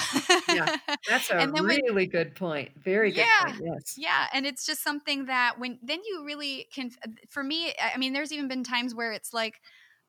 yeah, 0.48 0.76
that's 1.08 1.30
a 1.30 1.48
really 1.48 1.92
when, 1.92 2.08
good 2.08 2.34
point. 2.34 2.70
Very 2.82 3.10
good 3.10 3.24
yeah, 3.24 3.44
point. 3.44 3.62
Yes. 3.64 3.94
Yeah. 3.96 4.26
And 4.32 4.46
it's 4.46 4.66
just 4.66 4.82
something 4.82 5.26
that 5.26 5.58
when 5.58 5.78
then 5.82 6.00
you 6.06 6.24
really 6.24 6.68
can, 6.72 6.90
uh, 7.04 7.10
for 7.30 7.42
me, 7.42 7.72
I 7.82 7.96
mean, 7.98 8.12
there's 8.12 8.32
even 8.32 8.48
been 8.48 8.64
times 8.64 8.94
where 8.94 9.12
it's 9.12 9.32
like, 9.32 9.54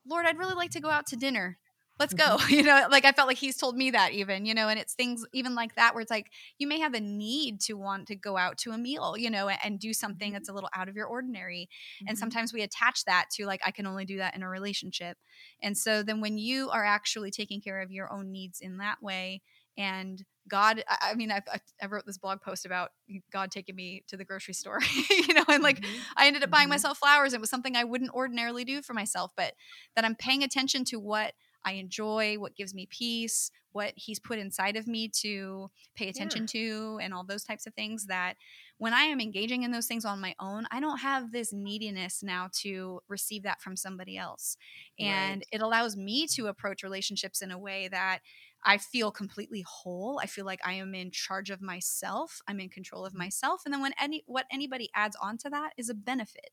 Lord, 0.06 0.26
I'd 0.26 0.38
really 0.38 0.56
like 0.56 0.72
to 0.72 0.80
go 0.80 0.90
out 0.90 1.08
to 1.08 1.16
dinner 1.16 1.58
let's 2.00 2.14
go 2.14 2.38
mm-hmm. 2.38 2.54
you 2.54 2.64
know 2.64 2.88
like 2.90 3.06
i 3.06 3.12
felt 3.12 3.28
like 3.28 3.38
he's 3.38 3.58
told 3.58 3.76
me 3.76 3.92
that 3.92 4.12
even 4.12 4.46
you 4.46 4.54
know 4.54 4.68
and 4.68 4.80
it's 4.80 4.94
things 4.94 5.26
even 5.34 5.56
like 5.56 5.76
that 5.76 5.94
where 5.94 6.02
it's 6.02 6.12
like 6.12 6.32
you 6.58 6.68
may 6.68 6.80
have 6.80 6.94
a 6.94 7.00
need 7.00 7.60
to 7.60 7.74
want 7.74 8.08
to 8.08 8.16
go 8.16 8.38
out 8.38 8.58
to 8.58 8.72
a 8.72 8.78
meal 8.78 9.16
you 9.18 9.30
know 9.30 9.50
and 9.50 9.80
do 9.80 9.94
something 9.94 10.30
mm-hmm. 10.30 10.34
that's 10.34 10.50
a 10.50 10.54
little 10.54 10.70
out 10.76 10.90
of 10.90 10.96
your 10.96 11.08
ordinary 11.08 11.70
mm-hmm. 11.98 12.10
and 12.10 12.18
sometimes 12.18 12.54
we 12.54 12.62
attach 12.62 13.06
that 13.06 13.26
to 13.32 13.46
like 13.46 13.62
i 13.66 13.72
can 13.72 13.86
only 13.86 14.06
do 14.06 14.18
that 14.18 14.36
in 14.36 14.44
a 14.44 14.50
relationship 14.50 15.18
and 15.62 15.78
so 15.78 16.04
then 16.04 16.22
when 16.22 16.38
you 16.38 16.70
are 16.70 16.86
actually 16.86 17.32
taking 17.32 17.62
care 17.62 17.82
of 17.82 17.92
your 17.92 18.12
own 18.12 18.32
needs 18.32 18.60
in 18.62 18.78
that 18.78 18.98
way 19.02 19.42
and 19.78 20.24
God, 20.48 20.84
I, 20.90 21.14
mean, 21.14 21.32
I, 21.32 21.42
I, 21.82 21.88
wrote 21.88 22.06
this 22.06 22.18
blog 22.18 22.42
post 22.42 22.66
about 22.66 22.92
God 23.32 23.52
taking 23.52 23.76
me 23.76 24.04
to 24.08 24.18
the 24.18 24.26
grocery 24.26 24.54
store, 24.54 24.80
you 25.10 25.34
know, 25.34 25.44
and 25.50 25.62
like 25.62 25.82
mm-hmm. 25.82 26.02
I 26.16 26.28
ended 26.28 26.44
up 26.44 26.50
buying 26.50 26.64
mm-hmm. 26.64 26.72
myself 26.72 26.98
flowers. 26.98 27.34
It 27.34 27.42
was 27.42 27.50
something 27.50 27.76
I 27.76 27.84
wouldn't 27.84 28.12
ordinarily 28.12 28.64
do 28.64 28.82
for 28.82 28.94
myself, 28.94 29.34
but 29.36 29.54
that 29.96 30.06
I'm 30.06 30.16
paying 30.16 30.44
attention 30.44 30.86
to 30.86 31.00
what 31.00 31.34
I 31.66 31.74
enjoy, 31.74 32.36
what 32.36 32.56
gives 32.56 32.74
me 32.74 32.88
peace, 32.90 33.52
what 33.72 33.94
he's 33.96 34.20
put 34.20 34.40
inside 34.40 34.76
of 34.76 34.88
me 34.88 35.10
to 35.22 35.70
pay 35.96 36.08
attention 36.08 36.44
yeah. 36.44 36.48
to, 36.62 37.00
and 37.02 37.14
all 37.14 37.24
those 37.24 37.44
types 37.44 37.68
of 37.68 37.74
things. 37.74 38.06
That 38.08 38.36
when 38.78 38.94
I 38.94 39.04
am 39.04 39.20
engaging 39.20 39.64
in 39.64 39.72
those 39.72 39.88
things 39.88 40.06
on 40.06 40.22
my 40.22 40.36
own, 40.40 40.66
I 40.72 40.80
don't 40.80 41.00
have 41.00 41.32
this 41.32 41.52
neediness 41.54 42.24
now 42.24 42.50
to 42.62 43.02
receive 43.08 43.44
that 43.44 43.62
from 43.62 43.76
somebody 43.76 44.18
else. 44.18 44.58
And 45.00 45.40
right. 45.40 45.48
it 45.52 45.62
allows 45.62 45.98
me 45.98 46.28
to 46.36 46.48
approach 46.48 46.84
relationships 46.84 47.42
in 47.42 47.52
a 47.52 47.60
way 47.60 47.88
that 47.90 48.20
I 48.64 48.78
feel 48.78 49.12
completely 49.12 49.64
whole. 49.68 50.20
I 50.22 50.26
feel 50.26 50.46
like 50.46 50.60
I 50.66 50.74
am 50.74 50.96
in 50.96 51.12
charge 51.12 51.50
of 51.50 51.62
myself. 51.62 52.42
I'm 52.48 52.60
in 52.60 52.70
control 52.70 53.06
of 53.06 53.12
mm-hmm. 53.14 53.20
myself. 53.20 53.62
And 53.66 53.74
then 53.74 53.82
when 53.82 53.94
any 54.00 54.24
what 54.26 54.46
anybody 54.52 54.90
adds 54.96 55.16
on 55.22 55.38
to 55.40 55.50
that 55.50 55.74
is 55.78 55.90
a 55.90 55.94
benefit. 55.94 56.52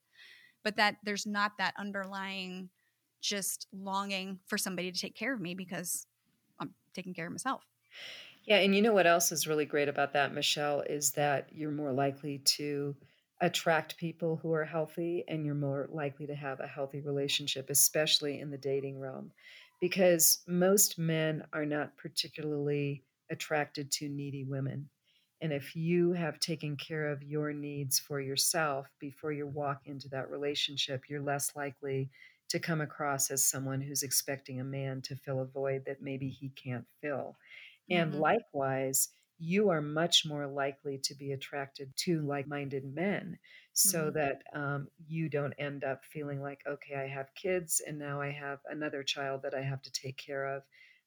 But 0.63 0.77
that 0.77 0.97
there's 1.05 1.27
not 1.27 1.53
that 1.59 1.75
underlying 1.79 2.71
just 3.25 3.67
longing 3.73 4.39
for 4.47 4.59
somebody 4.59 4.93
to 4.93 4.99
take 4.99 5.15
care 5.15 5.33
of 5.33 5.41
me 5.41 5.55
because 5.55 6.07
I'm 6.61 6.75
taking 6.93 7.15
care 7.15 7.27
of 7.27 7.33
myself. 7.33 7.63
Yeah, 8.45 8.59
and 8.59 8.75
you 8.75 8.83
know 8.83 8.93
what 8.93 9.07
else 9.07 9.33
is 9.33 9.47
really 9.47 9.65
great 9.65 9.89
about 9.89 10.13
that, 10.13 10.35
Michelle, 10.35 10.83
is 10.83 11.13
that 11.13 11.49
you're 11.51 11.71
more 11.71 11.93
likely 11.93 12.39
to 12.57 12.95
attract 13.41 13.97
people 13.97 14.37
who 14.37 14.53
are 14.53 14.65
healthy 14.65 15.25
and 15.27 15.47
you're 15.47 15.55
more 15.55 15.89
likely 15.91 16.27
to 16.27 16.35
have 16.35 16.61
a 16.61 16.67
healthy 16.67 17.01
relationship, 17.01 17.71
especially 17.71 18.41
in 18.41 18.51
the 18.51 18.59
dating 18.59 19.01
realm, 19.01 19.33
because 19.81 20.41
most 20.47 20.99
men 20.99 21.43
are 21.55 21.65
not 21.65 21.97
particularly 21.97 23.03
attracted 23.31 23.91
to 23.91 24.09
needy 24.11 24.45
women. 24.45 24.87
And 25.41 25.51
if 25.53 25.75
you 25.75 26.13
have 26.13 26.39
taken 26.39 26.77
care 26.77 27.11
of 27.11 27.23
your 27.23 27.53
needs 27.55 27.99
for 27.99 28.21
yourself 28.21 28.87
before 28.99 29.33
you 29.33 29.47
walk 29.47 29.83
into 29.87 30.09
that 30.11 30.31
relationship, 30.31 31.05
you're 31.09 31.23
less 31.23 31.57
likely 31.57 32.11
to 32.49 32.59
come 32.59 32.81
across 32.81 33.31
as 33.31 33.45
someone 33.45 33.81
who's 33.81 34.03
expecting 34.03 34.61
a 34.61 34.65
man 34.65 35.03
to 35.03 35.17
fill 35.17 35.41
a 35.41 35.47
void 35.47 35.85
that 35.87 36.03
maybe 36.03 36.29
he 36.29 36.51
can't 36.51 36.87
fill. 37.01 37.37
And 37.91 38.13
mm-hmm. 38.13 38.21
likewise, 38.21 39.09
you 39.39 39.71
are 39.71 39.81
much 39.81 40.25
more 40.25 40.47
likely 40.47 40.99
to 40.99 41.15
be 41.15 41.33
attracted 41.33 41.93
to 41.97 42.23
like 42.23 42.47
minded 42.47 42.85
men 42.85 43.39
so 43.73 44.05
mm-hmm. 44.05 44.19
that 44.19 44.43
um, 44.55 44.89
you 45.09 45.29
don't 45.29 45.55
end 45.59 45.85
up 45.85 46.05
feeling 46.05 46.41
like, 46.41 46.61
okay, 46.67 46.95
I 46.95 47.09
have 47.09 47.35
kids 47.35 47.83
and 47.87 47.99
now 47.99 48.21
I 48.21 48.31
have 48.31 48.61
another 48.71 49.03
child 49.03 49.43
that 49.43 49.55
I 49.55 49.63
have 49.63 49.83
to 49.83 49.93
take 49.93 50.17
care 50.17 50.47
of. 50.47 50.63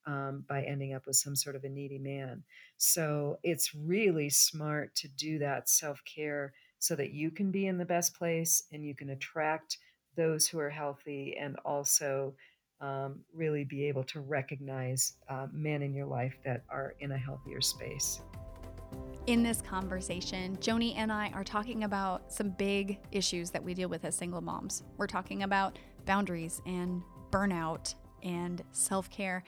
Um, 0.05 0.45
by 0.47 0.63
ending 0.63 0.93
up 0.93 1.05
with 1.05 1.17
some 1.17 1.35
sort 1.35 1.57
of 1.57 1.65
a 1.65 1.69
needy 1.69 1.99
man. 1.99 2.45
So 2.77 3.39
it's 3.43 3.75
really 3.75 4.29
smart 4.29 4.95
to 4.95 5.09
do 5.09 5.37
that 5.39 5.67
self 5.67 6.01
care 6.05 6.53
so 6.79 6.95
that 6.95 7.11
you 7.11 7.29
can 7.29 7.51
be 7.51 7.67
in 7.67 7.77
the 7.77 7.83
best 7.83 8.15
place 8.17 8.63
and 8.71 8.85
you 8.85 8.95
can 8.95 9.09
attract 9.09 9.79
those 10.17 10.47
who 10.47 10.59
are 10.59 10.69
healthy 10.69 11.37
and 11.39 11.55
also 11.63 12.33
um, 12.81 13.19
really 13.33 13.63
be 13.63 13.87
able 13.87 14.03
to 14.03 14.19
recognize 14.19 15.13
uh, 15.29 15.47
men 15.53 15.81
in 15.81 15.93
your 15.93 16.05
life 16.05 16.35
that 16.43 16.63
are 16.69 16.95
in 16.99 17.13
a 17.13 17.17
healthier 17.17 17.61
space. 17.61 18.21
In 19.27 19.43
this 19.43 19.61
conversation, 19.61 20.57
Joannie 20.61 20.95
and 20.95 21.11
I 21.11 21.29
are 21.33 21.43
talking 21.43 21.83
about 21.83 22.31
some 22.31 22.49
big 22.51 22.99
issues 23.11 23.49
that 23.51 23.63
we 23.63 23.73
deal 23.73 23.89
with 23.89 24.05
as 24.05 24.15
single 24.15 24.41
moms. 24.41 24.83
We're 24.97 25.07
talking 25.07 25.43
about 25.43 25.79
boundaries 26.05 26.61
and 26.65 27.01
burnout 27.31 27.93
and 28.23 28.63
self 28.71 29.09
care. 29.09 29.43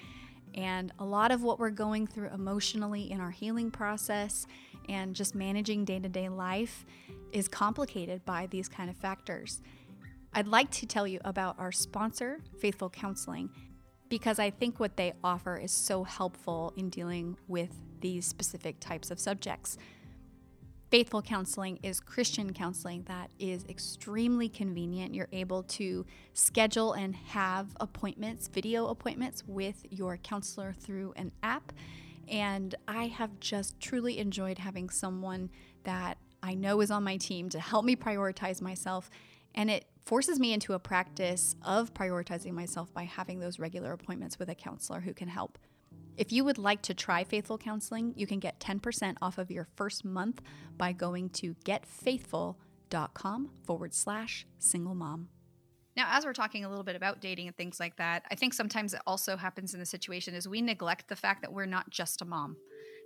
And 0.56 0.92
a 1.00 1.06
lot 1.06 1.32
of 1.32 1.44
what 1.44 1.60
we're 1.60 1.70
going 1.70 2.08
through 2.08 2.30
emotionally 2.30 3.12
in 3.12 3.22
our 3.22 3.32
healing 3.32 3.72
process 3.72 4.48
and 4.90 5.16
just 5.16 5.36
managing 5.36 5.86
day 5.86 6.00
to 6.00 6.10
day 6.10 6.28
life 6.28 6.86
is 7.32 7.48
complicated 7.48 8.26
by 8.26 8.48
these 8.48 8.68
kind 8.68 8.90
of 8.90 8.98
factors. 8.98 9.62
I'd 10.34 10.48
like 10.48 10.70
to 10.72 10.86
tell 10.86 11.08
you 11.08 11.20
about 11.26 11.58
our 11.60 11.72
sponsor, 11.72 12.40
Faithful 12.60 12.90
Counseling, 12.90 13.50
because 14.10 14.40
I 14.40 14.52
think 14.52 14.80
what 14.80 14.96
they 14.96 15.14
offer 15.24 15.58
is 15.58 15.72
so 15.72 16.04
helpful 16.04 16.74
in 16.78 16.90
dealing 16.90 17.38
with 17.48 17.72
these 18.00 18.26
specific 18.26 18.80
types 18.80 19.12
of 19.12 19.20
subjects. 19.20 19.78
Faithful 20.92 21.22
counseling 21.22 21.78
is 21.84 22.00
Christian 22.00 22.54
counseling 22.54 23.04
that 23.04 23.30
is 23.38 23.66
extremely 23.70 24.50
convenient. 24.50 25.14
You're 25.14 25.30
able 25.32 25.64
to 25.64 26.06
schedule 26.34 26.94
and 26.94 27.16
have 27.16 27.68
appointments, 27.80 28.48
video 28.48 28.88
appointments 28.88 29.44
with 29.48 29.84
your 29.92 30.18
counselor 30.18 30.76
through 30.80 31.14
an 31.16 31.32
app. 31.44 31.74
And 32.28 32.74
I 32.88 33.08
have 33.08 33.40
just 33.40 33.80
truly 33.80 34.18
enjoyed 34.20 34.60
having 34.60 34.90
someone 34.90 35.50
that 35.84 36.18
I 36.42 36.54
know 36.54 36.82
is 36.82 36.90
on 36.90 37.04
my 37.04 37.18
team 37.18 37.50
to 37.50 37.60
help 37.60 37.86
me 37.86 37.96
prioritize 37.96 38.62
myself. 38.62 39.10
And 39.56 39.70
it 39.70 39.86
forces 40.06 40.40
me 40.40 40.54
into 40.54 40.74
a 40.74 40.80
practice 40.80 41.56
of 41.64 41.94
prioritizing 41.94 42.54
myself 42.54 42.94
by 42.94 43.04
having 43.04 43.40
those 43.40 43.60
regular 43.60 43.92
appointments 43.92 44.40
with 44.40 44.50
a 44.50 44.56
counselor 44.56 45.02
who 45.02 45.14
can 45.14 45.28
help. 45.28 45.58
If 46.18 46.32
you 46.32 46.44
would 46.44 46.58
like 46.58 46.82
to 46.84 46.94
try 46.94 47.24
Faithful 47.24 47.58
Counseling, 47.58 48.14
you 48.18 48.28
can 48.28 48.40
get 48.40 48.60
10% 48.60 49.16
off 49.22 49.38
of 49.38 49.50
your 49.52 49.68
first 49.76 50.04
month 50.04 50.42
by 50.78 50.92
going 50.92 51.30
to 51.30 51.56
getfaithful.com 51.64 53.52
forward 53.64 53.94
slash 53.94 54.46
single 54.58 54.96
mom. 54.96 55.30
Now, 55.96 56.08
as 56.12 56.26
we're 56.26 56.34
talking 56.34 56.66
a 56.66 56.70
little 56.70 56.84
bit 56.84 56.96
about 56.96 57.22
dating 57.22 57.48
and 57.48 57.56
things 57.56 57.80
like 57.80 57.98
that, 57.98 58.26
I 58.30 58.36
think 58.36 58.54
sometimes 58.54 58.94
it 58.94 59.02
also 59.08 59.38
happens 59.38 59.74
in 59.74 59.80
the 59.80 59.86
situation 59.86 60.34
is 60.34 60.48
we 60.48 60.62
neglect 60.62 61.08
the 61.08 61.16
fact 61.16 61.42
that 61.42 61.54
we're 61.54 61.66
not 61.66 61.90
just 61.90 62.22
a 62.22 62.26
mom. 62.26 62.58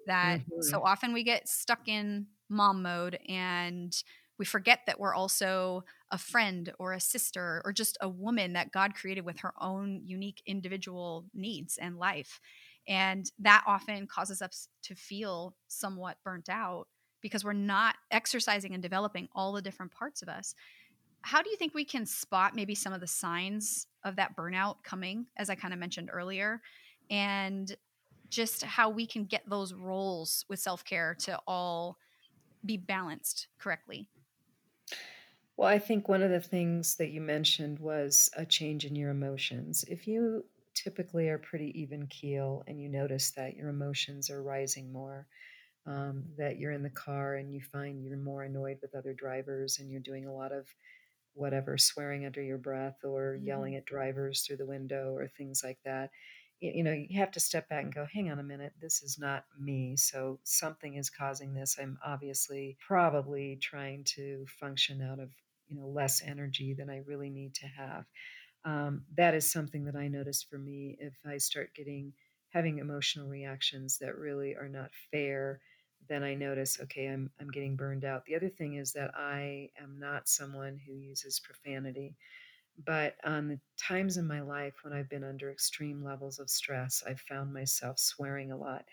That 0.07 0.39
mm-hmm. 0.39 0.61
so 0.61 0.81
often 0.83 1.13
we 1.13 1.23
get 1.23 1.47
stuck 1.47 1.87
in 1.87 2.27
mom 2.49 2.81
mode 2.81 3.19
and 3.27 3.95
we 4.39 4.45
forget 4.45 4.81
that 4.87 4.99
we're 4.99 5.13
also 5.13 5.83
a 6.11 6.17
friend 6.17 6.71
or 6.79 6.93
a 6.93 6.99
sister 6.99 7.61
or 7.65 7.71
just 7.71 7.97
a 8.01 8.09
woman 8.09 8.53
that 8.53 8.71
God 8.71 8.95
created 8.95 9.25
with 9.25 9.39
her 9.39 9.53
own 9.59 10.01
unique 10.03 10.41
individual 10.45 11.25
needs 11.33 11.77
and 11.77 11.97
life. 11.97 12.39
And 12.87 13.31
that 13.39 13.63
often 13.65 14.07
causes 14.07 14.41
us 14.41 14.67
to 14.83 14.95
feel 14.95 15.55
somewhat 15.67 16.17
burnt 16.23 16.49
out 16.49 16.87
because 17.21 17.45
we're 17.45 17.53
not 17.53 17.95
exercising 18.11 18.73
and 18.73 18.83
developing 18.83 19.29
all 19.33 19.53
the 19.53 19.61
different 19.61 19.91
parts 19.93 20.21
of 20.21 20.29
us. 20.29 20.55
How 21.21 21.41
do 21.41 21.49
you 21.49 21.55
think 21.55 21.73
we 21.73 21.85
can 21.85 22.05
spot 22.05 22.53
maybe 22.53 22.75
some 22.75 22.91
of 22.91 22.99
the 22.99 23.07
signs 23.07 23.87
of 24.03 24.17
that 24.17 24.35
burnout 24.35 24.83
coming, 24.83 25.27
as 25.37 25.49
I 25.49 25.55
kind 25.55 25.73
of 25.73 25.79
mentioned 25.79 26.09
earlier, 26.11 26.61
and 27.09 27.73
just 28.29 28.63
how 28.63 28.89
we 28.89 29.07
can 29.07 29.23
get 29.23 29.43
those 29.47 29.73
roles 29.73 30.43
with 30.49 30.59
self 30.59 30.83
care 30.83 31.15
to 31.19 31.39
all 31.47 31.97
be 32.65 32.75
balanced 32.75 33.47
correctly? 33.57 34.09
Well, 35.57 35.67
I 35.67 35.79
think 35.79 36.07
one 36.07 36.23
of 36.23 36.31
the 36.31 36.39
things 36.41 36.95
that 36.95 37.09
you 37.11 37.21
mentioned 37.21 37.79
was 37.79 38.29
a 38.35 38.45
change 38.45 38.85
in 38.85 38.95
your 38.95 39.11
emotions. 39.11 39.85
If 39.87 40.07
you 40.07 40.45
typically 40.73 41.29
are 41.29 41.37
pretty 41.37 41.79
even 41.79 42.07
keel 42.07 42.63
and 42.67 42.81
you 42.81 42.89
notice 42.89 43.31
that 43.31 43.55
your 43.55 43.69
emotions 43.69 44.29
are 44.29 44.41
rising 44.41 44.91
more, 44.91 45.27
um, 45.85 46.23
that 46.37 46.57
you're 46.57 46.71
in 46.71 46.81
the 46.81 46.89
car 46.89 47.35
and 47.35 47.53
you 47.53 47.61
find 47.61 48.03
you're 48.03 48.17
more 48.17 48.43
annoyed 48.43 48.79
with 48.81 48.95
other 48.95 49.13
drivers 49.13 49.79
and 49.79 49.91
you're 49.91 50.01
doing 50.01 50.25
a 50.25 50.33
lot 50.33 50.51
of 50.51 50.67
whatever, 51.33 51.77
swearing 51.77 52.25
under 52.25 52.41
your 52.41 52.57
breath 52.57 52.97
or 53.03 53.35
mm-hmm. 53.35 53.45
yelling 53.47 53.75
at 53.75 53.85
drivers 53.85 54.41
through 54.41 54.57
the 54.57 54.65
window 54.65 55.13
or 55.15 55.27
things 55.27 55.61
like 55.63 55.79
that. 55.85 56.09
You 56.71 56.83
know, 56.83 56.93
you 56.93 57.19
have 57.19 57.31
to 57.31 57.39
step 57.41 57.67
back 57.67 57.83
and 57.83 57.93
go, 57.93 58.07
hang 58.11 58.31
on 58.31 58.39
a 58.39 58.43
minute, 58.43 58.71
this 58.81 59.03
is 59.03 59.17
not 59.19 59.43
me. 59.59 59.97
So 59.97 60.39
something 60.43 60.95
is 60.95 61.09
causing 61.09 61.53
this. 61.53 61.77
I'm 61.79 61.97
obviously 62.05 62.77
probably 62.79 63.57
trying 63.61 64.05
to 64.15 64.45
function 64.59 65.01
out 65.01 65.19
of 65.19 65.29
you 65.67 65.75
know 65.77 65.87
less 65.87 66.21
energy 66.21 66.73
than 66.73 66.89
I 66.89 67.01
really 67.05 67.29
need 67.29 67.53
to 67.55 67.67
have. 67.67 68.05
Um, 68.65 69.03
that 69.17 69.33
is 69.33 69.51
something 69.51 69.85
that 69.85 69.95
I 69.95 70.07
notice 70.07 70.41
for 70.41 70.57
me 70.57 70.95
if 70.99 71.13
I 71.25 71.37
start 71.37 71.75
getting 71.75 72.13
having 72.49 72.77
emotional 72.79 73.27
reactions 73.27 73.97
that 73.97 74.17
really 74.17 74.55
are 74.55 74.69
not 74.69 74.91
fair 75.11 75.59
then 76.09 76.23
I 76.23 76.35
notice, 76.35 76.79
okay, 76.81 77.07
I'm 77.07 77.29
I'm 77.39 77.49
getting 77.49 77.75
burned 77.75 78.05
out. 78.05 78.25
The 78.25 78.35
other 78.35 78.49
thing 78.49 78.75
is 78.75 78.93
that 78.93 79.11
I 79.15 79.69
am 79.81 79.97
not 79.99 80.27
someone 80.27 80.79
who 80.85 80.93
uses 80.93 81.39
profanity, 81.39 82.15
but 82.85 83.15
on 83.23 83.47
the 83.47 83.59
times 83.77 84.17
in 84.17 84.27
my 84.27 84.41
life 84.41 84.73
when 84.83 84.93
I've 84.93 85.09
been 85.09 85.23
under 85.23 85.51
extreme 85.51 86.03
levels 86.03 86.39
of 86.39 86.49
stress, 86.49 87.03
I've 87.07 87.19
found 87.21 87.53
myself 87.53 87.99
swearing 87.99 88.51
a 88.51 88.57
lot. 88.57 88.85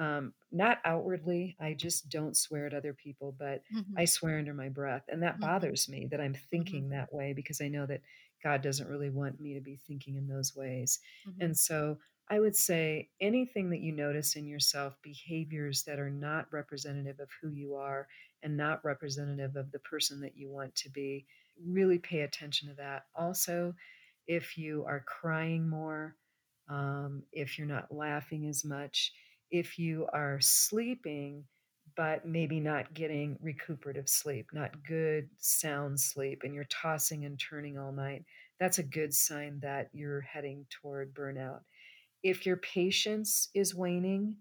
Um, 0.00 0.32
not 0.52 0.78
outwardly, 0.84 1.56
I 1.60 1.74
just 1.74 2.08
don't 2.08 2.36
swear 2.36 2.66
at 2.66 2.74
other 2.74 2.92
people, 2.92 3.34
but 3.36 3.62
mm-hmm. 3.74 3.98
I 3.98 4.04
swear 4.04 4.38
under 4.38 4.54
my 4.54 4.68
breath. 4.68 5.02
And 5.08 5.22
that 5.22 5.34
mm-hmm. 5.34 5.46
bothers 5.46 5.88
me 5.88 6.06
that 6.10 6.20
I'm 6.20 6.34
mm-hmm. 6.34 6.42
thinking 6.50 6.82
mm-hmm. 6.84 6.92
that 6.92 7.12
way 7.12 7.32
because 7.32 7.60
I 7.60 7.68
know 7.68 7.86
that 7.86 8.02
God 8.42 8.62
doesn't 8.62 8.88
really 8.88 9.10
want 9.10 9.40
me 9.40 9.54
to 9.54 9.60
be 9.60 9.80
thinking 9.86 10.16
in 10.16 10.28
those 10.28 10.54
ways. 10.54 11.00
Mm-hmm. 11.28 11.42
And 11.42 11.58
so 11.58 11.98
I 12.30 12.40
would 12.40 12.54
say 12.54 13.08
anything 13.20 13.70
that 13.70 13.80
you 13.80 13.92
notice 13.92 14.36
in 14.36 14.46
yourself, 14.46 14.94
behaviors 15.02 15.82
that 15.84 15.98
are 15.98 16.10
not 16.10 16.46
representative 16.52 17.20
of 17.20 17.28
who 17.40 17.50
you 17.50 17.74
are 17.74 18.06
and 18.42 18.56
not 18.56 18.84
representative 18.84 19.56
of 19.56 19.72
the 19.72 19.78
person 19.80 20.20
that 20.20 20.36
you 20.36 20.50
want 20.50 20.74
to 20.76 20.90
be, 20.90 21.26
really 21.66 21.98
pay 21.98 22.20
attention 22.20 22.68
to 22.68 22.74
that. 22.74 23.04
Also, 23.14 23.74
if 24.26 24.58
you 24.58 24.84
are 24.86 25.04
crying 25.06 25.68
more, 25.68 26.16
um, 26.68 27.22
if 27.32 27.58
you're 27.58 27.66
not 27.66 27.92
laughing 27.92 28.46
as 28.48 28.64
much, 28.64 29.12
if 29.50 29.78
you 29.78 30.06
are 30.12 30.38
sleeping, 30.40 31.44
but 31.96 32.26
maybe 32.26 32.60
not 32.60 32.92
getting 32.94 33.38
recuperative 33.40 34.08
sleep, 34.08 34.46
not 34.52 34.84
good 34.86 35.28
sound 35.38 35.98
sleep, 35.98 36.42
and 36.44 36.54
you're 36.54 36.64
tossing 36.64 37.24
and 37.24 37.40
turning 37.40 37.78
all 37.78 37.92
night, 37.92 38.24
that's 38.60 38.78
a 38.78 38.82
good 38.82 39.14
sign 39.14 39.58
that 39.62 39.88
you're 39.92 40.20
heading 40.20 40.66
toward 40.70 41.14
burnout. 41.14 41.60
If 42.22 42.44
your 42.44 42.56
patience 42.58 43.48
is 43.54 43.74
waning, 43.74 44.36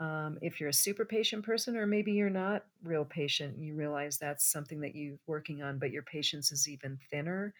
um, 0.00 0.38
if 0.40 0.58
you're 0.58 0.70
a 0.70 0.74
super 0.74 1.04
patient 1.04 1.44
person, 1.44 1.76
or 1.76 1.86
maybe 1.86 2.12
you're 2.12 2.30
not 2.30 2.64
real 2.82 3.04
patient, 3.04 3.54
and 3.54 3.64
you 3.64 3.74
realize 3.74 4.16
that's 4.16 4.50
something 4.50 4.80
that 4.80 4.96
you're 4.96 5.18
working 5.26 5.62
on, 5.62 5.78
but 5.78 5.92
your 5.92 6.02
patience 6.02 6.50
is 6.50 6.66
even 6.68 6.98
thinner, 7.10 7.52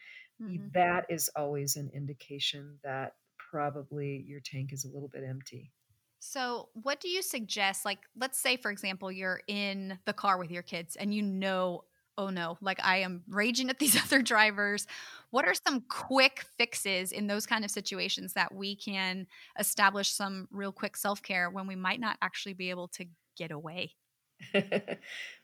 mm-hmm. 0.42 0.66
that 0.72 1.04
is 1.10 1.30
always 1.36 1.76
an 1.76 1.90
indication 1.94 2.78
that 2.82 3.14
probably 3.50 4.24
your 4.26 4.40
tank 4.40 4.72
is 4.72 4.84
a 4.84 4.88
little 4.88 5.08
bit 5.08 5.22
empty. 5.22 5.70
So, 6.18 6.68
what 6.74 7.00
do 7.00 7.08
you 7.08 7.22
suggest? 7.22 7.84
Like, 7.84 8.00
let's 8.18 8.38
say, 8.38 8.56
for 8.56 8.70
example, 8.70 9.12
you're 9.12 9.40
in 9.46 9.98
the 10.06 10.12
car 10.12 10.38
with 10.38 10.50
your 10.50 10.62
kids 10.62 10.96
and 10.96 11.14
you 11.14 11.22
know, 11.22 11.84
oh 12.20 12.28
no, 12.28 12.58
like 12.60 12.78
I 12.84 12.98
am 12.98 13.22
raging 13.28 13.70
at 13.70 13.78
these 13.78 13.96
other 14.04 14.20
drivers. 14.20 14.86
What 15.30 15.46
are 15.46 15.54
some 15.54 15.82
quick 15.88 16.44
fixes 16.58 17.12
in 17.12 17.26
those 17.26 17.46
kind 17.46 17.64
of 17.64 17.70
situations 17.70 18.34
that 18.34 18.54
we 18.54 18.76
can 18.76 19.26
establish 19.58 20.12
some 20.12 20.46
real 20.50 20.72
quick 20.72 20.96
self 20.96 21.22
care 21.22 21.48
when 21.48 21.66
we 21.66 21.76
might 21.76 22.00
not 22.00 22.18
actually 22.20 22.52
be 22.52 22.68
able 22.68 22.88
to 22.88 23.06
get 23.36 23.50
away? 23.50 23.94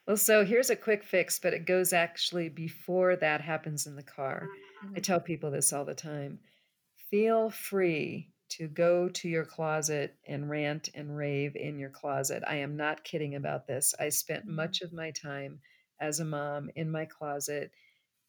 well, 0.07 0.17
so 0.17 0.45
here's 0.45 0.71
a 0.71 0.77
quick 0.77 1.03
fix, 1.03 1.39
but 1.39 1.55
it 1.55 1.67
goes 1.67 1.93
actually 1.93 2.51
before 2.51 3.17
that 3.17 3.41
happens 3.41 3.87
in 3.87 3.97
the 3.97 4.03
car. 4.03 4.49
Mm-hmm. 4.85 4.95
I 4.97 5.01
tell 5.01 5.21
people 5.21 5.51
this 5.51 5.73
all 5.73 5.85
the 5.85 5.95
time 5.95 6.39
feel 7.11 7.49
free 7.51 8.29
to 8.49 8.67
go 8.67 9.09
to 9.09 9.29
your 9.29 9.45
closet 9.45 10.17
and 10.27 10.51
rant 10.51 10.89
and 10.95 11.17
rave 11.17 11.55
in 11.55 11.79
your 11.79 11.91
closet. 11.91 12.43
I 12.47 12.57
am 12.57 12.77
not 12.77 13.05
kidding 13.05 13.37
about 13.37 13.67
this. 13.67 13.95
I 13.99 14.09
spent 14.09 14.45
mm-hmm. 14.45 14.57
much 14.57 14.83
of 14.83 14.93
my 14.93 15.13
time 15.13 15.61
as 16.01 16.21
a 16.21 16.25
mom 16.25 16.71
in 16.75 16.91
my 16.91 17.05
closet 17.05 17.71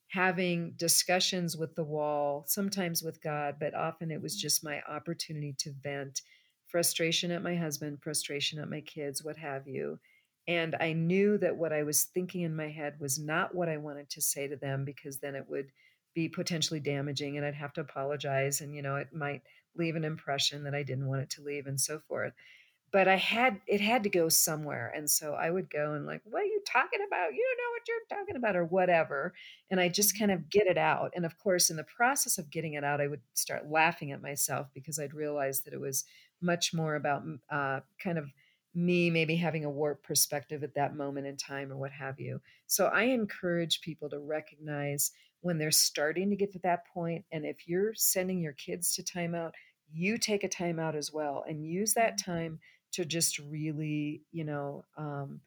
having 0.09 0.73
discussions 0.77 1.57
with 1.57 1.75
the 1.75 1.83
wall, 1.83 2.45
sometimes 2.47 3.03
with 3.03 3.21
God, 3.21 3.55
but 3.59 3.73
often 3.73 4.11
it 4.11 4.21
was 4.21 4.33
mm-hmm. 4.33 4.41
just 4.41 4.63
my 4.63 4.81
opportunity 4.87 5.53
to 5.59 5.73
vent 5.83 6.21
frustration 6.67 7.31
at 7.31 7.43
my 7.43 7.55
husband, 7.55 7.99
frustration 8.01 8.59
at 8.59 8.69
my 8.69 8.81
kids, 8.81 9.23
what 9.23 9.37
have 9.37 9.67
you. 9.67 9.99
And 10.47 10.75
I 10.79 10.93
knew 10.93 11.37
that 11.39 11.57
what 11.57 11.73
I 11.73 11.83
was 11.83 12.05
thinking 12.05 12.41
in 12.41 12.55
my 12.55 12.69
head 12.69 12.95
was 12.99 13.19
not 13.19 13.53
what 13.53 13.67
I 13.67 13.77
wanted 13.77 14.09
to 14.11 14.21
say 14.21 14.47
to 14.47 14.55
them 14.55 14.85
because 14.85 15.19
then 15.19 15.35
it 15.35 15.45
would 15.49 15.71
be 16.15 16.29
potentially 16.29 16.79
damaging 16.79 17.37
and 17.37 17.45
I'd 17.45 17.53
have 17.55 17.73
to 17.73 17.81
apologize 17.81 18.61
and 18.61 18.73
you 18.73 18.81
know 18.81 18.95
it 18.95 19.13
might 19.13 19.43
leave 19.75 19.95
an 19.95 20.05
impression 20.05 20.63
that 20.63 20.73
I 20.73 20.81
didn't 20.81 21.07
want 21.07 21.21
it 21.21 21.29
to 21.31 21.43
leave 21.43 21.67
and 21.67 21.79
so 21.79 21.99
forth. 22.07 22.33
But 22.91 23.07
I 23.07 23.15
had 23.15 23.59
it 23.67 23.81
had 23.81 24.03
to 24.03 24.09
go 24.09 24.29
somewhere. 24.29 24.93
And 24.95 25.09
so 25.09 25.33
I 25.33 25.51
would 25.51 25.69
go 25.69 25.93
and 25.93 26.05
like, 26.05 26.21
what 26.23 26.43
are 26.43 26.45
you 26.45 26.61
talking 26.65 26.99
about? 27.05 27.33
You 27.33 27.45
don't 27.45 27.57
know 27.57 27.71
what 27.71 27.87
you're 27.87 28.17
talking 28.19 28.35
about 28.37 28.55
or 28.55 28.65
whatever. 28.65 29.33
And 29.69 29.79
I 29.79 29.89
just 29.89 30.17
kind 30.17 30.31
mm-hmm. 30.31 30.43
of 30.43 30.49
get 30.49 30.67
it 30.67 30.77
out. 30.77 31.11
And 31.15 31.25
of 31.25 31.37
course, 31.37 31.69
in 31.69 31.75
the 31.75 31.83
process 31.83 32.37
of 32.37 32.49
getting 32.49 32.73
it 32.73 32.83
out, 32.83 33.01
I 33.01 33.07
would 33.07 33.21
start 33.33 33.69
laughing 33.69 34.11
at 34.11 34.21
myself 34.21 34.67
because 34.73 34.99
I'd 34.99 35.13
realized 35.13 35.65
that 35.65 35.73
it 35.73 35.81
was 35.81 36.05
much 36.41 36.73
more 36.73 36.95
about 36.95 37.23
uh, 37.51 37.81
kind 38.01 38.17
of 38.17 38.31
me 38.73 39.09
maybe 39.09 39.35
having 39.35 39.65
a 39.65 39.69
warped 39.69 40.03
perspective 40.03 40.63
at 40.63 40.75
that 40.75 40.95
moment 40.95 41.25
in 41.25 41.35
time 41.35 41.71
or 41.71 41.77
what 41.77 41.91
have 41.91 42.19
you. 42.19 42.39
So 42.67 42.85
I 42.85 43.03
encourage 43.03 43.81
people 43.81 44.09
to 44.09 44.19
recognize 44.19 45.11
when 45.41 45.57
they're 45.57 45.71
starting 45.71 46.29
to 46.29 46.35
get 46.35 46.51
to 46.53 46.59
that 46.59 46.87
point. 46.93 47.25
and 47.31 47.45
if 47.45 47.67
you're 47.67 47.93
sending 47.95 48.39
your 48.39 48.53
kids 48.53 48.93
to 48.95 49.03
timeout 49.03 49.51
you 49.93 50.17
take 50.17 50.43
a 50.43 50.49
timeout 50.49 50.95
as 50.95 51.11
well 51.11 51.43
and 51.47 51.65
use 51.65 51.93
that 51.93 52.17
mm-hmm. 52.17 52.31
time 52.31 52.59
to 52.93 53.05
just 53.05 53.39
really 53.39 54.23
you 54.31 54.43
know 54.43 54.85
um, 54.97 55.41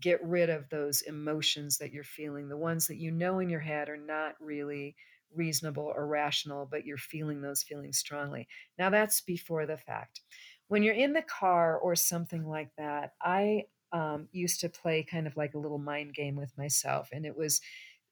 get 0.00 0.22
rid 0.24 0.50
of 0.50 0.68
those 0.68 1.02
emotions 1.02 1.78
that 1.78 1.92
you're 1.92 2.04
feeling 2.04 2.48
the 2.48 2.56
ones 2.56 2.86
that 2.86 2.96
you 2.96 3.10
know 3.10 3.38
in 3.38 3.48
your 3.48 3.60
head 3.60 3.88
are 3.88 3.96
not 3.96 4.34
really 4.40 4.96
reasonable 5.34 5.92
or 5.94 6.06
rational, 6.06 6.66
but 6.70 6.84
you're 6.84 6.96
feeling 6.96 7.40
those 7.40 7.62
feelings 7.62 7.98
strongly. 7.98 8.48
Now, 8.78 8.90
that's 8.90 9.20
before 9.20 9.66
the 9.66 9.76
fact. 9.76 10.20
When 10.68 10.82
you're 10.82 10.94
in 10.94 11.12
the 11.12 11.22
car 11.22 11.76
or 11.78 11.94
something 11.94 12.46
like 12.46 12.70
that, 12.76 13.12
I 13.22 13.64
um, 13.92 14.28
used 14.32 14.60
to 14.60 14.68
play 14.68 15.02
kind 15.04 15.26
of 15.26 15.36
like 15.36 15.54
a 15.54 15.58
little 15.58 15.78
mind 15.78 16.14
game 16.14 16.36
with 16.36 16.56
myself, 16.58 17.10
and 17.12 17.24
it 17.24 17.36
was 17.36 17.60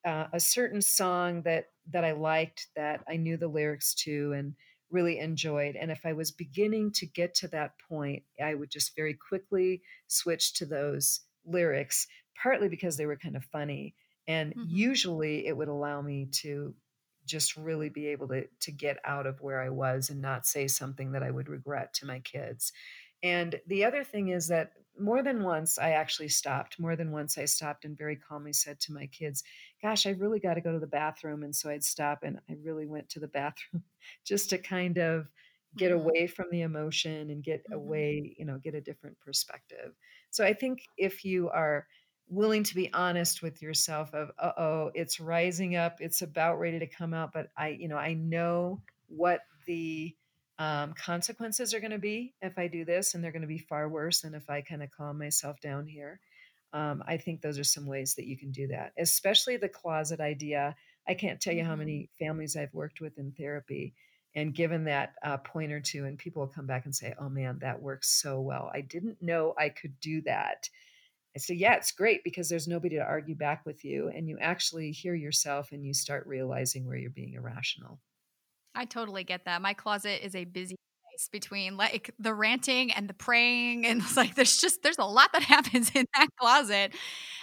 uh, 0.05 0.27
a 0.33 0.41
certain 0.41 0.83
song 0.83 1.43
that 1.43 1.71
that 1.91 2.05
I 2.05 2.13
liked 2.13 2.69
that 2.77 3.03
I 3.09 3.17
knew 3.17 3.37
the 3.37 3.49
lyrics 3.49 3.95
to 4.05 4.33
and 4.35 4.55
really 4.95 5.19
enjoyed. 5.19 5.77
And 5.77 5.91
if 5.91 6.07
I 6.07 6.15
was 6.15 6.33
beginning 6.33 6.93
to 6.93 7.07
get 7.07 7.35
to 7.37 7.49
that 7.49 7.79
point, 7.81 8.25
I 8.43 8.55
would 8.55 8.71
just 8.71 8.97
very 8.97 9.15
quickly 9.15 9.83
switch 10.09 10.55
to 10.55 10.67
those 10.67 11.21
lyrics, 11.45 12.07
partly 12.41 12.69
because 12.71 12.97
they 12.97 13.07
were 13.07 13.17
kind 13.19 13.37
of 13.37 13.45
funny, 13.47 13.97
and 14.29 14.55
Mhm. 14.55 14.85
usually 14.85 15.47
it 15.47 15.57
would 15.57 15.69
allow 15.69 16.03
me 16.03 16.27
to 16.43 16.77
just 17.27 17.57
really 17.57 17.89
be 17.89 18.07
able 18.09 18.29
to 18.29 18.47
to 18.61 18.73
get 18.73 18.99
out 19.05 19.27
of 19.27 19.41
where 19.41 19.61
I 19.61 19.71
was 19.71 20.11
and 20.11 20.21
not 20.21 20.47
say 20.47 20.69
something 20.69 21.13
that 21.13 21.23
I 21.23 21.31
would 21.31 21.49
regret 21.49 21.95
to 21.95 22.07
my 22.07 22.21
kids. 22.21 22.73
And 23.23 23.61
the 23.67 23.85
other 23.85 24.05
thing 24.05 24.29
is 24.29 24.49
that 24.49 24.73
more 24.99 25.23
than 25.23 25.43
once 25.43 25.79
I 25.79 25.91
actually 25.91 26.29
stopped. 26.29 26.79
More 26.79 26.97
than 26.97 27.11
once 27.13 27.37
I 27.39 27.45
stopped 27.47 27.85
and 27.85 27.97
very 27.97 28.17
calmly 28.17 28.53
said 28.53 28.81
to 28.81 28.93
my 28.93 29.07
kids, 29.07 29.43
"Gosh, 29.83 30.07
I 30.07 30.11
really 30.11 30.41
got 30.41 30.55
to 30.55 30.61
go 30.61 30.73
to 30.73 30.79
the 30.79 30.87
bathroom." 30.87 31.43
And 31.43 31.55
so 31.55 31.71
I'd 31.71 31.85
stop 31.85 32.23
and 32.23 32.41
I 32.49 32.55
really 32.55 32.87
went 32.87 33.09
to 33.11 33.21
the 33.21 33.29
bathroom 33.41 33.85
just 34.25 34.51
to 34.51 34.59
kind 34.59 34.99
of 34.99 35.31
get 35.77 35.91
Mhm. 35.91 35.93
away 35.93 36.27
from 36.29 36.47
the 36.51 36.61
emotion 36.63 37.31
and 37.31 37.43
get 37.43 37.65
Mhm. 37.69 37.73
away, 37.73 38.35
you 38.39 38.45
know, 38.45 38.59
get 38.59 38.75
a 38.75 38.81
different 38.81 39.19
perspective. 39.21 39.95
So 40.31 40.45
I 40.45 40.53
think 40.55 40.91
if 40.97 41.25
you 41.25 41.49
are 41.51 41.89
willing 42.29 42.63
to 42.65 42.75
be 42.75 42.93
honest 42.93 43.43
with 43.43 43.61
yourself 43.61 44.15
of, 44.15 44.31
"Uh-oh, 44.39 44.91
it's 44.95 45.21
rising 45.21 45.77
up, 45.77 46.01
it's 46.01 46.23
about 46.23 46.59
ready 46.59 46.79
to 46.79 46.87
come 46.87 47.13
out, 47.13 47.33
but 47.33 47.51
I, 47.57 47.69
you 47.69 47.89
know, 47.89 47.99
I 47.99 48.15
know 48.15 48.83
what 49.07 49.43
the 49.67 50.17
um, 50.59 50.95
consequences 50.95 51.75
are 51.75 51.81
going 51.81 51.91
to 51.91 51.99
be 51.99 52.35
if 52.43 52.59
I 52.59 52.69
do 52.69 52.85
this, 52.85 53.15
and 53.15 53.23
they're 53.25 53.33
going 53.33 53.43
to 53.43 53.49
be 53.49 53.59
far 53.59 53.89
worse 53.89 54.21
than 54.23 54.35
if 54.35 54.49
I 54.51 54.63
kind 54.63 54.83
of 54.83 54.91
calm 54.91 55.19
myself 55.19 55.61
down 55.61 55.87
here." 55.87 56.21
Um, 56.73 57.03
I 57.07 57.17
think 57.19 57.41
those 57.41 57.59
are 57.59 57.65
some 57.65 57.87
ways 57.87 58.15
that 58.17 58.27
you 58.27 58.37
can 58.37 58.51
do 58.51 58.67
that, 58.69 58.93
especially 58.99 59.57
the 59.57 59.69
closet 59.69 60.21
idea. 60.21 60.77
I 61.07 61.15
can't 61.15 61.41
tell 61.41 61.55
you 61.55 61.65
how 61.65 61.77
Mhm. 61.77 61.77
many 61.77 62.11
families 62.19 62.57
I've 62.57 62.75
worked 62.75 63.01
with 63.01 63.19
in 63.19 63.33
therapy 63.33 63.95
and 64.35 64.55
given 64.55 64.85
that 64.85 65.15
uh, 65.23 65.39
point 65.39 65.71
or 65.73 65.81
two, 65.81 66.05
and 66.05 66.19
people 66.19 66.43
will 66.43 66.53
come 66.53 66.67
back 66.67 66.85
and 66.85 66.95
say, 66.95 67.15
"Oh 67.19 67.29
man, 67.29 67.61
that 67.61 67.81
works 67.83 68.11
so 68.11 68.41
well. 68.41 68.71
I 68.75 68.81
didn't 68.81 69.23
know 69.23 69.55
I 69.59 69.69
could 69.69 70.01
do 70.01 70.21
that." 70.23 70.69
I 71.37 71.39
say, 71.41 71.55
"Yeah, 71.55 71.75
it's 71.77 71.93
great 71.93 72.25
because 72.25 72.49
there's 72.49 72.69
nobody 72.69 72.97
to 72.97 73.03
argue 73.05 73.37
back 73.37 73.67
with 73.67 73.85
you, 73.85 74.09
and 74.09 74.29
you 74.29 74.39
actually 74.41 74.93
hear 74.93 75.15
yourself 75.15 75.73
and 75.73 75.85
you 75.87 75.95
start 75.95 76.27
realizing 76.27 76.87
where 76.87 76.97
you're 76.97 77.11
being 77.11 77.35
irrational." 77.35 78.01
I 78.75 78.85
totally 78.85 79.25
get 79.25 79.45
that. 79.45 79.63
My 79.63 79.75
closet 79.75 80.25
is 80.25 80.35
a 80.35 80.45
busy 80.45 80.77
place 81.05 81.29
between 81.31 81.77
like 81.77 82.11
the 82.19 82.35
ranting 82.35 82.93
and 82.93 83.09
the 83.09 83.15
praying 83.15 83.87
and 83.87 84.01
it's 84.03 84.17
like 84.17 84.35
there's 84.35 84.57
just 84.61 84.83
there's 84.83 84.99
a 84.99 85.05
lot 85.05 85.33
that 85.33 85.43
happens 85.55 85.91
in 85.95 86.07
that 86.15 86.29
closet. 86.41 86.95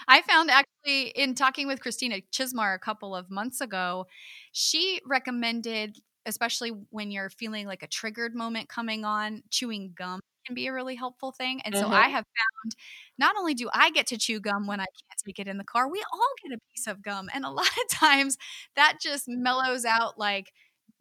I 0.07 0.21
found 0.23 0.51
actually 0.51 1.09
in 1.09 1.35
talking 1.35 1.67
with 1.67 1.81
Christina 1.81 2.21
Chismar 2.31 2.75
a 2.75 2.79
couple 2.79 3.15
of 3.15 3.29
months 3.29 3.61
ago, 3.61 4.07
she 4.51 5.01
recommended 5.05 5.97
especially 6.27 6.69
when 6.91 7.09
you're 7.11 7.29
feeling 7.31 7.65
like 7.67 7.81
a 7.83 7.87
triggered 7.87 8.35
moment 8.35 8.69
coming 8.69 9.03
on, 9.05 9.41
chewing 9.49 9.91
gum 9.97 10.19
can 10.45 10.53
be 10.55 10.67
a 10.67 10.73
really 10.73 10.95
helpful 10.95 11.31
thing. 11.31 11.61
And 11.65 11.75
so 11.77 11.87
Uh-huh. 11.87 11.91
I 11.91 12.09
have 12.09 12.25
found 12.25 12.75
not 13.17 13.35
only 13.37 13.53
do 13.53 13.69
I 13.73 13.91
get 13.91 14.07
to 14.07 14.17
chew 14.17 14.39
gum 14.39 14.67
when 14.67 14.79
I 14.79 14.85
can't 14.85 15.19
take 15.25 15.39
it 15.39 15.47
in 15.47 15.57
the 15.57 15.63
car, 15.63 15.89
we 15.89 16.03
all 16.13 16.33
get 16.43 16.55
a 16.57 16.59
piece 16.75 16.87
of 16.87 17.01
gum. 17.01 17.29
And 17.33 17.45
a 17.45 17.49
lot 17.51 17.67
of 17.67 17.89
times 17.89 18.37
that 18.75 18.97
just 19.01 19.25
mellows 19.27 19.85
out 19.85 20.17
like 20.17 20.51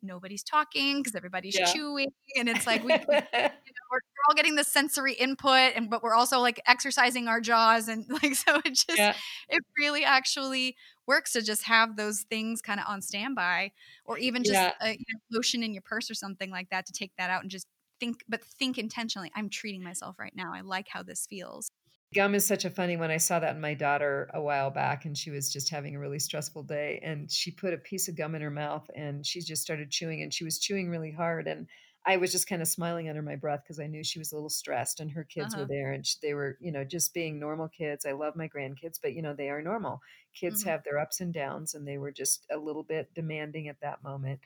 nobody's 0.02 0.42
talking 0.42 0.98
because 1.02 1.14
everybody's 1.14 1.58
Yeah. 1.58 1.66
chewing 1.72 2.08
and 2.36 2.48
it's 2.48 2.66
like 2.66 2.82
we, 2.84 2.92
you 2.98 2.98
know, 2.98 3.86
we're, 3.90 4.00
we're 4.00 4.24
all 4.28 4.34
getting 4.34 4.54
the 4.56 4.64
sensory 4.64 5.14
input 5.14 5.72
and 5.76 5.90
but 5.90 6.02
we're 6.02 6.14
also 6.14 6.38
like 6.40 6.60
exercising 6.66 7.28
our 7.28 7.40
jaws 7.40 7.88
and 7.88 8.04
like 8.22 8.34
so 8.34 8.56
it 8.64 8.74
just 8.74 8.98
Yeah. 8.98 9.14
it 9.48 9.62
really 9.78 10.04
actually 10.04 10.76
works 11.06 11.32
to 11.32 11.42
just 11.42 11.64
have 11.64 11.96
those 11.96 12.22
things 12.22 12.62
kind 12.62 12.80
of 12.80 12.86
on 12.88 13.02
standby 13.02 13.72
or 14.04 14.18
even 14.18 14.44
just 14.44 14.54
Yeah. 14.54 14.72
a 14.80 14.90
you 14.92 14.98
know, 15.12 15.20
lotion 15.38 15.62
in 15.62 15.72
your 15.72 15.82
purse 15.82 16.10
or 16.10 16.14
something 16.14 16.50
like 16.50 16.70
that 16.70 16.86
to 16.86 16.92
take 16.92 17.12
that 17.18 17.30
out 17.30 17.42
and 17.42 17.50
just 17.50 17.66
think 17.98 18.24
but 18.28 18.42
think 18.42 18.78
intentionally 18.78 19.30
i'm 19.36 19.50
treating 19.50 19.82
myself 19.82 20.18
right 20.18 20.34
now 20.34 20.54
i 20.54 20.62
like 20.62 20.88
how 20.88 21.02
this 21.02 21.26
feels 21.28 21.70
Gum 22.12 22.34
is 22.34 22.44
such 22.44 22.64
a 22.64 22.70
funny 22.70 22.96
one. 22.96 23.10
I 23.12 23.18
saw 23.18 23.38
that 23.38 23.54
in 23.54 23.60
my 23.60 23.74
daughter 23.74 24.28
a 24.34 24.42
while 24.42 24.70
back, 24.72 25.04
and 25.04 25.16
she 25.16 25.30
was 25.30 25.52
just 25.52 25.70
having 25.70 25.94
a 25.94 26.00
really 26.00 26.18
stressful 26.18 26.64
day, 26.64 26.98
and 27.04 27.30
she 27.30 27.52
put 27.52 27.72
a 27.72 27.78
piece 27.78 28.08
of 28.08 28.16
gum 28.16 28.34
in 28.34 28.42
her 28.42 28.50
mouth, 28.50 28.90
and 28.96 29.24
she 29.24 29.40
just 29.40 29.62
started 29.62 29.92
chewing, 29.92 30.20
and 30.20 30.34
she 30.34 30.42
was 30.42 30.58
chewing 30.58 30.90
really 30.90 31.12
hard, 31.12 31.46
and 31.46 31.68
I 32.04 32.16
was 32.16 32.32
just 32.32 32.48
kind 32.48 32.62
of 32.62 32.66
smiling 32.68 33.08
under 33.08 33.22
my 33.22 33.36
breath 33.36 33.62
because 33.62 33.78
I 33.78 33.86
knew 33.86 34.02
she 34.02 34.18
was 34.18 34.32
a 34.32 34.34
little 34.34 34.48
stressed, 34.50 34.98
and 34.98 35.12
her 35.12 35.22
kids 35.22 35.54
were 35.54 35.64
uh-huh 35.64 35.68
there, 35.68 35.92
and 35.92 36.04
sh 36.04 36.16
they 36.16 36.34
were, 36.34 36.56
you 36.60 36.72
know, 36.72 36.82
just 36.84 37.14
being 37.14 37.38
normal 37.38 37.68
kids. 37.68 38.04
I 38.04 38.10
love 38.12 38.34
my 38.34 38.48
grandkids, 38.48 38.98
but, 39.00 39.14
you 39.14 39.22
know, 39.22 39.34
they 39.34 39.48
are 39.50 39.62
normal. 39.62 40.00
Kids 40.34 40.62
hmm 40.62 40.70
have 40.70 40.82
their 40.82 40.98
ups 40.98 41.20
and 41.20 41.32
downs, 41.32 41.74
and 41.74 41.86
they 41.86 41.98
were 41.98 42.10
just 42.12 42.44
a 42.50 42.56
little 42.58 42.82
bit 42.82 43.14
demanding 43.14 43.68
at 43.68 43.78
that 43.82 44.02
moment, 44.02 44.40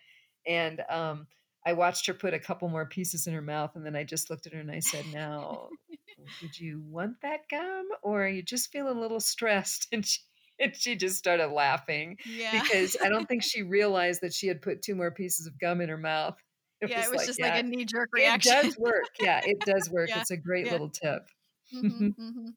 and, 0.47 0.83
um, 0.91 1.29
I 1.67 1.73
watched 1.75 2.07
her 2.07 2.15
put 2.15 2.35
a 2.35 2.39
couple 2.41 2.69
more 2.69 2.87
pieces 2.89 3.27
in 3.27 3.35
her 3.35 3.43
mouth, 3.43 3.77
and 3.77 3.85
then 3.87 3.97
I 3.97 4.05
just 4.05 4.31
looked 4.31 4.47
at 4.47 4.53
her 4.55 4.61
and 4.61 4.71
I 4.71 4.81
said, 4.81 5.07
"Now, 5.07 5.75
did 6.39 6.59
you 6.59 6.81
want 6.83 7.21
that 7.23 7.49
gum 7.51 7.89
or 8.03 8.25
are 8.25 8.29
you 8.29 8.43
just 8.43 8.71
feel 8.73 8.89
a 8.91 8.93
little 8.99 9.21
stressed?" 9.21 9.89
And 9.93 10.07
she 10.07 10.21
and 10.61 10.77
she 10.77 10.95
just 10.97 11.17
started 11.19 11.49
laughing 11.49 12.19
yeah 12.25 12.51
because 12.51 12.97
I 13.05 13.09
don't 13.09 13.27
think 13.27 13.43
she 13.45 13.63
realized 13.63 14.21
that 14.23 14.33
she 14.35 14.47
had 14.49 14.63
put 14.63 14.83
2 14.83 14.95
more 14.95 15.11
pieces 15.13 15.47
of 15.47 15.59
gum 15.59 15.81
in 15.81 15.89
her 15.89 15.99
mouth. 15.99 16.39
It 16.81 16.91
yeah 16.91 17.05
it 17.05 17.11
was 17.11 17.13
was 17.13 17.23
like, 17.23 17.25
just 17.25 17.41
like 17.41 17.55
a 17.57 17.63
knee-jerk 17.63 18.11
reaction. 18.13 18.35
it 18.63 18.75
does 18.75 18.77
work. 18.79 19.15
Yeah, 19.21 19.41
it 19.45 19.65
does 19.65 19.91
work. 19.91 20.13
yeah 20.13 20.17
It's 20.17 20.31
a 20.31 20.37
great 20.37 20.69
yeah 20.69 20.71
little 20.71 20.91
tip. 20.91 21.29
hmm 21.73 22.09
hmm 22.17 22.49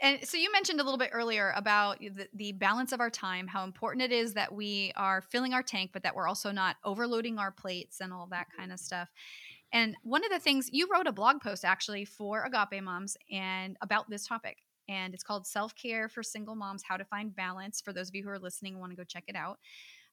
And 0.00 0.26
so 0.26 0.38
you 0.38 0.50
mentioned 0.50 0.80
a 0.80 0.82
little 0.82 0.98
bit 0.98 1.10
earlier 1.12 1.52
about 1.56 1.98
the, 2.00 2.26
the 2.34 2.52
balance 2.52 2.92
of 2.92 3.00
our 3.00 3.10
time, 3.10 3.46
how 3.46 3.64
important 3.64 4.02
it 4.02 4.12
is 4.12 4.32
that 4.34 4.52
we 4.52 4.92
are 4.96 5.20
filling 5.20 5.52
our 5.52 5.62
tank, 5.62 5.90
but 5.92 6.02
that 6.04 6.14
we're 6.14 6.26
also 6.26 6.50
not 6.50 6.76
overloading 6.84 7.38
our 7.38 7.50
plates 7.50 8.00
and 8.00 8.12
all 8.12 8.26
that 8.30 8.46
kind 8.56 8.72
of 8.72 8.80
stuff. 8.80 9.10
And 9.72 9.94
one 10.02 10.24
of 10.24 10.30
the 10.30 10.38
things 10.38 10.70
you 10.72 10.88
wrote 10.92 11.06
a 11.06 11.12
blog 11.12 11.40
post 11.40 11.64
actually 11.64 12.04
for 12.04 12.44
Agape 12.44 12.82
Moms 12.82 13.16
and 13.30 13.76
about 13.82 14.08
this 14.08 14.26
topic. 14.26 14.58
And 14.88 15.14
it's 15.14 15.22
called 15.22 15.46
Self 15.46 15.74
Care 15.76 16.08
for 16.08 16.22
Single 16.22 16.56
Moms 16.56 16.82
How 16.82 16.96
to 16.96 17.04
Find 17.04 17.36
Balance. 17.36 17.80
For 17.80 17.92
those 17.92 18.08
of 18.08 18.14
you 18.14 18.24
who 18.24 18.30
are 18.30 18.38
listening 18.38 18.72
and 18.72 18.80
want 18.80 18.92
to 18.92 18.96
go 18.96 19.04
check 19.04 19.24
it 19.28 19.36
out. 19.36 19.58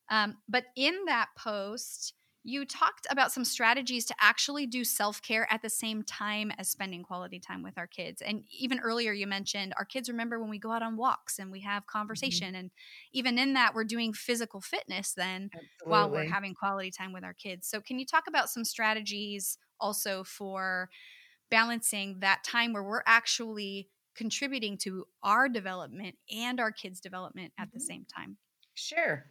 Um, 0.10 0.38
but 0.48 0.66
in 0.76 0.94
that 1.08 1.30
post, 1.38 2.14
you 2.44 2.66
talked 2.66 3.08
about 3.10 3.32
some 3.32 3.44
strategies 3.44 4.06
to 4.06 4.16
actually 4.20 4.66
do 4.68 4.84
self 4.84 5.22
care 5.22 5.52
at 5.52 5.62
the 5.62 5.70
same 5.70 6.04
time 6.04 6.52
as 6.58 6.70
spending 6.70 7.04
quality 7.04 7.40
time 7.40 7.64
with 7.64 7.78
our 7.78 7.88
kids. 7.88 8.22
And 8.22 8.46
even 8.50 8.80
earlier, 8.80 9.12
you 9.12 9.28
mentioned 9.28 9.74
our 9.78 9.86
kids 9.86 10.08
remember 10.10 10.40
when 10.40 10.50
we 10.50 10.60
go 10.60 10.72
out 10.72 10.82
on 10.84 10.96
walks 10.98 11.40
and 11.40 11.52
we 11.52 11.62
have 11.62 11.88
Mhm. 12.10 12.48
conversation. 12.48 12.56
And 12.56 12.72
even 13.12 13.38
in 13.38 13.54
that, 13.54 13.74
we're 13.76 13.84
doing 13.84 14.14
physical 14.14 14.62
fitness 14.62 15.14
then 15.14 15.52
while 15.88 16.10
we're 16.10 16.24
having 16.26 16.54
quality 16.54 16.92
time 16.92 17.14
with 17.14 17.24
our 17.24 17.34
kids. 17.34 17.68
So, 17.68 17.82
can 17.82 18.00
you 18.00 18.06
talk 18.06 18.28
about 18.28 18.50
some 18.50 18.64
strategies 18.66 19.58
also 19.80 20.24
for 20.24 20.90
balancing 21.50 22.20
that 22.20 22.44
time 22.44 22.74
where 22.74 22.84
we're 22.84 23.04
actually 23.06 23.90
contributing 24.16 24.78
to 24.80 25.06
our 25.24 25.50
development 25.50 26.18
and 26.32 26.60
our 26.60 26.72
kids' 26.72 27.02
development 27.02 27.54
at 27.58 27.70
the 27.74 27.80
Mhm. 27.80 27.82
same 27.82 28.06
time? 28.06 28.38
Sure. 28.80 29.26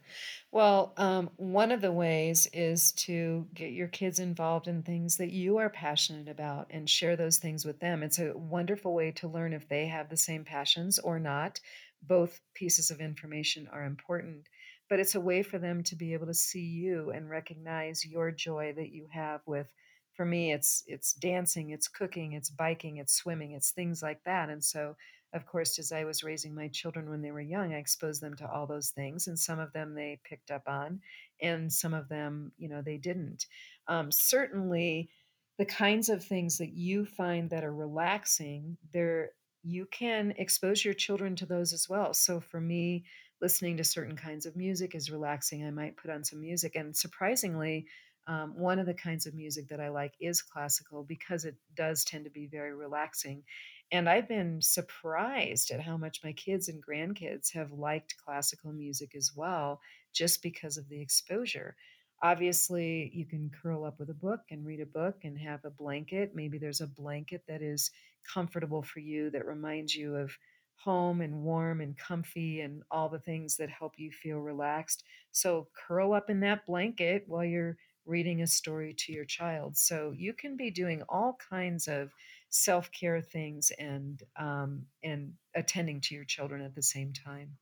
Well, 0.51 0.93
um, 0.97 1.29
one 1.37 1.71
of 1.71 1.79
the 1.79 1.91
ways 1.91 2.47
is 2.51 2.91
to 2.93 3.47
get 3.53 3.71
your 3.71 3.87
kids 3.87 4.19
involved 4.19 4.67
in 4.67 4.83
things 4.83 5.15
that 5.17 5.31
you 5.31 5.57
are 5.57 5.69
passionate 5.69 6.27
about 6.27 6.67
and 6.69 6.89
share 6.89 7.15
those 7.15 7.37
things 7.37 7.63
with 7.63 7.79
them. 7.79 8.03
It's 8.03 8.19
a 8.19 8.37
wonderful 8.37 8.93
way 8.93 9.11
to 9.13 9.27
learn 9.29 9.53
if 9.53 9.67
they 9.69 9.87
have 9.87 10.09
the 10.09 10.17
same 10.17 10.43
passions 10.43 10.99
or 10.99 11.17
not. 11.17 11.61
Both 12.01 12.41
pieces 12.55 12.91
of 12.91 12.99
information 12.99 13.67
are 13.69 13.85
important, 13.85 14.47
but 14.89 14.99
it's 14.99 15.15
a 15.15 15.21
way 15.21 15.43
for 15.43 15.59
them 15.59 15.81
to 15.83 15.95
be 15.95 16.13
able 16.13 16.27
to 16.27 16.33
see 16.33 16.61
you 16.65 17.11
and 17.11 17.29
recognize 17.29 18.05
your 18.05 18.31
joy 18.31 18.73
that 18.75 18.89
you 18.91 19.07
have 19.13 19.41
with 19.47 19.67
for 20.13 20.25
me 20.25 20.51
it's 20.51 20.83
it's 20.87 21.13
dancing, 21.13 21.69
it's 21.69 21.87
cooking, 21.87 22.33
it's 22.33 22.49
biking, 22.49 22.97
it's 22.97 23.13
swimming, 23.13 23.51
it's 23.51 23.71
things 23.71 24.01
like 24.01 24.23
that. 24.25 24.49
And 24.49 24.63
so 24.63 24.95
of 25.33 25.45
course, 25.45 25.77
as 25.77 25.91
I 25.91 26.05
was 26.05 26.23
raising 26.23 26.55
my 26.55 26.69
children 26.69 27.09
when 27.09 27.21
they 27.21 27.31
were 27.31 27.41
young, 27.41 27.73
I 27.73 27.77
exposed 27.77 28.21
them 28.21 28.35
to 28.37 28.49
all 28.49 28.65
those 28.65 28.89
things, 28.89 29.27
and 29.27 29.37
some 29.37 29.59
of 29.59 29.73
them 29.73 29.93
they 29.93 30.19
picked 30.23 30.51
up 30.51 30.63
on, 30.67 31.01
and 31.41 31.71
some 31.71 31.93
of 31.93 32.07
them, 32.09 32.51
you 32.57 32.69
know, 32.69 32.81
they 32.81 32.97
didn't. 32.97 33.45
Um, 33.87 34.11
certainly, 34.11 35.09
the 35.57 35.65
kinds 35.65 36.09
of 36.09 36.23
things 36.23 36.57
that 36.59 36.73
you 36.73 37.05
find 37.05 37.49
that 37.49 37.63
are 37.63 37.73
relaxing, 37.73 38.77
there 38.93 39.31
you 39.63 39.85
can 39.91 40.33
expose 40.37 40.85
your 40.85 40.93
children 40.93 41.35
to 41.35 41.45
those 41.45 41.73
as 41.73 41.89
well. 41.89 42.13
So 42.13 42.39
for 42.39 42.61
me, 42.61 43.03
listening 43.41 43.75
to 43.77 43.83
certain 43.83 44.15
kinds 44.15 44.45
of 44.45 44.55
music 44.55 44.95
is 44.95 45.11
relaxing. 45.11 45.65
I 45.65 45.71
might 45.71 45.97
put 45.97 46.11
on 46.11 46.23
some 46.23 46.39
music, 46.39 46.75
and 46.75 46.95
surprisingly, 46.95 47.85
um, 48.27 48.57
one 48.57 48.77
of 48.77 48.85
the 48.85 48.93
kinds 48.93 49.25
of 49.25 49.33
music 49.33 49.69
that 49.69 49.79
I 49.79 49.89
like 49.89 50.13
is 50.19 50.41
classical 50.41 51.03
because 51.03 51.45
it 51.45 51.55
does 51.75 52.03
tend 52.03 52.25
to 52.25 52.31
be 52.31 52.45
very 52.45 52.73
relaxing 52.73 53.43
And 53.91 54.09
I've 54.09 54.27
been 54.27 54.61
surprised 54.61 55.71
at 55.71 55.81
how 55.81 55.95
much 55.97 56.23
my 56.23 56.33
kids 56.33 56.67
and 56.67 56.83
grandkids 56.85 57.53
have 57.53 57.71
liked 57.71 58.17
classical 58.17 58.73
music 58.73 59.15
as 59.15 59.31
well, 59.35 59.79
just 60.13 60.41
because 60.43 60.77
of 60.77 60.89
the 60.89 61.01
exposure. 61.01 61.75
Obviously, 62.21 63.11
you 63.13 63.25
can 63.25 63.49
curl 63.49 63.85
up 63.85 63.99
with 63.99 64.09
a 64.09 64.13
book 64.13 64.41
and 64.51 64.65
read 64.65 64.81
a 64.81 64.85
book 64.85 65.23
and 65.23 65.37
have 65.37 65.63
a 65.63 65.69
blanket. 65.69 66.35
Maybe 66.35 66.57
there's 66.57 66.81
a 66.81 66.87
blanket 66.87 67.43
that 67.47 67.61
is 67.61 67.91
comfortable 68.33 68.81
for 68.81 68.99
you 68.99 69.29
that 69.29 69.45
reminds 69.45 69.95
you 69.95 70.15
of 70.15 70.31
home 70.75 71.21
and 71.21 71.43
warm 71.43 71.79
and 71.81 71.97
comfy 71.97 72.61
and 72.61 72.83
all 72.91 73.09
the 73.09 73.19
things 73.19 73.57
that 73.57 73.69
help 73.69 73.93
you 73.97 74.11
feel 74.11 74.39
relaxed. 74.39 75.03
So 75.31 75.69
curl 75.87 76.13
up 76.13 76.29
in 76.29 76.41
that 76.41 76.65
blanket 76.65 77.23
while 77.27 77.45
you're 77.45 77.77
reading 78.05 78.41
a 78.41 78.47
story 78.47 78.93
to 78.97 79.11
your 79.11 79.25
child. 79.25 79.77
So 79.77 80.13
you 80.15 80.33
can 80.33 80.55
be 80.57 80.71
doing 80.71 81.03
all 81.09 81.37
kinds 81.49 81.87
of 81.87 82.11
self-care 82.49 83.21
things 83.21 83.71
and 83.77 84.23
um, 84.37 84.85
and 85.03 85.33
attending 85.55 86.01
to 86.01 86.15
your 86.15 86.23
children 86.23 86.61
at 86.61 86.75
the 86.75 86.83
same 86.83 87.13
time. 87.13 87.57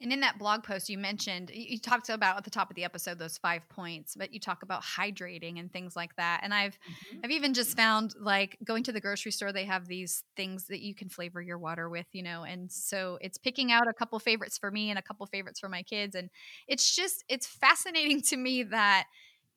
And 0.00 0.12
in 0.12 0.20
that 0.20 0.38
blog 0.38 0.62
post, 0.62 0.88
you 0.88 0.96
mentioned 0.96 1.50
you 1.52 1.76
talked 1.76 2.08
about 2.08 2.36
at 2.36 2.44
the 2.44 2.50
top 2.50 2.70
of 2.70 2.76
the 2.76 2.84
episode 2.84 3.18
those 3.18 3.36
five 3.36 3.68
points, 3.68 4.14
but 4.14 4.32
you 4.32 4.38
talk 4.38 4.62
about 4.62 4.84
hydrating 4.84 5.58
and 5.58 5.72
things 5.72 5.96
like 5.96 6.14
that. 6.16 6.40
And 6.44 6.54
I've 6.54 6.74
mm-hmm. 6.74 7.18
I've 7.24 7.32
even 7.32 7.52
just 7.52 7.76
found 7.76 8.14
like 8.20 8.56
going 8.62 8.84
to 8.84 8.92
the 8.92 9.00
grocery 9.00 9.32
store, 9.32 9.52
they 9.52 9.64
have 9.64 9.88
these 9.88 10.22
things 10.36 10.66
that 10.68 10.82
you 10.82 10.94
can 10.94 11.08
flavor 11.08 11.42
your 11.42 11.58
water 11.58 11.88
with, 11.88 12.06
you 12.12 12.22
know. 12.22 12.44
And 12.44 12.70
so 12.70 13.18
it's 13.20 13.38
picking 13.38 13.72
out 13.72 13.88
a 13.88 13.92
couple 13.92 14.18
favorites 14.20 14.56
for 14.56 14.70
me 14.70 14.90
and 14.90 15.00
a 15.00 15.02
couple 15.02 15.26
favorites 15.26 15.58
for 15.58 15.68
my 15.68 15.82
kids. 15.82 16.14
And 16.14 16.30
it's 16.68 16.94
just 16.94 17.24
it's 17.28 17.48
fascinating 17.48 18.22
to 18.28 18.36
me 18.36 18.62
that 18.64 19.06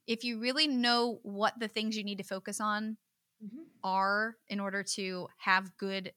if 0.08 0.24
you 0.24 0.40
really 0.40 0.68
know 0.68 1.20
what 1.22 1.54
the 1.60 1.68
things 1.68 1.96
you 1.96 2.04
need 2.04 2.18
to 2.18 2.24
focus 2.24 2.60
on 2.60 2.98
mm-hmm. 3.44 3.62
are 3.84 4.36
in 4.50 4.60
order 4.60 4.84
to 4.84 5.28
have 5.38 5.76
good 5.78 6.12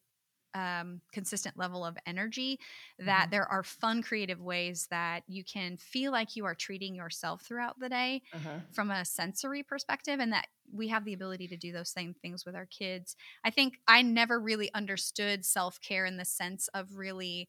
um, 0.55 1.01
consistent 1.13 1.59
level 1.59 1.85
of 1.85 1.97
energy 2.07 2.61
that 3.01 3.23
mm-hmm. 3.23 3.31
there 3.31 3.47
are 3.47 3.65
fun 3.65 4.03
creative 4.03 4.41
ways 4.41 4.87
that 4.91 5.25
you 5.27 5.43
can 5.43 5.77
feel 5.77 6.13
like 6.13 6.37
you 6.37 6.45
are 6.45 6.55
treating 6.55 6.95
yourself 6.95 7.43
throughout 7.43 7.79
the 7.81 7.89
day 7.89 8.23
uh-huh. 8.33 8.61
from 8.73 8.91
a 8.91 9.05
sensory 9.05 9.65
perspective 9.65 10.21
and 10.21 10.33
that 10.33 10.47
we 10.73 10.89
have 10.89 11.05
the 11.05 11.13
ability 11.13 11.49
to 11.49 11.57
do 11.57 11.73
those 11.73 11.91
same 11.91 12.15
things 12.15 12.47
with 12.47 12.55
our 12.55 12.67
kids 12.67 13.17
i 13.45 13.51
think 13.51 13.75
i 13.89 14.01
never 14.01 14.39
really 14.39 14.73
understood 14.75 15.45
self-care 15.45 16.07
in 16.07 16.17
the 16.17 16.25
sense 16.25 16.69
of 16.69 16.97
really 16.97 17.49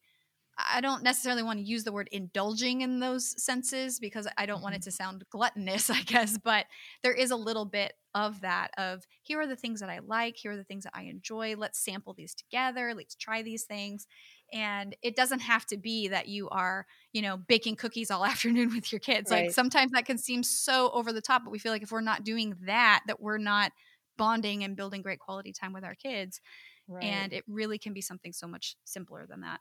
I 0.58 0.80
don't 0.80 1.02
necessarily 1.02 1.42
want 1.42 1.58
to 1.58 1.64
use 1.64 1.84
the 1.84 1.92
word 1.92 2.08
indulging 2.12 2.80
in 2.80 2.98
those 2.98 3.42
senses 3.42 4.00
because 4.00 4.26
I 4.38 4.46
don't 4.46 4.62
want 4.62 4.74
it 4.74 4.78
mm-hmm. 4.78 4.84
to 4.84 4.92
sound 4.92 5.24
gluttonous, 5.30 5.90
I 5.90 6.02
guess, 6.02 6.38
but 6.38 6.66
there 7.02 7.12
is 7.12 7.30
a 7.30 7.36
little 7.36 7.66
bit 7.66 7.92
of 8.14 8.40
that 8.40 8.70
of 8.78 9.04
here 9.22 9.38
are 9.40 9.46
the 9.46 9.56
things 9.56 9.80
that 9.80 9.90
I 9.90 9.98
like, 9.98 10.36
here 10.36 10.52
are 10.52 10.56
the 10.56 10.64
things 10.64 10.84
that 10.84 10.94
I 10.94 11.02
enjoy. 11.02 11.54
Let's 11.56 11.78
sample 11.78 12.14
these 12.14 12.34
together, 12.34 12.94
let's 12.96 13.14
try 13.14 13.42
these 13.42 13.64
things. 13.64 14.06
And 14.52 14.96
it 15.02 15.16
doesn't 15.16 15.40
have 15.40 15.66
to 15.66 15.76
be 15.76 16.08
that 16.08 16.28
you 16.28 16.48
are, 16.48 16.86
you 17.12 17.20
know, 17.20 17.36
baking 17.36 17.76
cookies 17.76 18.10
all 18.10 18.24
afternoon 18.24 18.74
with 18.74 18.90
your 18.90 19.00
kids. 19.00 19.30
Right. 19.30 19.46
Like 19.46 19.54
sometimes 19.54 19.92
that 19.92 20.06
can 20.06 20.16
seem 20.16 20.42
so 20.42 20.90
over 20.92 21.12
the 21.12 21.20
top, 21.20 21.42
but 21.44 21.50
we 21.50 21.58
feel 21.58 21.72
like 21.72 21.82
if 21.82 21.92
we're 21.92 22.00
not 22.00 22.24
doing 22.24 22.54
that 22.64 23.02
that 23.06 23.20
we're 23.20 23.38
not 23.38 23.72
bonding 24.16 24.64
and 24.64 24.76
building 24.76 25.02
great 25.02 25.18
quality 25.18 25.52
time 25.52 25.74
with 25.74 25.84
our 25.84 25.94
kids. 25.94 26.40
Right. 26.88 27.04
And 27.04 27.32
it 27.32 27.44
really 27.48 27.78
can 27.78 27.92
be 27.92 28.00
something 28.00 28.32
so 28.32 28.46
much 28.46 28.76
simpler 28.84 29.26
than 29.28 29.40
that. 29.40 29.60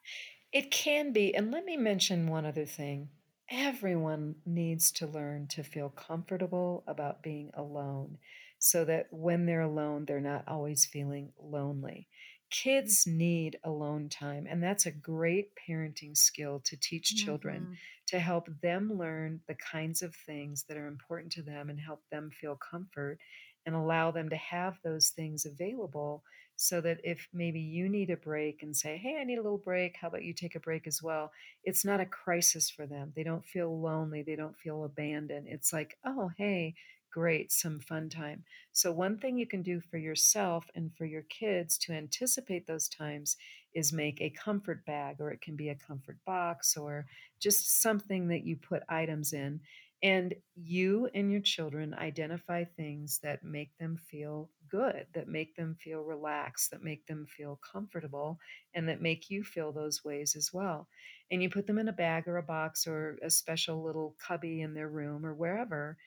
It 0.56 0.72
can 0.72 1.12
be. 1.12 1.36
And 1.36 1.52
let 1.52 1.66
me 1.66 1.76
mention 1.76 2.28
one 2.28 2.46
other 2.46 2.66
thing. 2.66 3.10
Everyone 3.52 4.36
needs 4.46 4.90
to 4.94 5.06
learn 5.06 5.48
to 5.48 5.64
feel 5.64 5.90
comfortable 5.90 6.86
about 6.88 7.22
being 7.22 7.52
alone 7.56 8.18
so 8.58 8.86
that 8.86 9.08
when 9.12 9.46
they're 9.46 9.60
alone, 9.60 10.06
they're 10.06 10.22
not 10.22 10.48
always 10.48 10.86
feeling 10.86 11.34
lonely. 11.38 12.08
Kids 12.50 13.06
need 13.06 13.58
alone 13.66 14.08
time, 14.08 14.48
and 14.50 14.64
that's 14.64 14.86
a 14.86 14.92
great 14.92 15.50
parenting 15.68 16.16
skill 16.16 16.62
to 16.64 16.78
teach 16.78 17.18
children 17.18 17.64
mm-hmm. 17.64 17.74
to 18.08 18.20
help 18.20 18.48
them 18.62 18.98
learn 18.98 19.42
the 19.48 19.56
kinds 19.56 20.02
of 20.02 20.16
things 20.16 20.64
that 20.70 20.78
are 20.78 20.88
important 20.88 21.34
to 21.34 21.42
them 21.42 21.70
and 21.70 21.82
help 21.82 22.02
them 22.12 22.32
feel 22.32 22.56
comfort 22.56 23.20
and 23.66 23.76
allow 23.76 24.12
them 24.12 24.30
to 24.30 24.36
have 24.36 24.80
those 24.84 25.10
things 25.10 25.46
available 25.46 26.24
so 26.58 26.80
that 26.82 27.02
if 27.04 27.28
maybe 27.34 27.60
you 27.60 27.90
need 27.90 28.10
a 28.10 28.18
break 28.18 28.64
and 28.64 28.76
say, 28.76 28.98
Hey, 28.98 29.18
I 29.20 29.24
need 29.26 29.38
a 29.38 29.42
little 29.44 29.58
break, 29.58 29.98
how 29.98 30.08
about 30.08 30.24
you 30.24 30.34
take 30.34 30.56
a 30.56 30.60
break 30.60 30.88
as 30.88 31.04
well? 31.04 31.32
It's 31.64 31.84
not 31.84 32.00
a 32.00 32.06
crisis 32.06 32.70
for 32.70 32.86
them. 32.86 33.12
They 33.16 33.24
don't 33.24 33.46
feel 33.46 33.80
lonely, 33.80 34.22
they 34.22 34.36
don't 34.36 34.58
feel 34.58 34.84
abandoned. 34.86 35.48
It's 35.50 35.74
like, 35.74 35.98
Oh, 36.06 36.32
hey, 36.38 36.76
great, 37.12 37.52
some 37.52 37.80
fun 37.80 38.10
time. 38.10 38.44
So, 38.72 38.92
one 38.92 39.18
thing 39.18 39.38
you 39.38 39.48
can 39.48 39.62
do 39.64 39.82
for 39.82 39.98
yourself 39.98 40.66
and 40.76 40.92
for 40.96 41.06
your 41.06 41.24
kids 41.24 41.78
to 41.80 41.94
anticipate 41.94 42.68
those 42.68 42.88
times 42.88 43.38
is 43.74 43.92
make 43.94 44.22
a 44.22 44.30
comfort 44.30 44.86
bag, 44.86 45.18
or 45.20 45.32
it 45.32 45.42
can 45.42 45.56
be 45.56 45.70
a 45.70 45.76
comfort 45.76 46.18
box, 46.26 46.78
or 46.78 47.06
just 47.40 47.82
something 47.82 48.28
that 48.30 48.46
you 48.46 48.56
put 48.56 48.84
items 48.90 49.34
in. 49.34 49.60
And 50.04 50.36
you 50.56 51.10
and 51.14 51.32
your 51.32 51.42
children 51.42 51.94
identify 51.94 52.64
things 52.64 53.20
that 53.24 53.44
make 53.44 53.72
them 53.80 53.98
feel 54.10 54.50
good, 54.70 55.08
that 55.14 55.28
make 55.28 55.56
them 55.56 55.76
feel 55.80 56.02
relaxed, 56.02 56.72
that 56.72 56.84
make 56.84 57.06
them 57.08 57.26
feel 57.26 57.60
comfortable, 57.72 58.38
and 58.74 58.90
that 58.90 59.02
make 59.02 59.30
you 59.30 59.44
feel 59.44 59.72
those 59.72 60.04
ways 60.04 60.36
as 60.36 60.52
well. 60.54 60.88
And 61.32 61.42
you 61.42 61.50
put 61.50 61.66
them 61.66 61.80
in 61.80 61.88
a 61.88 61.94
bag 61.94 62.28
or 62.28 62.38
a 62.38 62.44
box 62.44 62.86
or 62.86 63.18
a 63.24 63.30
special 63.30 63.84
little 63.84 64.16
cubby 64.26 64.62
in 64.62 64.74
their 64.74 64.90
room 64.90 65.26
or 65.26 65.34
wherever. 65.34 65.98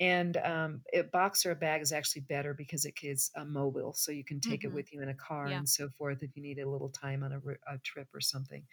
And 0.00 0.36
um, 0.38 0.80
a 0.94 1.02
box 1.02 1.44
or 1.44 1.50
a 1.50 1.56
bag 1.56 1.82
is 1.82 1.92
actually 1.92 2.22
better 2.22 2.54
because 2.54 2.84
it 2.84 2.94
is 3.02 3.30
uh, 3.36 3.44
mobile, 3.44 3.92
so 3.92 4.10
you 4.10 4.24
can 4.24 4.40
take 4.40 4.60
mm-hmm. 4.60 4.70
it 4.70 4.74
with 4.74 4.92
you 4.92 5.02
in 5.02 5.10
a 5.10 5.14
car 5.14 5.48
yeah. 5.48 5.58
and 5.58 5.68
so 5.68 5.90
forth 5.98 6.22
if 6.22 6.30
you 6.36 6.42
need 6.42 6.58
a 6.58 6.68
little 6.68 6.88
time 6.88 7.22
on 7.22 7.32
a, 7.32 7.38
a 7.72 7.78
trip 7.84 8.08
or 8.14 8.20
something. 8.20 8.64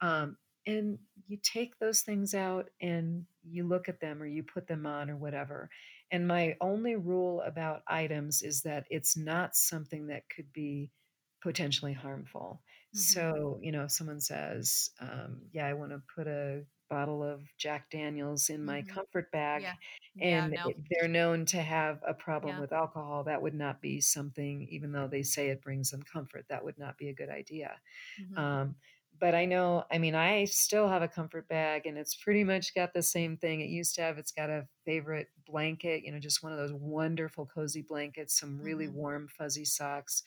Um, 0.00 0.36
and 0.66 0.98
you 1.28 1.38
take 1.42 1.78
those 1.78 2.00
things 2.02 2.34
out 2.34 2.68
and 2.80 3.24
you 3.48 3.66
look 3.66 3.88
at 3.88 4.00
them 4.00 4.22
or 4.22 4.26
you 4.26 4.42
put 4.42 4.66
them 4.66 4.86
on 4.86 5.10
or 5.10 5.16
whatever. 5.16 5.68
And 6.10 6.28
my 6.28 6.56
only 6.60 6.96
rule 6.96 7.42
about 7.42 7.82
items 7.88 8.42
is 8.42 8.62
that 8.62 8.86
it's 8.90 9.16
not 9.16 9.56
something 9.56 10.06
that 10.08 10.22
could 10.34 10.52
be 10.52 10.90
potentially 11.42 11.92
harmful. 11.92 12.62
Mm-hmm. 12.94 12.98
So, 12.98 13.58
you 13.62 13.72
know, 13.72 13.84
if 13.84 13.92
someone 13.92 14.20
says, 14.20 14.90
um, 15.00 15.40
Yeah, 15.52 15.66
I 15.66 15.74
want 15.74 15.92
to 15.92 16.02
put 16.14 16.26
a 16.26 16.62
bottle 16.88 17.22
of 17.22 17.42
Jack 17.58 17.90
Daniels 17.90 18.48
in 18.48 18.64
my 18.64 18.80
mm-hmm. 18.80 18.94
comfort 18.94 19.30
bag, 19.32 19.62
yeah. 19.62 19.72
and 20.20 20.52
yeah, 20.52 20.64
no. 20.64 20.72
they're 20.90 21.08
known 21.08 21.44
to 21.46 21.60
have 21.60 22.00
a 22.06 22.14
problem 22.14 22.54
yeah. 22.54 22.60
with 22.60 22.72
alcohol, 22.72 23.24
that 23.24 23.42
would 23.42 23.54
not 23.54 23.80
be 23.82 24.00
something, 24.00 24.66
even 24.70 24.92
though 24.92 25.08
they 25.08 25.22
say 25.22 25.48
it 25.48 25.62
brings 25.62 25.90
them 25.90 26.02
comfort, 26.02 26.44
that 26.48 26.64
would 26.64 26.78
not 26.78 26.96
be 26.96 27.08
a 27.08 27.14
good 27.14 27.28
idea. 27.28 27.72
Mm-hmm. 28.20 28.38
Um, 28.38 28.76
but 29.18 29.34
I 29.34 29.44
know, 29.44 29.84
I 29.90 29.98
mean, 29.98 30.14
I 30.14 30.44
still 30.44 30.88
have 30.88 31.02
a 31.02 31.08
comfort 31.08 31.48
bag 31.48 31.86
and 31.86 31.96
it's 31.96 32.14
pretty 32.14 32.44
much 32.44 32.74
got 32.74 32.92
the 32.92 33.02
same 33.02 33.36
thing 33.36 33.60
it 33.60 33.68
used 33.68 33.94
to 33.96 34.02
have. 34.02 34.18
It's 34.18 34.32
got 34.32 34.50
a 34.50 34.66
favorite 34.84 35.28
blanket, 35.46 36.04
you 36.04 36.12
know, 36.12 36.18
just 36.18 36.42
one 36.42 36.52
of 36.52 36.58
those 36.58 36.72
wonderful 36.72 37.46
cozy 37.46 37.82
blankets, 37.82 38.38
some 38.38 38.60
really 38.60 38.86
mm-hmm. 38.86 38.96
warm, 38.96 39.28
fuzzy 39.28 39.64
socks, 39.64 40.22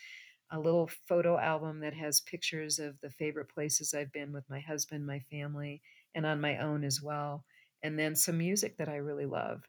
a 0.51 0.59
little 0.59 0.89
photo 1.07 1.37
album 1.37 1.79
that 1.81 1.93
has 1.93 2.21
pictures 2.21 2.79
of 2.79 2.99
the 3.01 3.09
favorite 3.11 3.49
places 3.49 3.93
I've 3.93 4.11
been 4.11 4.31
with 4.33 4.49
my 4.49 4.59
husband, 4.59 5.05
my 5.05 5.19
family, 5.31 5.81
and 6.15 6.25
on 6.25 6.41
my 6.41 6.57
own 6.57 6.83
as 6.83 7.01
well. 7.01 7.45
And 7.83 7.97
then 7.97 8.15
some 8.15 8.37
music 8.37 8.77
that 8.77 8.89
I 8.89 8.97
really 8.97 9.25
love. 9.25 9.63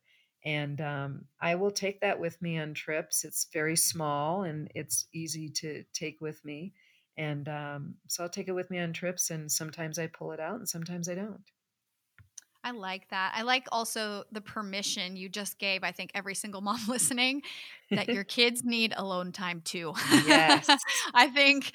And 0.44 0.80
um, 0.80 1.24
I 1.40 1.54
will 1.54 1.70
take 1.70 2.00
that 2.00 2.18
with 2.18 2.40
me 2.40 2.58
on 2.58 2.72
trips. 2.72 3.24
It's 3.24 3.46
very 3.52 3.76
small 3.76 4.44
and 4.44 4.70
it's 4.74 5.06
easy 5.12 5.50
to 5.56 5.84
take 5.92 6.20
with 6.20 6.42
me 6.44 6.72
and 7.16 7.48
um, 7.48 7.94
so 8.08 8.22
I'll 8.22 8.30
take 8.30 8.48
it 8.48 8.52
with 8.52 8.70
me 8.70 8.78
on 8.78 8.92
trips, 8.92 9.30
and 9.30 9.50
sometimes 9.50 9.98
I 9.98 10.06
pull 10.06 10.32
it 10.32 10.40
out, 10.40 10.56
and 10.56 10.68
sometimes 10.68 11.08
I 11.08 11.14
don't. 11.14 11.40
I 12.62 12.72
like 12.72 13.08
that. 13.08 13.32
I 13.34 13.42
like 13.42 13.66
also 13.72 14.24
the 14.32 14.40
permission 14.40 15.16
you 15.16 15.28
just 15.28 15.58
gave, 15.58 15.82
I 15.82 15.92
think, 15.92 16.10
every 16.14 16.34
single 16.34 16.60
mom 16.60 16.80
listening 16.88 17.42
that 17.90 18.08
your 18.08 18.24
kids 18.38 18.62
need 18.64 18.92
alone 18.96 19.32
time 19.32 19.62
too. 19.62 19.94
Yes. 20.26 20.68
I 21.14 21.28
think 21.28 21.72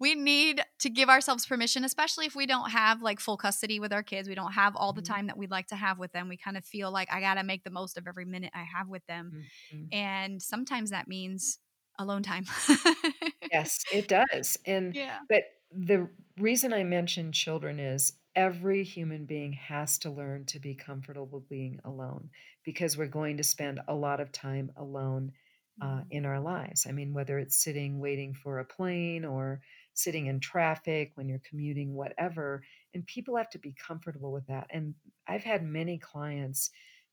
we 0.00 0.14
need 0.14 0.62
to 0.78 0.90
give 0.90 1.08
ourselves 1.08 1.44
permission, 1.44 1.84
especially 1.84 2.26
if 2.26 2.36
we 2.36 2.46
don't 2.46 2.70
have 2.70 3.02
like 3.02 3.18
full 3.18 3.36
custody 3.36 3.80
with 3.80 3.92
our 3.92 4.02
kids. 4.02 4.28
We 4.28 4.36
don't 4.36 4.52
have 4.52 4.76
all 4.76 4.92
the 4.92 5.02
mm-hmm. 5.02 5.12
time 5.12 5.26
that 5.26 5.36
we'd 5.36 5.50
like 5.50 5.66
to 5.68 5.76
have 5.76 5.98
with 5.98 6.12
them. 6.12 6.28
We 6.28 6.36
kind 6.36 6.56
of 6.56 6.64
feel 6.64 6.92
like 6.92 7.12
I 7.12 7.20
got 7.20 7.34
to 7.34 7.42
make 7.42 7.64
the 7.64 7.70
most 7.70 7.98
of 7.98 8.06
every 8.06 8.24
minute 8.24 8.52
I 8.54 8.62
have 8.62 8.88
with 8.88 9.04
them. 9.06 9.32
Mm-hmm. 9.74 9.84
And 9.92 10.42
sometimes 10.42 10.90
that 10.90 11.08
means 11.08 11.58
alone 11.98 12.22
time. 12.22 12.44
yes, 13.52 13.82
it 13.92 14.08
does. 14.08 14.58
And 14.66 14.94
yeah. 14.94 15.18
but 15.28 15.42
the 15.72 16.08
reason 16.38 16.72
I 16.72 16.84
mention 16.84 17.32
children 17.32 17.78
is 17.78 18.12
every 18.34 18.84
human 18.84 19.26
being 19.26 19.52
has 19.54 19.98
to 19.98 20.10
learn 20.10 20.44
to 20.46 20.60
be 20.60 20.74
comfortable 20.74 21.44
being 21.48 21.80
alone 21.84 22.30
because 22.64 22.96
we're 22.96 23.06
going 23.06 23.36
to 23.38 23.44
spend 23.44 23.80
a 23.88 23.94
lot 23.94 24.20
of 24.20 24.32
time 24.32 24.70
alone 24.76 25.32
uh, 25.80 25.86
mm-hmm. 25.86 26.02
in 26.10 26.26
our 26.26 26.40
lives. 26.40 26.86
I 26.88 26.92
mean, 26.92 27.12
whether 27.12 27.38
it's 27.38 27.62
sitting 27.62 27.98
waiting 27.98 28.34
for 28.34 28.58
a 28.58 28.64
plane 28.64 29.24
or 29.24 29.60
sitting 29.94 30.26
in 30.26 30.40
traffic 30.40 31.12
when 31.14 31.28
you're 31.28 31.42
commuting, 31.48 31.94
whatever. 31.94 32.62
And 32.94 33.06
people 33.06 33.36
have 33.36 33.50
to 33.50 33.58
be 33.58 33.74
comfortable 33.86 34.32
with 34.32 34.46
that. 34.46 34.68
And 34.70 34.94
I've 35.26 35.42
had 35.42 35.64
many 35.64 35.98
clients 35.98 36.70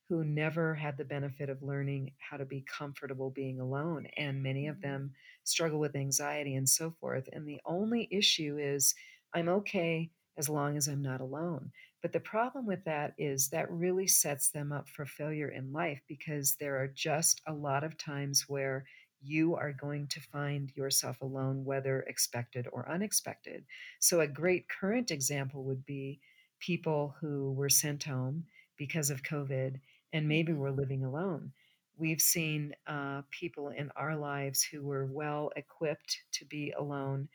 who 0.08 0.24
never 0.24 0.74
had 0.74 0.96
the 0.96 1.04
benefit 1.04 1.48
of 1.48 1.62
learning 1.62 2.14
how 2.18 2.36
to 2.36 2.44
be 2.44 2.62
comfortable 2.62 3.30
being 3.30 3.60
alone. 3.60 4.06
And 4.16 4.42
many 4.42 4.66
of 4.68 4.80
Mhm. 4.80 4.80
them 4.80 5.14
struggle 5.44 5.80
with 5.80 5.96
anxiety 5.96 6.54
and 6.54 6.68
so 6.68 6.90
forth. 6.92 7.28
And 7.32 7.46
the 7.46 7.60
only 7.64 8.08
issue 8.10 8.56
is 8.58 8.94
I'm 9.34 9.48
okay 9.48 10.12
as 10.36 10.48
long 10.48 10.76
as 10.76 10.86
I'm 10.86 11.02
not 11.02 11.20
alone. 11.20 11.72
But 12.02 12.12
the 12.12 12.20
problem 12.20 12.66
with 12.66 12.84
that 12.84 13.14
is 13.18 13.48
that 13.50 13.70
really 13.70 14.06
sets 14.06 14.50
them 14.50 14.70
up 14.70 14.88
for 14.88 15.06
failure 15.06 15.48
in 15.48 15.72
life 15.72 16.02
because 16.06 16.56
there 16.56 16.76
are 16.80 16.88
just 16.88 17.40
a 17.46 17.52
lot 17.54 17.84
of 17.84 17.96
times 17.96 18.44
where 18.48 18.86
you 19.20 19.54
are 19.56 19.72
going 19.72 20.06
to 20.08 20.20
find 20.20 20.70
yourself 20.76 21.20
alone, 21.22 21.64
whether 21.64 22.02
expected 22.02 22.68
or 22.70 22.88
unexpected. 22.88 23.66
So, 23.98 24.20
a 24.20 24.28
great 24.28 24.68
current 24.68 25.10
example 25.10 25.64
would 25.64 25.84
be 25.86 26.20
people 26.60 27.14
who 27.20 27.52
were 27.52 27.68
sent 27.70 28.04
home 28.04 28.46
because 28.76 29.10
of 29.10 29.22
COVID 29.22 29.80
and 30.16 30.28
maybe 30.28 30.52
we're 30.52 30.70
living 30.70 31.04
alone. 31.04 31.52
We've 31.96 32.20
seen 32.20 32.74
uh, 32.86 33.22
people 33.30 33.68
in 33.70 33.90
our 33.96 34.16
lives 34.16 34.62
who 34.62 34.82
were 34.84 35.06
well 35.06 35.50
equipped 35.56 36.24
to 36.32 36.44
be 36.46 36.72
alone 36.72 37.28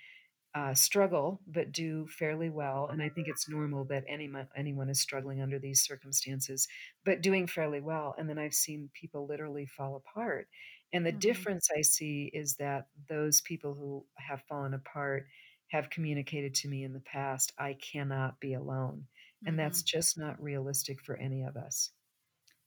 uh, 0.53 0.73
struggle 0.73 1.41
but 1.47 1.71
do 1.71 2.05
fairly 2.07 2.49
well. 2.49 2.88
And 2.88 3.01
I 3.01 3.09
think 3.09 3.27
it's 3.29 3.47
normal 3.47 3.86
that 3.86 4.03
anyone 4.07 4.49
anyone 4.55 4.89
is 4.89 4.99
struggling 4.99 5.41
under 5.41 5.59
these 5.59 5.82
circumstances, 5.82 6.67
but 7.05 7.21
doing 7.21 7.47
fairly 7.47 7.79
well. 7.79 8.15
And 8.17 8.29
then 8.29 8.38
I've 8.38 8.53
seen 8.53 8.89
people 8.93 9.25
literally 9.27 9.65
fall 9.65 9.95
apart. 9.95 10.49
And 10.91 11.05
the 11.05 11.11
Mhm. 11.11 11.11
difference 11.13 11.69
I 11.75 11.82
see 11.82 12.25
is 12.34 12.55
that 12.57 12.89
those 13.07 13.39
people 13.41 13.73
who 13.75 14.05
have 14.17 14.43
fallen 14.43 14.73
apart 14.73 15.27
have 15.67 15.89
communicated 15.89 16.53
to 16.55 16.67
me 16.67 16.84
in 16.84 16.91
the 16.93 16.99
past, 16.99 17.53
I 17.57 17.73
cannot 17.75 18.41
be 18.41 18.53
alone. 18.53 19.07
And 19.45 19.57
that's 19.57 19.82
Mhm. 19.82 19.84
just 19.84 20.17
not 20.17 20.41
realistic 20.41 20.99
for 21.01 21.15
any 21.15 21.43
of 21.43 21.55
us. 21.55 21.91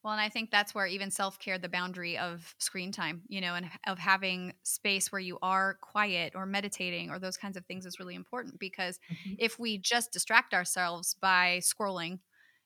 Well, 0.04 0.12
and 0.12 0.20
I 0.20 0.28
think 0.28 0.50
that's 0.50 0.74
where 0.74 0.86
even 0.86 1.10
self 1.10 1.38
care, 1.38 1.58
the 1.58 1.68
boundary 1.68 2.18
of 2.18 2.54
screen 2.58 2.92
time, 2.92 3.22
you 3.26 3.40
know, 3.40 3.54
and 3.54 3.70
of 3.86 3.98
having 3.98 4.54
space 4.62 5.10
where 5.10 5.20
you 5.20 5.38
are 5.42 5.78
quiet 5.80 6.34
or 6.36 6.46
meditating 6.46 7.10
or 7.10 7.18
those 7.18 7.38
kinds 7.38 7.56
of 7.56 7.66
things 7.66 7.86
is 7.86 7.98
really 7.98 8.14
important 8.14 8.58
because 8.60 9.00
Mhm. 9.08 9.38
if 9.38 9.58
we 9.58 9.78
just 9.78 10.12
distract 10.12 10.52
ourselves 10.54 11.14
by 11.14 11.58
scrolling 11.62 12.20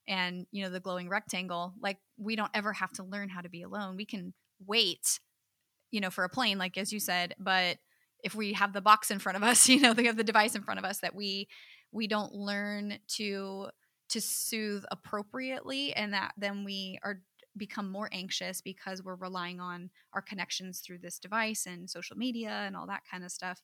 and, 0.08 0.46
you 0.50 0.64
know, 0.64 0.70
the 0.70 0.80
glowing 0.80 1.08
rectangle, 1.08 1.74
like 1.80 1.98
we 2.16 2.34
don't 2.34 2.50
ever 2.54 2.72
have 2.72 2.92
to 2.94 3.04
learn 3.04 3.28
how 3.28 3.40
to 3.42 3.48
be 3.48 3.62
alone. 3.62 3.96
We 3.96 4.06
can 4.06 4.34
wait, 4.66 5.20
you 5.90 6.00
know, 6.00 6.10
for 6.10 6.24
a 6.24 6.28
plane, 6.28 6.58
like 6.58 6.76
as 6.76 6.92
you 6.92 7.00
said, 7.00 7.34
but 7.38 7.78
if 8.24 8.34
we 8.34 8.52
have 8.54 8.72
the 8.72 8.80
box 8.80 9.10
in 9.10 9.18
front 9.18 9.36
of 9.36 9.42
us, 9.42 9.68
you 9.70 9.80
know, 9.80 9.92
we 9.92 10.06
have 10.06 10.16
the 10.16 10.24
device 10.24 10.54
in 10.54 10.62
front 10.62 10.78
of 10.78 10.84
us 10.84 11.00
that 11.00 11.14
we 11.14 11.48
we 11.92 12.06
don't 12.06 12.34
learn 12.34 12.98
to 13.08 13.68
to 14.08 14.20
soothe 14.20 14.84
appropriately 14.90 15.92
and 15.94 16.12
that 16.12 16.32
then 16.36 16.64
we 16.64 16.98
are 17.02 17.20
become 17.56 17.90
more 17.90 18.08
anxious 18.12 18.60
because 18.60 19.02
we're 19.02 19.16
relying 19.16 19.60
on 19.60 19.90
our 20.14 20.22
connections 20.22 20.80
through 20.80 20.98
this 20.98 21.18
device 21.18 21.66
and 21.66 21.90
social 21.90 22.16
media 22.16 22.62
and 22.66 22.76
all 22.76 22.86
that 22.86 23.02
kind 23.10 23.24
of 23.24 23.32
stuff. 23.32 23.60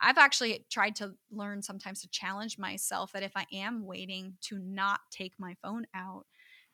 I've 0.00 0.18
actually 0.18 0.64
tried 0.70 0.96
to 0.96 1.12
learn 1.30 1.62
sometimes 1.62 2.00
to 2.02 2.08
challenge 2.08 2.58
myself 2.58 3.12
that 3.12 3.22
if 3.22 3.32
I 3.36 3.46
am 3.52 3.84
waiting 3.84 4.34
to 4.42 4.58
not 4.58 5.00
take 5.10 5.32
my 5.38 5.54
phone 5.62 5.86
out 5.94 6.26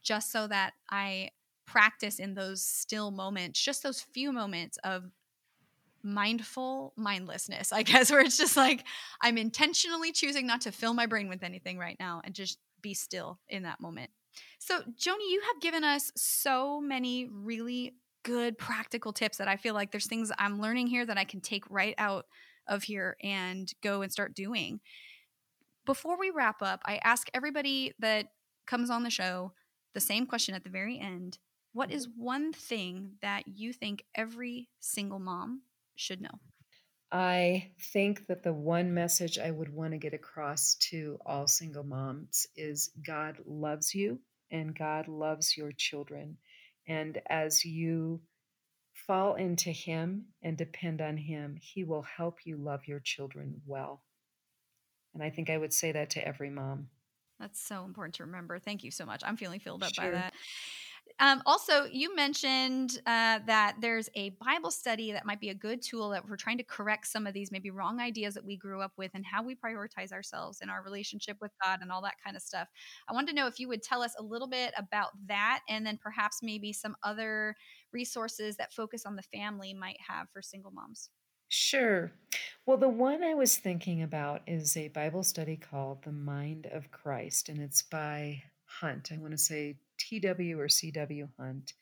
just 0.02 0.30
so 0.30 0.46
that 0.46 0.72
I 0.90 1.30
practice 1.66 2.18
in 2.18 2.34
those 2.34 2.62
still 2.62 3.10
moments, 3.10 3.60
just 3.60 3.82
those 3.82 4.00
few 4.00 4.32
moments 4.32 4.78
of 4.84 5.04
mindful 6.02 6.94
mindlessness, 6.96 7.72
I 7.72 7.82
guess, 7.82 8.10
where 8.10 8.20
it's 8.20 8.38
just 8.38 8.56
like 8.56 8.84
I'm 9.20 9.36
intentionally 9.36 10.12
choosing 10.12 10.46
not 10.46 10.62
to 10.62 10.72
fill 10.72 10.94
my 10.94 11.06
brain 11.06 11.28
with 11.28 11.42
anything 11.42 11.78
right 11.78 11.96
now 11.98 12.22
and 12.24 12.34
just 12.34 12.58
be 12.82 12.94
still 12.94 13.40
in 13.48 13.62
that 13.64 13.80
moment. 13.80 14.10
So, 14.58 14.82
Joannie, 14.96 15.32
you 15.32 15.42
have 15.52 15.60
given 15.60 15.84
us 15.84 16.12
so 16.16 16.80
many 16.80 17.28
really 17.30 17.94
good 18.24 18.58
practical 18.58 19.12
tips 19.12 19.38
that 19.38 19.48
I 19.48 19.56
feel 19.56 19.74
like 19.74 19.90
there's 19.90 20.06
things 20.06 20.30
I'm 20.38 20.60
learning 20.60 20.88
here 20.88 21.06
that 21.06 21.18
I 21.18 21.24
can 21.24 21.40
take 21.40 21.64
right 21.70 21.94
out 21.98 22.26
of 22.66 22.82
here 22.82 23.16
and 23.22 23.72
go 23.82 24.02
and 24.02 24.12
start 24.12 24.34
doing. 24.34 24.80
Before 25.86 26.18
we 26.18 26.30
wrap 26.30 26.60
up, 26.60 26.82
I 26.84 27.00
ask 27.02 27.28
everybody 27.32 27.94
that 27.98 28.26
comes 28.66 28.90
on 28.90 29.02
the 29.02 29.10
show 29.10 29.52
the 29.94 30.00
same 30.00 30.26
question 30.26 30.54
at 30.54 30.64
the 30.64 30.70
very 30.70 30.98
end. 30.98 31.38
What 31.72 31.90
is 31.90 32.08
one 32.14 32.52
thing 32.52 33.12
that 33.22 33.48
you 33.48 33.72
think 33.72 34.04
every 34.14 34.68
single 34.80 35.18
mom 35.18 35.62
should 35.96 36.20
know? 36.20 36.40
I 37.10 37.70
think 37.92 38.26
that 38.26 38.42
the 38.42 38.52
one 38.52 38.92
message 38.92 39.38
I 39.38 39.50
would 39.50 39.72
want 39.72 39.92
to 39.92 39.98
get 39.98 40.12
across 40.12 40.74
to 40.90 41.18
all 41.24 41.46
single 41.46 41.84
moms 41.84 42.46
is 42.54 42.90
God 43.06 43.38
loves 43.46 43.94
you 43.94 44.18
and 44.50 44.76
God 44.76 45.08
loves 45.08 45.56
your 45.56 45.72
children. 45.72 46.36
And 46.86 47.18
as 47.28 47.64
you 47.64 48.20
fall 49.06 49.34
into 49.36 49.70
Him 49.70 50.26
and 50.42 50.56
depend 50.56 51.00
on 51.00 51.16
Him, 51.16 51.56
He 51.60 51.82
will 51.82 52.02
help 52.02 52.40
you 52.44 52.56
love 52.58 52.86
your 52.86 53.00
children 53.00 53.62
well. 53.66 54.02
And 55.14 55.22
I 55.22 55.30
think 55.30 55.48
I 55.48 55.56
would 55.56 55.72
say 55.72 55.92
that 55.92 56.10
to 56.10 56.26
every 56.26 56.50
mom. 56.50 56.88
That's 57.40 57.60
so 57.60 57.84
important 57.84 58.16
to 58.16 58.24
remember. 58.24 58.58
Thank 58.58 58.84
you 58.84 58.90
so 58.90 59.06
much. 59.06 59.22
I'm 59.24 59.36
feeling 59.36 59.60
filled 59.60 59.82
up 59.82 59.94
by 59.96 60.10
that. 60.10 60.34
Um, 61.20 61.42
also, 61.46 61.84
you 61.84 62.14
mentioned 62.14 63.00
uh, 63.06 63.40
that 63.46 63.76
there's 63.80 64.08
a 64.14 64.30
Bible 64.30 64.70
study 64.70 65.12
that 65.12 65.26
might 65.26 65.40
be 65.40 65.48
a 65.50 65.54
good 65.54 65.82
tool 65.82 66.10
that 66.10 66.28
we're 66.28 66.36
trying 66.36 66.58
to 66.58 66.64
correct 66.64 67.06
some 67.08 67.26
of 67.26 67.34
these 67.34 67.50
maybe 67.50 67.70
wrong 67.70 68.00
ideas 68.00 68.34
that 68.34 68.44
we 68.44 68.56
grew 68.56 68.80
up 68.80 68.92
with 68.96 69.10
and 69.14 69.24
how 69.26 69.42
we 69.42 69.54
prioritize 69.54 70.12
ourselves 70.12 70.60
and 70.60 70.70
our 70.70 70.82
relationship 70.82 71.36
with 71.40 71.52
God 71.62 71.80
and 71.82 71.90
all 71.90 72.02
that 72.02 72.14
kind 72.24 72.36
of 72.36 72.42
stuff. 72.42 72.68
I 73.08 73.12
wanted 73.12 73.28
to 73.28 73.34
know 73.34 73.46
if 73.46 73.58
you 73.58 73.68
would 73.68 73.82
tell 73.82 74.02
us 74.02 74.14
a 74.18 74.22
little 74.22 74.48
bit 74.48 74.72
about 74.76 75.10
that 75.26 75.62
and 75.68 75.84
then 75.86 75.98
perhaps 75.98 76.38
maybe 76.42 76.72
some 76.72 76.96
other 77.02 77.56
resources 77.92 78.56
that 78.56 78.72
focus 78.72 79.04
on 79.04 79.16
the 79.16 79.22
family 79.22 79.74
might 79.74 79.98
have 80.06 80.28
for 80.30 80.42
single 80.42 80.70
moms. 80.70 81.10
Sure. 81.50 82.12
Well, 82.66 82.76
the 82.76 82.88
one 82.88 83.22
I 83.22 83.34
was 83.34 83.58
thinking 83.58 84.02
about 84.02 84.42
is 84.46 84.76
a 84.76 84.88
Bible 84.88 85.22
study 85.22 85.56
called 85.56 86.02
The 86.04 86.12
Mind 86.12 86.66
of 86.66 86.90
Christ, 86.90 87.48
and 87.48 87.58
it's 87.60 87.82
by 87.82 88.42
Hunt. 88.64 89.10
I 89.12 89.18
want 89.18 89.32
to 89.32 89.38
say 89.38 89.78
TW 89.98 90.58
or 90.58 90.68
CW 90.68 91.28
Hunt. 91.38 91.74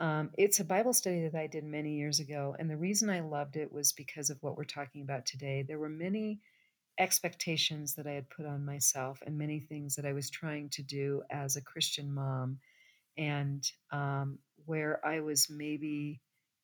Um, 0.00 0.30
it's 0.36 0.60
a 0.60 0.64
Bible 0.64 0.92
study 0.92 1.28
that 1.28 1.38
I 1.38 1.46
did 1.46 1.64
many 1.64 1.96
years 1.96 2.18
ago, 2.18 2.56
and 2.58 2.68
the 2.68 2.76
reason 2.76 3.10
I 3.10 3.20
loved 3.20 3.56
it 3.56 3.72
was 3.72 3.92
because 3.92 4.30
of 4.30 4.42
what 4.42 4.56
we're 4.56 4.64
talking 4.64 5.02
about 5.02 5.26
today. 5.26 5.62
There 5.62 5.78
were 5.78 5.88
many 5.88 6.40
expectations 6.98 7.94
that 7.94 8.06
I 8.06 8.12
had 8.12 8.30
put 8.30 8.46
on 8.46 8.64
myself, 8.64 9.22
and 9.24 9.38
many 9.38 9.60
things 9.60 9.94
that 9.96 10.06
I 10.06 10.12
was 10.12 10.30
trying 10.30 10.70
to 10.70 10.82
do 10.82 11.22
as 11.30 11.56
a 11.56 11.62
Christian 11.62 12.12
mom, 12.12 12.58
and 13.16 13.70
um, 13.90 14.38
where 14.64 15.04
I 15.06 15.20
was 15.20 15.48
maybe 15.50 16.20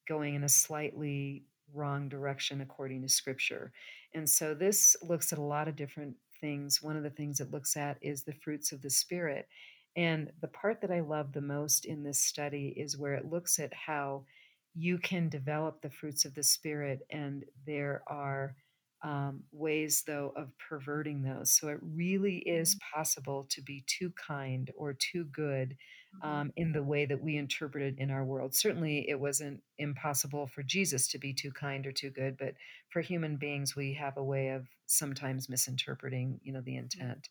going 0.09 0.34
in 0.34 0.45
a 0.45 0.49
slightly 0.49 1.45
wrong 1.74 2.09
direction 2.09 2.61
according 2.61 3.03
to 3.03 3.09
Scripture. 3.09 3.72
And 4.14 4.28
so 4.28 4.55
this 4.55 4.97
looks 5.03 5.32
at 5.32 5.39
a 5.39 5.43
lot 5.43 5.68
of 5.68 5.76
different 5.76 6.16
things. 6.41 6.82
One 6.82 6.97
of 6.97 7.03
the 7.03 7.11
things 7.11 7.41
it 7.41 7.51
looks 7.51 7.76
at 7.76 7.99
is 8.01 8.22
the 8.22 8.32
fruits 8.32 8.72
of 8.72 8.82
the 8.82 8.91
Spirit. 8.91 9.49
And 9.99 10.32
the 10.40 10.49
part 10.49 10.80
that 10.82 10.92
I 10.92 11.01
love 11.01 11.32
the 11.32 11.42
most 11.42 11.84
in 11.86 12.05
this 12.05 12.20
study 12.20 12.68
is 12.76 12.99
where 12.99 13.14
it 13.14 13.26
looks 13.26 13.59
at 13.59 13.74
how 13.74 14.26
you 14.74 14.99
can 14.99 15.28
develop 15.28 15.82
the 15.82 15.90
fruits 15.90 16.24
of 16.24 16.34
the 16.34 16.44
Spirit, 16.44 17.01
and 17.11 17.44
there 17.66 18.05
are 18.09 18.57
um, 19.03 19.44
ways, 19.53 20.05
though, 20.07 20.32
of 20.36 20.53
perverting 20.59 21.22
those. 21.22 21.53
So 21.53 21.68
it 21.68 21.78
really 21.82 22.38
is 22.38 22.76
possible 22.94 23.46
to 23.51 23.62
be 23.62 23.84
too 23.86 24.12
kind 24.12 24.70
or 24.76 24.94
too 24.94 25.24
good 25.26 25.76
Mhm. 26.12 26.20
um, 26.22 26.53
in 26.57 26.72
the 26.72 26.82
way 26.82 27.07
that 27.07 27.22
we 27.22 27.36
interpret 27.36 27.82
it 27.94 27.99
in 28.01 28.11
our 28.11 28.24
world. 28.24 28.55
Certainly, 28.55 29.09
it 29.09 29.20
wasn't 29.20 29.62
impossible 29.78 30.49
for 30.49 30.64
Jesus 30.64 31.09
to 31.09 31.18
be 31.18 31.32
too 31.34 31.53
kind 31.53 31.86
or 31.86 31.92
too 31.92 32.11
good, 32.11 32.36
but 32.36 32.55
for 32.90 33.03
human 33.03 33.36
beings, 33.36 33.76
we 33.76 33.94
have 33.94 34.16
a 34.16 34.24
way 34.24 34.49
of 34.51 34.68
sometimes 34.86 35.49
misinterpreting, 35.49 36.40
you 36.42 36.53
know, 36.53 36.61
the 36.62 36.76
intent. 36.76 37.28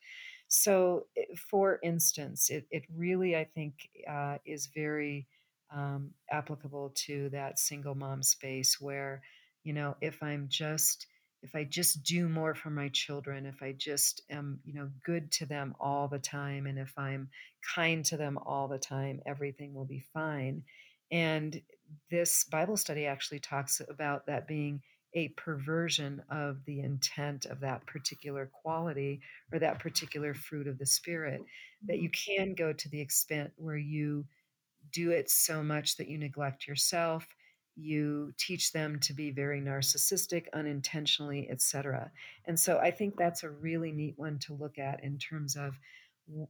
So, 0.47 1.07
for 1.49 1.79
instance, 1.83 2.49
it, 2.49 2.65
it 2.71 2.83
really, 2.95 3.35
I 3.35 3.43
think, 3.43 3.89
uh, 4.09 4.37
is 4.45 4.67
very 4.73 5.27
um, 5.75 6.11
applicable 6.31 6.93
to 7.07 7.29
that 7.29 7.59
single 7.59 7.95
mom 7.95 8.23
space 8.23 8.79
where, 8.79 9.21
you 9.63 9.73
know, 9.73 9.95
if 10.01 10.23
I'm 10.23 10.47
just 10.49 11.07
if 11.43 11.53
I 11.55 11.65
just 11.65 12.01
do 12.03 12.27
more 12.27 12.55
for 12.55 12.71
my 12.71 12.89
children, 12.89 13.45
if 13.45 13.61
I 13.61 13.71
just 13.77 14.21
am, 14.29 14.59
you 14.65 14.73
know, 14.73 14.89
good 15.05 15.31
to 15.33 15.45
them 15.45 15.75
all 15.79 16.07
the 16.07 16.19
time, 16.19 16.65
and 16.65 16.79
if 16.79 16.91
I'm 16.97 17.29
kind 17.75 18.03
to 18.05 18.17
them 18.17 18.39
all 18.43 18.67
the 18.67 18.79
time, 18.79 19.21
everything 19.25 19.73
will 19.73 19.85
be 19.85 20.03
fine. 20.13 20.63
And 21.11 21.61
this 22.09 22.43
Bible 22.45 22.75
study 22.75 23.05
actually 23.05 23.39
talks 23.39 23.81
about 23.87 24.25
that 24.25 24.47
being 24.47 24.81
a 25.13 25.29
perversion 25.29 26.21
of 26.29 26.63
the 26.65 26.81
intent 26.81 27.45
of 27.45 27.59
that 27.61 27.85
particular 27.85 28.49
quality 28.51 29.21
or 29.51 29.59
that 29.59 29.79
particular 29.79 30.33
fruit 30.33 30.67
of 30.67 30.77
the 30.77 30.85
Spirit. 30.85 31.41
That 31.85 31.99
you 31.99 32.09
mm-hmm. 32.09 32.45
can 32.45 32.53
go 32.55 32.73
to 32.73 32.89
the 32.89 33.01
extent 33.01 33.51
where 33.55 33.77
you 33.77 34.25
do 34.91 35.11
it 35.11 35.29
so 35.29 35.63
much 35.63 35.97
that 35.97 36.07
you 36.07 36.17
neglect 36.17 36.67
yourself 36.67 37.27
you 37.79 38.33
teach 38.39 38.71
them 38.71 38.99
to 38.99 39.13
be 39.13 39.29
very 39.29 39.61
narcissistic 39.61 40.45
unintentionally 40.53 41.47
etc 41.51 42.09
and 42.45 42.59
so 42.59 42.79
i 42.79 42.89
think 42.89 43.15
that's 43.15 43.43
a 43.43 43.49
really 43.49 43.91
neat 43.91 44.13
one 44.17 44.39
to 44.39 44.53
look 44.53 44.79
at 44.79 45.03
in 45.03 45.17
terms 45.17 45.55
of 45.55 45.77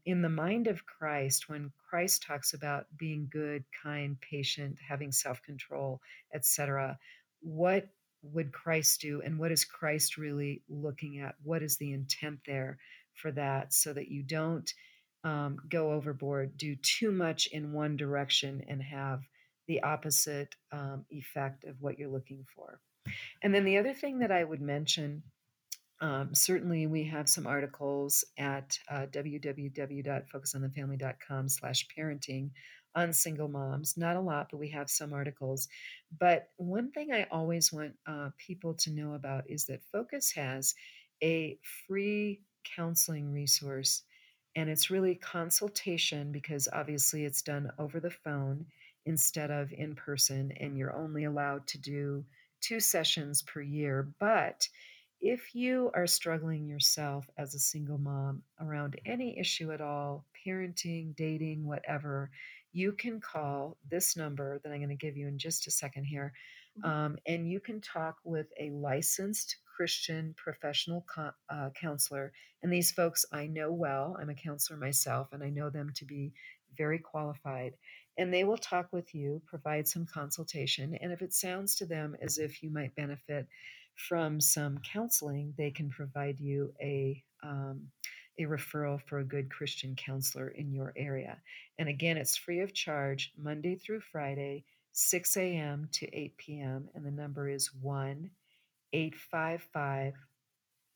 in 0.06 0.22
the 0.22 0.30
mind 0.30 0.68
of 0.68 0.86
Christ, 0.86 1.50
when 1.50 1.72
Christ 1.90 2.24
talks 2.24 2.54
about 2.54 2.86
being 2.98 3.30
good, 3.32 3.64
kind, 3.84 4.18
patient, 4.22 4.78
having 4.86 5.12
self 5.12 5.42
control, 5.44 6.02
etc., 6.34 6.98
what 7.42 7.88
would 8.22 8.52
Christ 8.52 9.02
do? 9.02 9.22
And 9.22 9.40
what 9.40 9.52
is 9.52 9.66
Christ 9.66 10.18
really 10.18 10.62
looking 10.70 11.20
at? 11.20 11.36
What 11.44 11.64
is 11.64 11.78
the 11.78 11.94
intent 11.94 12.40
there 12.46 12.78
for 13.14 13.32
that 13.32 13.74
so 13.74 13.94
that 13.94 14.10
you 14.10 14.24
don't 14.24 14.72
um, 15.24 15.58
go 15.70 15.92
overboard, 15.92 16.58
do 16.58 16.76
too 16.76 17.12
much 17.12 17.48
in 17.48 17.74
one 17.74 17.98
direction, 17.98 18.64
and 18.68 18.82
have 18.82 19.22
the 19.68 19.84
opposite 19.84 20.56
um, 20.72 21.06
effect 21.10 21.66
of 21.66 21.82
what 21.82 22.00
you're 22.00 22.10
looking 22.10 22.46
for? 22.56 22.80
And 23.42 23.54
then 23.54 23.66
the 23.66 23.78
other 23.78 23.94
thing 23.94 24.20
that 24.20 24.32
I 24.32 24.44
would 24.44 24.62
mention 24.62 25.24
um, 26.00 26.36
certainly, 26.36 26.86
we 26.86 27.06
have 27.06 27.28
some 27.28 27.48
articles 27.48 28.24
at 28.38 28.78
uh, 28.90 29.08
www.focusonthefamily.com 29.08 31.50
slash 31.50 31.88
parenting 31.98 32.52
on 32.96 33.14
single 33.14 33.48
moms. 33.48 33.98
Not 33.98 34.16
a 34.16 34.22
lot, 34.22 34.48
but 34.52 34.60
we 34.60 34.70
have 34.70 34.90
some 34.90 35.14
articles. 35.14 35.68
But 36.20 36.50
one 36.58 36.92
thing 36.92 37.14
I 37.14 37.28
always 37.32 37.72
want 37.72 37.94
uh, 38.06 38.30
people 38.38 38.74
to 38.76 38.92
know 38.92 39.14
about 39.14 39.50
is 39.50 39.66
that 39.66 39.84
Focus 39.92 40.32
has 40.32 40.74
a 41.24 41.58
free 41.88 42.42
counseling 42.76 43.32
resource, 43.32 44.04
and 44.56 44.70
it's 44.70 44.90
really 44.90 45.16
consultation 45.16 46.32
because 46.32 46.68
obviously 46.74 47.26
it's 47.26 47.42
done 47.42 47.72
over 47.78 48.00
the 48.00 48.12
phone 48.12 48.66
instead 49.06 49.52
of 49.52 49.72
in 49.72 49.96
person, 49.96 50.52
and 50.60 50.78
you're 50.78 50.96
only 50.96 51.24
allowed 51.24 51.66
to 51.68 51.78
do 51.78 52.26
two 52.62 52.80
sessions 52.80 53.42
per 53.44 53.62
year. 53.62 54.10
But 54.20 54.68
if 55.22 55.56
you 55.56 55.90
are 55.96 56.08
struggling 56.08 56.68
yourself 56.68 57.28
as 57.38 57.56
a 57.56 57.60
single 57.60 57.98
mom 57.98 58.44
around 58.60 59.00
any 59.06 59.38
issue 59.40 59.72
at 59.72 59.82
all, 59.82 60.26
parenting, 60.46 61.16
dating, 61.16 61.66
whatever, 61.66 62.30
you 62.74 62.92
can 62.92 63.20
call 63.20 63.78
this 63.90 64.16
number 64.16 64.60
that 64.60 64.72
I'm 64.72 64.80
going 64.80 64.90
to 64.90 64.96
give 64.96 65.18
you 65.18 65.28
in 65.28 65.38
just 65.38 65.68
a 65.68 65.72
second 65.72 66.06
here. 66.06 66.34
Mm-hmm. 66.80 66.90
Um, 66.90 67.18
and 67.26 67.50
you 67.50 67.60
can 67.60 67.82
talk 67.82 68.18
with 68.24 68.48
a 68.60 68.70
licensed 68.72 69.58
Christian 69.76 70.34
professional 70.38 71.06
co- 71.14 71.32
uh, 71.50 71.70
counselor. 71.80 72.34
And 72.62 72.72
these 72.72 72.92
folks 72.92 73.26
I 73.32 73.48
know 73.48 73.72
well. 73.72 74.18
I'm 74.20 74.30
a 74.30 74.36
counselor 74.36 74.80
myself, 74.80 75.30
and 75.32 75.44
I 75.44 75.50
know 75.50 75.70
them 75.70 75.92
to 75.96 76.06
be 76.06 76.34
very 76.78 77.00
qualified. 77.00 77.74
And 78.18 78.34
they 78.34 78.44
will 78.44 78.58
talk 78.58 78.88
with 78.92 79.14
you, 79.14 79.42
provide 79.46 79.88
some 79.88 80.06
consultation. 80.06 80.98
And 81.02 81.12
if 81.12 81.22
it 81.22 81.34
sounds 81.34 81.76
to 81.76 81.86
them 81.86 82.16
as 82.22 82.40
if 82.40 82.64
you 82.64 82.72
might 82.72 82.96
benefit, 82.96 83.48
from 83.98 84.40
some 84.40 84.80
counseling, 84.80 85.54
they 85.58 85.72
can 85.72 85.90
provide 85.90 86.40
you 86.40 86.74
a 86.82 87.24
um, 87.44 87.88
a 88.40 88.44
referral 88.44 89.02
for 89.02 89.20
a 89.20 89.24
good 89.24 89.50
Christian 89.50 89.96
counselor 89.96 90.50
in 90.50 90.72
your 90.72 90.94
area. 90.96 91.38
And 91.80 91.90
again, 91.90 92.18
it's 92.18 92.36
free 92.36 92.60
of 92.62 92.74
charge 92.74 93.32
Monday 93.38 93.76
through 93.76 94.02
Friday, 94.02 94.66
6 94.94 95.38
a.m. 95.38 95.90
to 95.94 96.16
8 96.16 96.38
p.m. 96.38 96.90
And 96.94 97.04
the 97.06 97.12
number 97.12 97.50
is 97.50 97.74
1 97.74 98.30
855 98.94 100.14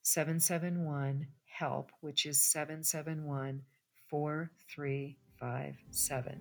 771 0.04 1.28
HELP, 1.46 1.92
which 2.02 2.26
is 2.26 2.42
771 2.42 3.62
4357. 4.10 6.40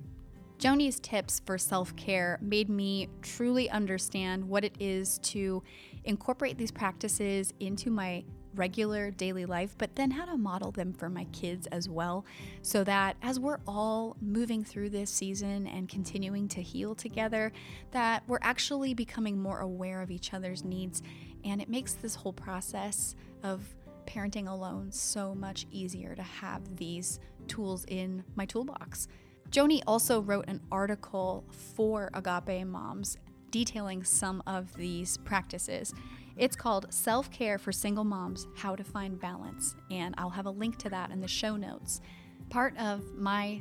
Joannie's 0.59 0.99
tips 1.01 1.41
for 1.47 1.57
self 1.57 1.97
care 1.97 2.39
made 2.43 2.69
me 2.69 3.09
truly 3.23 3.71
understand 3.71 4.47
what 4.47 4.63
it 4.63 4.77
is 4.79 5.19
to 5.21 5.63
incorporate 6.05 6.59
these 6.59 6.71
practices 6.71 7.55
into 7.61 7.91
my 7.91 8.23
regular 8.55 9.11
daily 9.11 9.47
life, 9.47 9.75
but 9.79 9.97
then 9.97 10.11
how 10.11 10.25
to 10.25 10.37
model 10.37 10.71
them 10.71 10.93
for 10.93 11.09
my 11.09 11.25
kids 11.33 11.67
as 11.69 11.89
well, 11.89 12.25
so 12.63 12.85
that 12.85 13.17
as 13.23 13.39
we're 13.39 13.61
all 13.67 14.17
moving 14.21 14.65
through 14.65 14.91
this 14.91 15.11
season 15.11 15.67
and 15.67 15.89
continuing 15.89 16.49
to 16.49 16.63
heal 16.63 16.95
together, 16.95 17.53
that 17.93 18.23
we're 18.27 18.39
actually 18.43 18.95
becoming 18.95 19.41
more 19.41 19.61
aware 19.61 20.03
of 20.03 20.11
each 20.11 20.35
other's 20.35 20.65
needs. 20.65 21.03
And 21.45 21.63
it 21.63 21.69
makes 21.69 21.95
this 21.95 22.15
whole 22.15 22.33
process 22.33 23.15
of 23.43 23.63
parenting 24.07 24.49
alone 24.49 24.91
so 24.91 25.35
much 25.35 25.67
easier 25.71 26.15
to 26.15 26.23
have 26.23 26.77
these 26.77 27.21
tools 27.47 27.85
in 27.89 28.25
my 28.35 28.45
toolbox. 28.45 29.09
Joannie 29.51 29.83
also 29.87 30.21
wrote 30.21 30.47
an 30.49 30.61
article 30.71 31.45
for 31.75 32.11
Agape 32.15 32.67
Moms 32.67 33.17
detailing 33.51 34.05
some 34.05 34.43
of 34.47 34.77
these 34.77 35.19
practices. 35.19 35.93
It's 36.41 36.57
called 36.57 36.87
Self 36.89 37.31
Care 37.31 37.59
for 37.59 37.71
Single 37.71 38.03
Moms 38.03 38.47
How 38.57 38.75
to 38.75 38.83
Find 38.83 39.21
Balance, 39.21 39.77
and 39.91 40.15
I'll 40.17 40.31
have 40.31 40.47
a 40.47 40.51
link 40.51 40.79
to 40.79 40.89
that 40.89 41.11
in 41.11 41.21
the 41.21 41.29
show 41.29 41.55
notes. 41.55 42.01
Part 42.49 42.75
of 42.79 43.15
my 43.15 43.61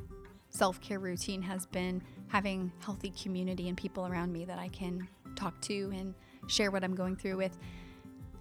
self 0.49 0.79
care 0.79 0.97
routine 0.97 1.41
has 1.41 1.65
been 1.65 2.01
having 2.29 2.71
healthy 2.79 3.11
community 3.21 3.67
and 3.67 3.77
people 3.77 4.07
around 4.07 4.31
me 4.31 4.45
that 4.45 4.59
I 4.59 4.69
can 4.69 5.05
talk 5.35 5.59
to 5.63 5.91
and 5.93 6.13
share 6.47 6.71
what 6.71 6.85
I'm 6.85 6.95
going 6.95 7.17
through 7.17 7.35
with. 7.35 7.57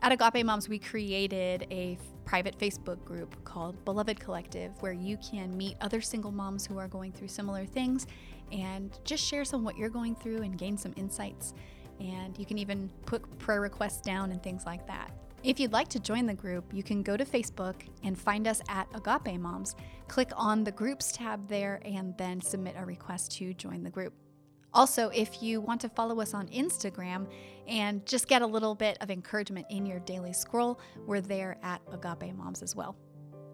At 0.02 0.12
Agape 0.12 0.46
Moms, 0.46 0.68
we 0.68 0.78
created 0.78 1.66
a 1.72 1.98
private 2.24 2.56
Facebook 2.60 3.04
group 3.04 3.42
called 3.42 3.84
Beloved 3.84 4.20
Collective 4.20 4.70
where 4.78 4.92
you 4.92 5.16
can 5.16 5.56
meet 5.56 5.76
other 5.80 6.00
single 6.00 6.30
moms 6.30 6.64
who 6.64 6.78
are 6.78 6.86
going 6.86 7.10
through 7.10 7.26
similar 7.26 7.66
things 7.66 8.06
and 8.52 9.00
just 9.02 9.26
share 9.26 9.44
some 9.44 9.64
what 9.64 9.76
you're 9.76 9.88
going 9.88 10.14
through 10.14 10.42
and 10.42 10.56
gain 10.56 10.78
some 10.78 10.94
insights. 10.96 11.54
And 12.00 12.38
you 12.38 12.46
can 12.46 12.58
even 12.58 12.90
put 13.06 13.38
prayer 13.38 13.60
requests 13.60 14.00
down 14.00 14.30
and 14.30 14.42
things 14.42 14.64
like 14.66 14.86
that. 14.86 15.10
If 15.44 15.60
you'd 15.60 15.72
like 15.72 15.88
to 15.88 16.00
join 16.00 16.26
the 16.26 16.34
group, 16.34 16.64
you 16.72 16.82
can 16.82 17.02
go 17.02 17.16
to 17.16 17.24
Facebook 17.24 17.74
and 18.02 18.18
find 18.18 18.48
us 18.48 18.60
at 18.68 18.88
Agape 18.94 19.38
Moms. 19.38 19.76
Click 20.08 20.30
on 20.36 20.64
the 20.64 20.72
Groups 20.72 21.12
tab 21.12 21.48
there 21.48 21.80
and 21.84 22.16
then 22.18 22.40
submit 22.40 22.74
a 22.76 22.84
request 22.84 23.32
to 23.38 23.54
join 23.54 23.84
the 23.84 23.90
group. 23.90 24.14
Also, 24.74 25.08
if 25.10 25.42
you 25.42 25.60
want 25.60 25.80
to 25.80 25.88
follow 25.88 26.20
us 26.20 26.34
on 26.34 26.48
Instagram 26.48 27.26
and 27.66 28.04
just 28.04 28.28
get 28.28 28.42
a 28.42 28.46
little 28.46 28.74
bit 28.74 28.98
of 29.00 29.10
encouragement 29.10 29.66
in 29.70 29.86
your 29.86 30.00
daily 30.00 30.32
scroll, 30.32 30.80
we're 31.06 31.20
there 31.20 31.56
at 31.62 31.80
Agape 31.92 32.34
Moms 32.34 32.62
as 32.62 32.74
well. 32.74 32.96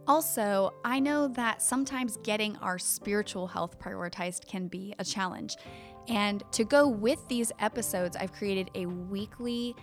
Also, 0.07 0.75
I 0.85 1.01
know 1.01 1.29
that 1.29 1.63
sometimes 1.63 2.19
getting 2.19 2.57
our 2.57 2.79
spiritual 2.79 3.47
health 3.47 3.79
prioritized 3.79 4.47
can 4.47 4.69
be 4.69 4.95
a 4.99 5.05
challenge. 5.05 5.57
And 6.09 6.43
to 6.53 6.65
go 6.65 6.87
with 6.87 7.27
these 7.29 7.51
episodes, 7.59 8.17
I've 8.17 8.33
created 8.33 8.71
a 8.75 8.87
weekly 8.87 9.75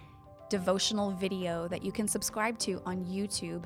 devotional 0.49 1.11
video 1.11 1.67
that 1.69 1.83
you 1.83 1.91
can 1.91 2.07
subscribe 2.07 2.59
to 2.59 2.81
on 2.85 3.05
YouTube. 3.05 3.63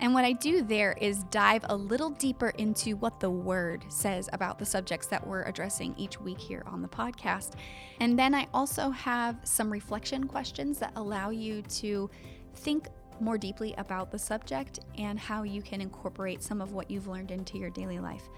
And 0.00 0.12
what 0.12 0.24
I 0.24 0.32
do 0.32 0.62
there 0.62 0.96
is 1.00 1.24
dive 1.24 1.64
a 1.68 1.76
little 1.76 2.10
deeper 2.10 2.50
into 2.58 2.96
what 2.96 3.20
the 3.20 3.30
Word 3.30 3.84
says 3.88 4.28
about 4.32 4.58
the 4.58 4.66
subjects 4.66 5.06
that 5.08 5.24
we're 5.24 5.42
addressing 5.42 5.94
each 5.96 6.20
week 6.20 6.38
here 6.38 6.62
on 6.66 6.82
the 6.82 6.88
podcast. 6.88 7.52
And 8.00 8.18
then 8.18 8.34
I 8.34 8.46
also 8.52 8.90
have 8.90 9.36
some 9.44 9.70
reflection 9.70 10.26
questions 10.26 10.78
that 10.78 10.92
allow 10.96 11.30
you 11.30 11.62
to 11.62 12.10
think 12.56 12.88
more 13.20 13.38
deeply 13.38 13.74
about 13.78 14.10
the 14.10 14.18
subject 14.18 14.80
and 14.98 15.18
how 15.18 15.44
you 15.44 15.62
can 15.62 15.80
incorporate 15.80 16.42
some 16.42 16.60
of 16.60 16.72
what 16.72 16.90
you've 16.90 17.06
learned 17.06 17.30
into 17.30 17.58
your 17.58 17.70
daily 17.70 17.98
life. 17.98 18.28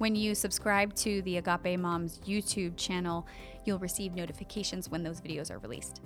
When 0.00 0.14
you 0.14 0.34
subscribe 0.34 0.94
to 0.94 1.20
the 1.20 1.36
Agape 1.36 1.78
Moms 1.78 2.20
YouTube 2.20 2.74
channel, 2.78 3.26
you'll 3.66 3.78
receive 3.80 4.14
notifications 4.14 4.88
when 4.88 5.02
those 5.02 5.20
videos 5.20 5.50
are 5.50 5.58
released. 5.58 6.00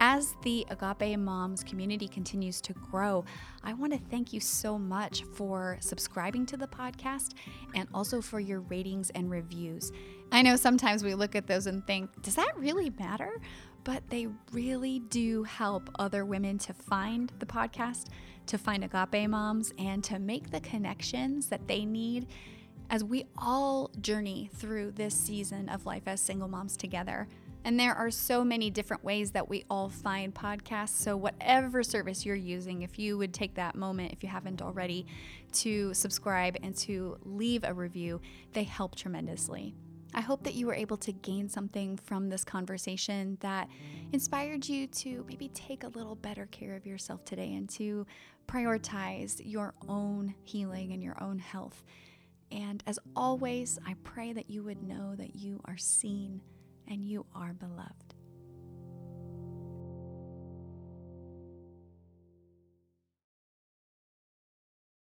As 0.00 0.34
the 0.42 0.66
Agape 0.68 1.16
Moms 1.16 1.62
community 1.62 2.08
continues 2.08 2.60
to 2.62 2.72
grow, 2.72 3.24
I 3.62 3.74
want 3.74 3.92
to 3.92 4.00
thank 4.10 4.32
you 4.32 4.40
so 4.40 4.76
much 4.80 5.22
for 5.36 5.76
subscribing 5.78 6.44
to 6.46 6.56
the 6.56 6.66
podcast 6.66 7.34
and 7.76 7.88
also 7.94 8.20
for 8.20 8.40
your 8.40 8.62
ratings 8.62 9.10
and 9.10 9.30
reviews. 9.30 9.92
I 10.32 10.42
know 10.42 10.56
sometimes 10.56 11.04
we 11.04 11.14
look 11.14 11.36
at 11.36 11.46
those 11.46 11.68
and 11.68 11.86
think, 11.86 12.20
does 12.22 12.34
that 12.34 12.58
really 12.58 12.90
matter? 12.98 13.40
But 13.84 14.10
they 14.10 14.26
really 14.50 14.98
do 15.08 15.44
help 15.44 15.88
other 16.00 16.24
women 16.24 16.58
to 16.58 16.72
find 16.72 17.32
the 17.38 17.46
podcast, 17.46 18.08
to 18.46 18.58
find 18.58 18.84
Agape 18.84 19.28
Moms, 19.28 19.72
and 19.78 20.02
to 20.04 20.18
make 20.18 20.50
the 20.50 20.60
connections 20.60 21.46
that 21.46 21.66
they 21.66 21.84
need 21.84 22.26
as 22.90 23.02
we 23.02 23.24
all 23.38 23.90
journey 24.00 24.50
through 24.54 24.92
this 24.92 25.14
season 25.14 25.68
of 25.68 25.86
life 25.86 26.02
as 26.06 26.20
single 26.20 26.48
moms 26.48 26.76
together. 26.76 27.26
And 27.64 27.78
there 27.78 27.94
are 27.94 28.10
so 28.10 28.44
many 28.44 28.70
different 28.70 29.04
ways 29.04 29.30
that 29.30 29.48
we 29.48 29.64
all 29.70 29.88
find 29.88 30.34
podcasts. 30.34 30.90
So, 30.90 31.16
whatever 31.16 31.82
service 31.82 32.26
you're 32.26 32.34
using, 32.34 32.82
if 32.82 32.98
you 32.98 33.16
would 33.18 33.32
take 33.32 33.54
that 33.54 33.76
moment, 33.76 34.12
if 34.12 34.22
you 34.22 34.28
haven't 34.28 34.60
already, 34.60 35.06
to 35.52 35.94
subscribe 35.94 36.56
and 36.62 36.76
to 36.78 37.18
leave 37.24 37.62
a 37.64 37.72
review, 37.72 38.20
they 38.52 38.64
help 38.64 38.96
tremendously. 38.96 39.74
I 40.14 40.20
hope 40.20 40.44
that 40.44 40.54
you 40.54 40.66
were 40.66 40.74
able 40.74 40.96
to 40.98 41.12
gain 41.12 41.48
something 41.48 41.96
from 41.96 42.28
this 42.28 42.44
conversation 42.44 43.38
that 43.40 43.68
inspired 44.12 44.68
you 44.68 44.86
to 44.88 45.24
maybe 45.26 45.48
take 45.48 45.84
a 45.84 45.88
little 45.88 46.14
better 46.14 46.46
care 46.46 46.76
of 46.76 46.86
yourself 46.86 47.24
today 47.24 47.54
and 47.54 47.68
to 47.70 48.06
prioritize 48.46 49.40
your 49.44 49.74
own 49.88 50.34
healing 50.44 50.92
and 50.92 51.02
your 51.02 51.22
own 51.22 51.38
health. 51.38 51.82
And 52.50 52.82
as 52.86 52.98
always, 53.16 53.78
I 53.86 53.94
pray 54.04 54.34
that 54.34 54.50
you 54.50 54.62
would 54.64 54.82
know 54.82 55.14
that 55.16 55.34
you 55.36 55.60
are 55.64 55.78
seen 55.78 56.42
and 56.86 57.04
you 57.04 57.24
are 57.34 57.54
beloved. 57.54 58.11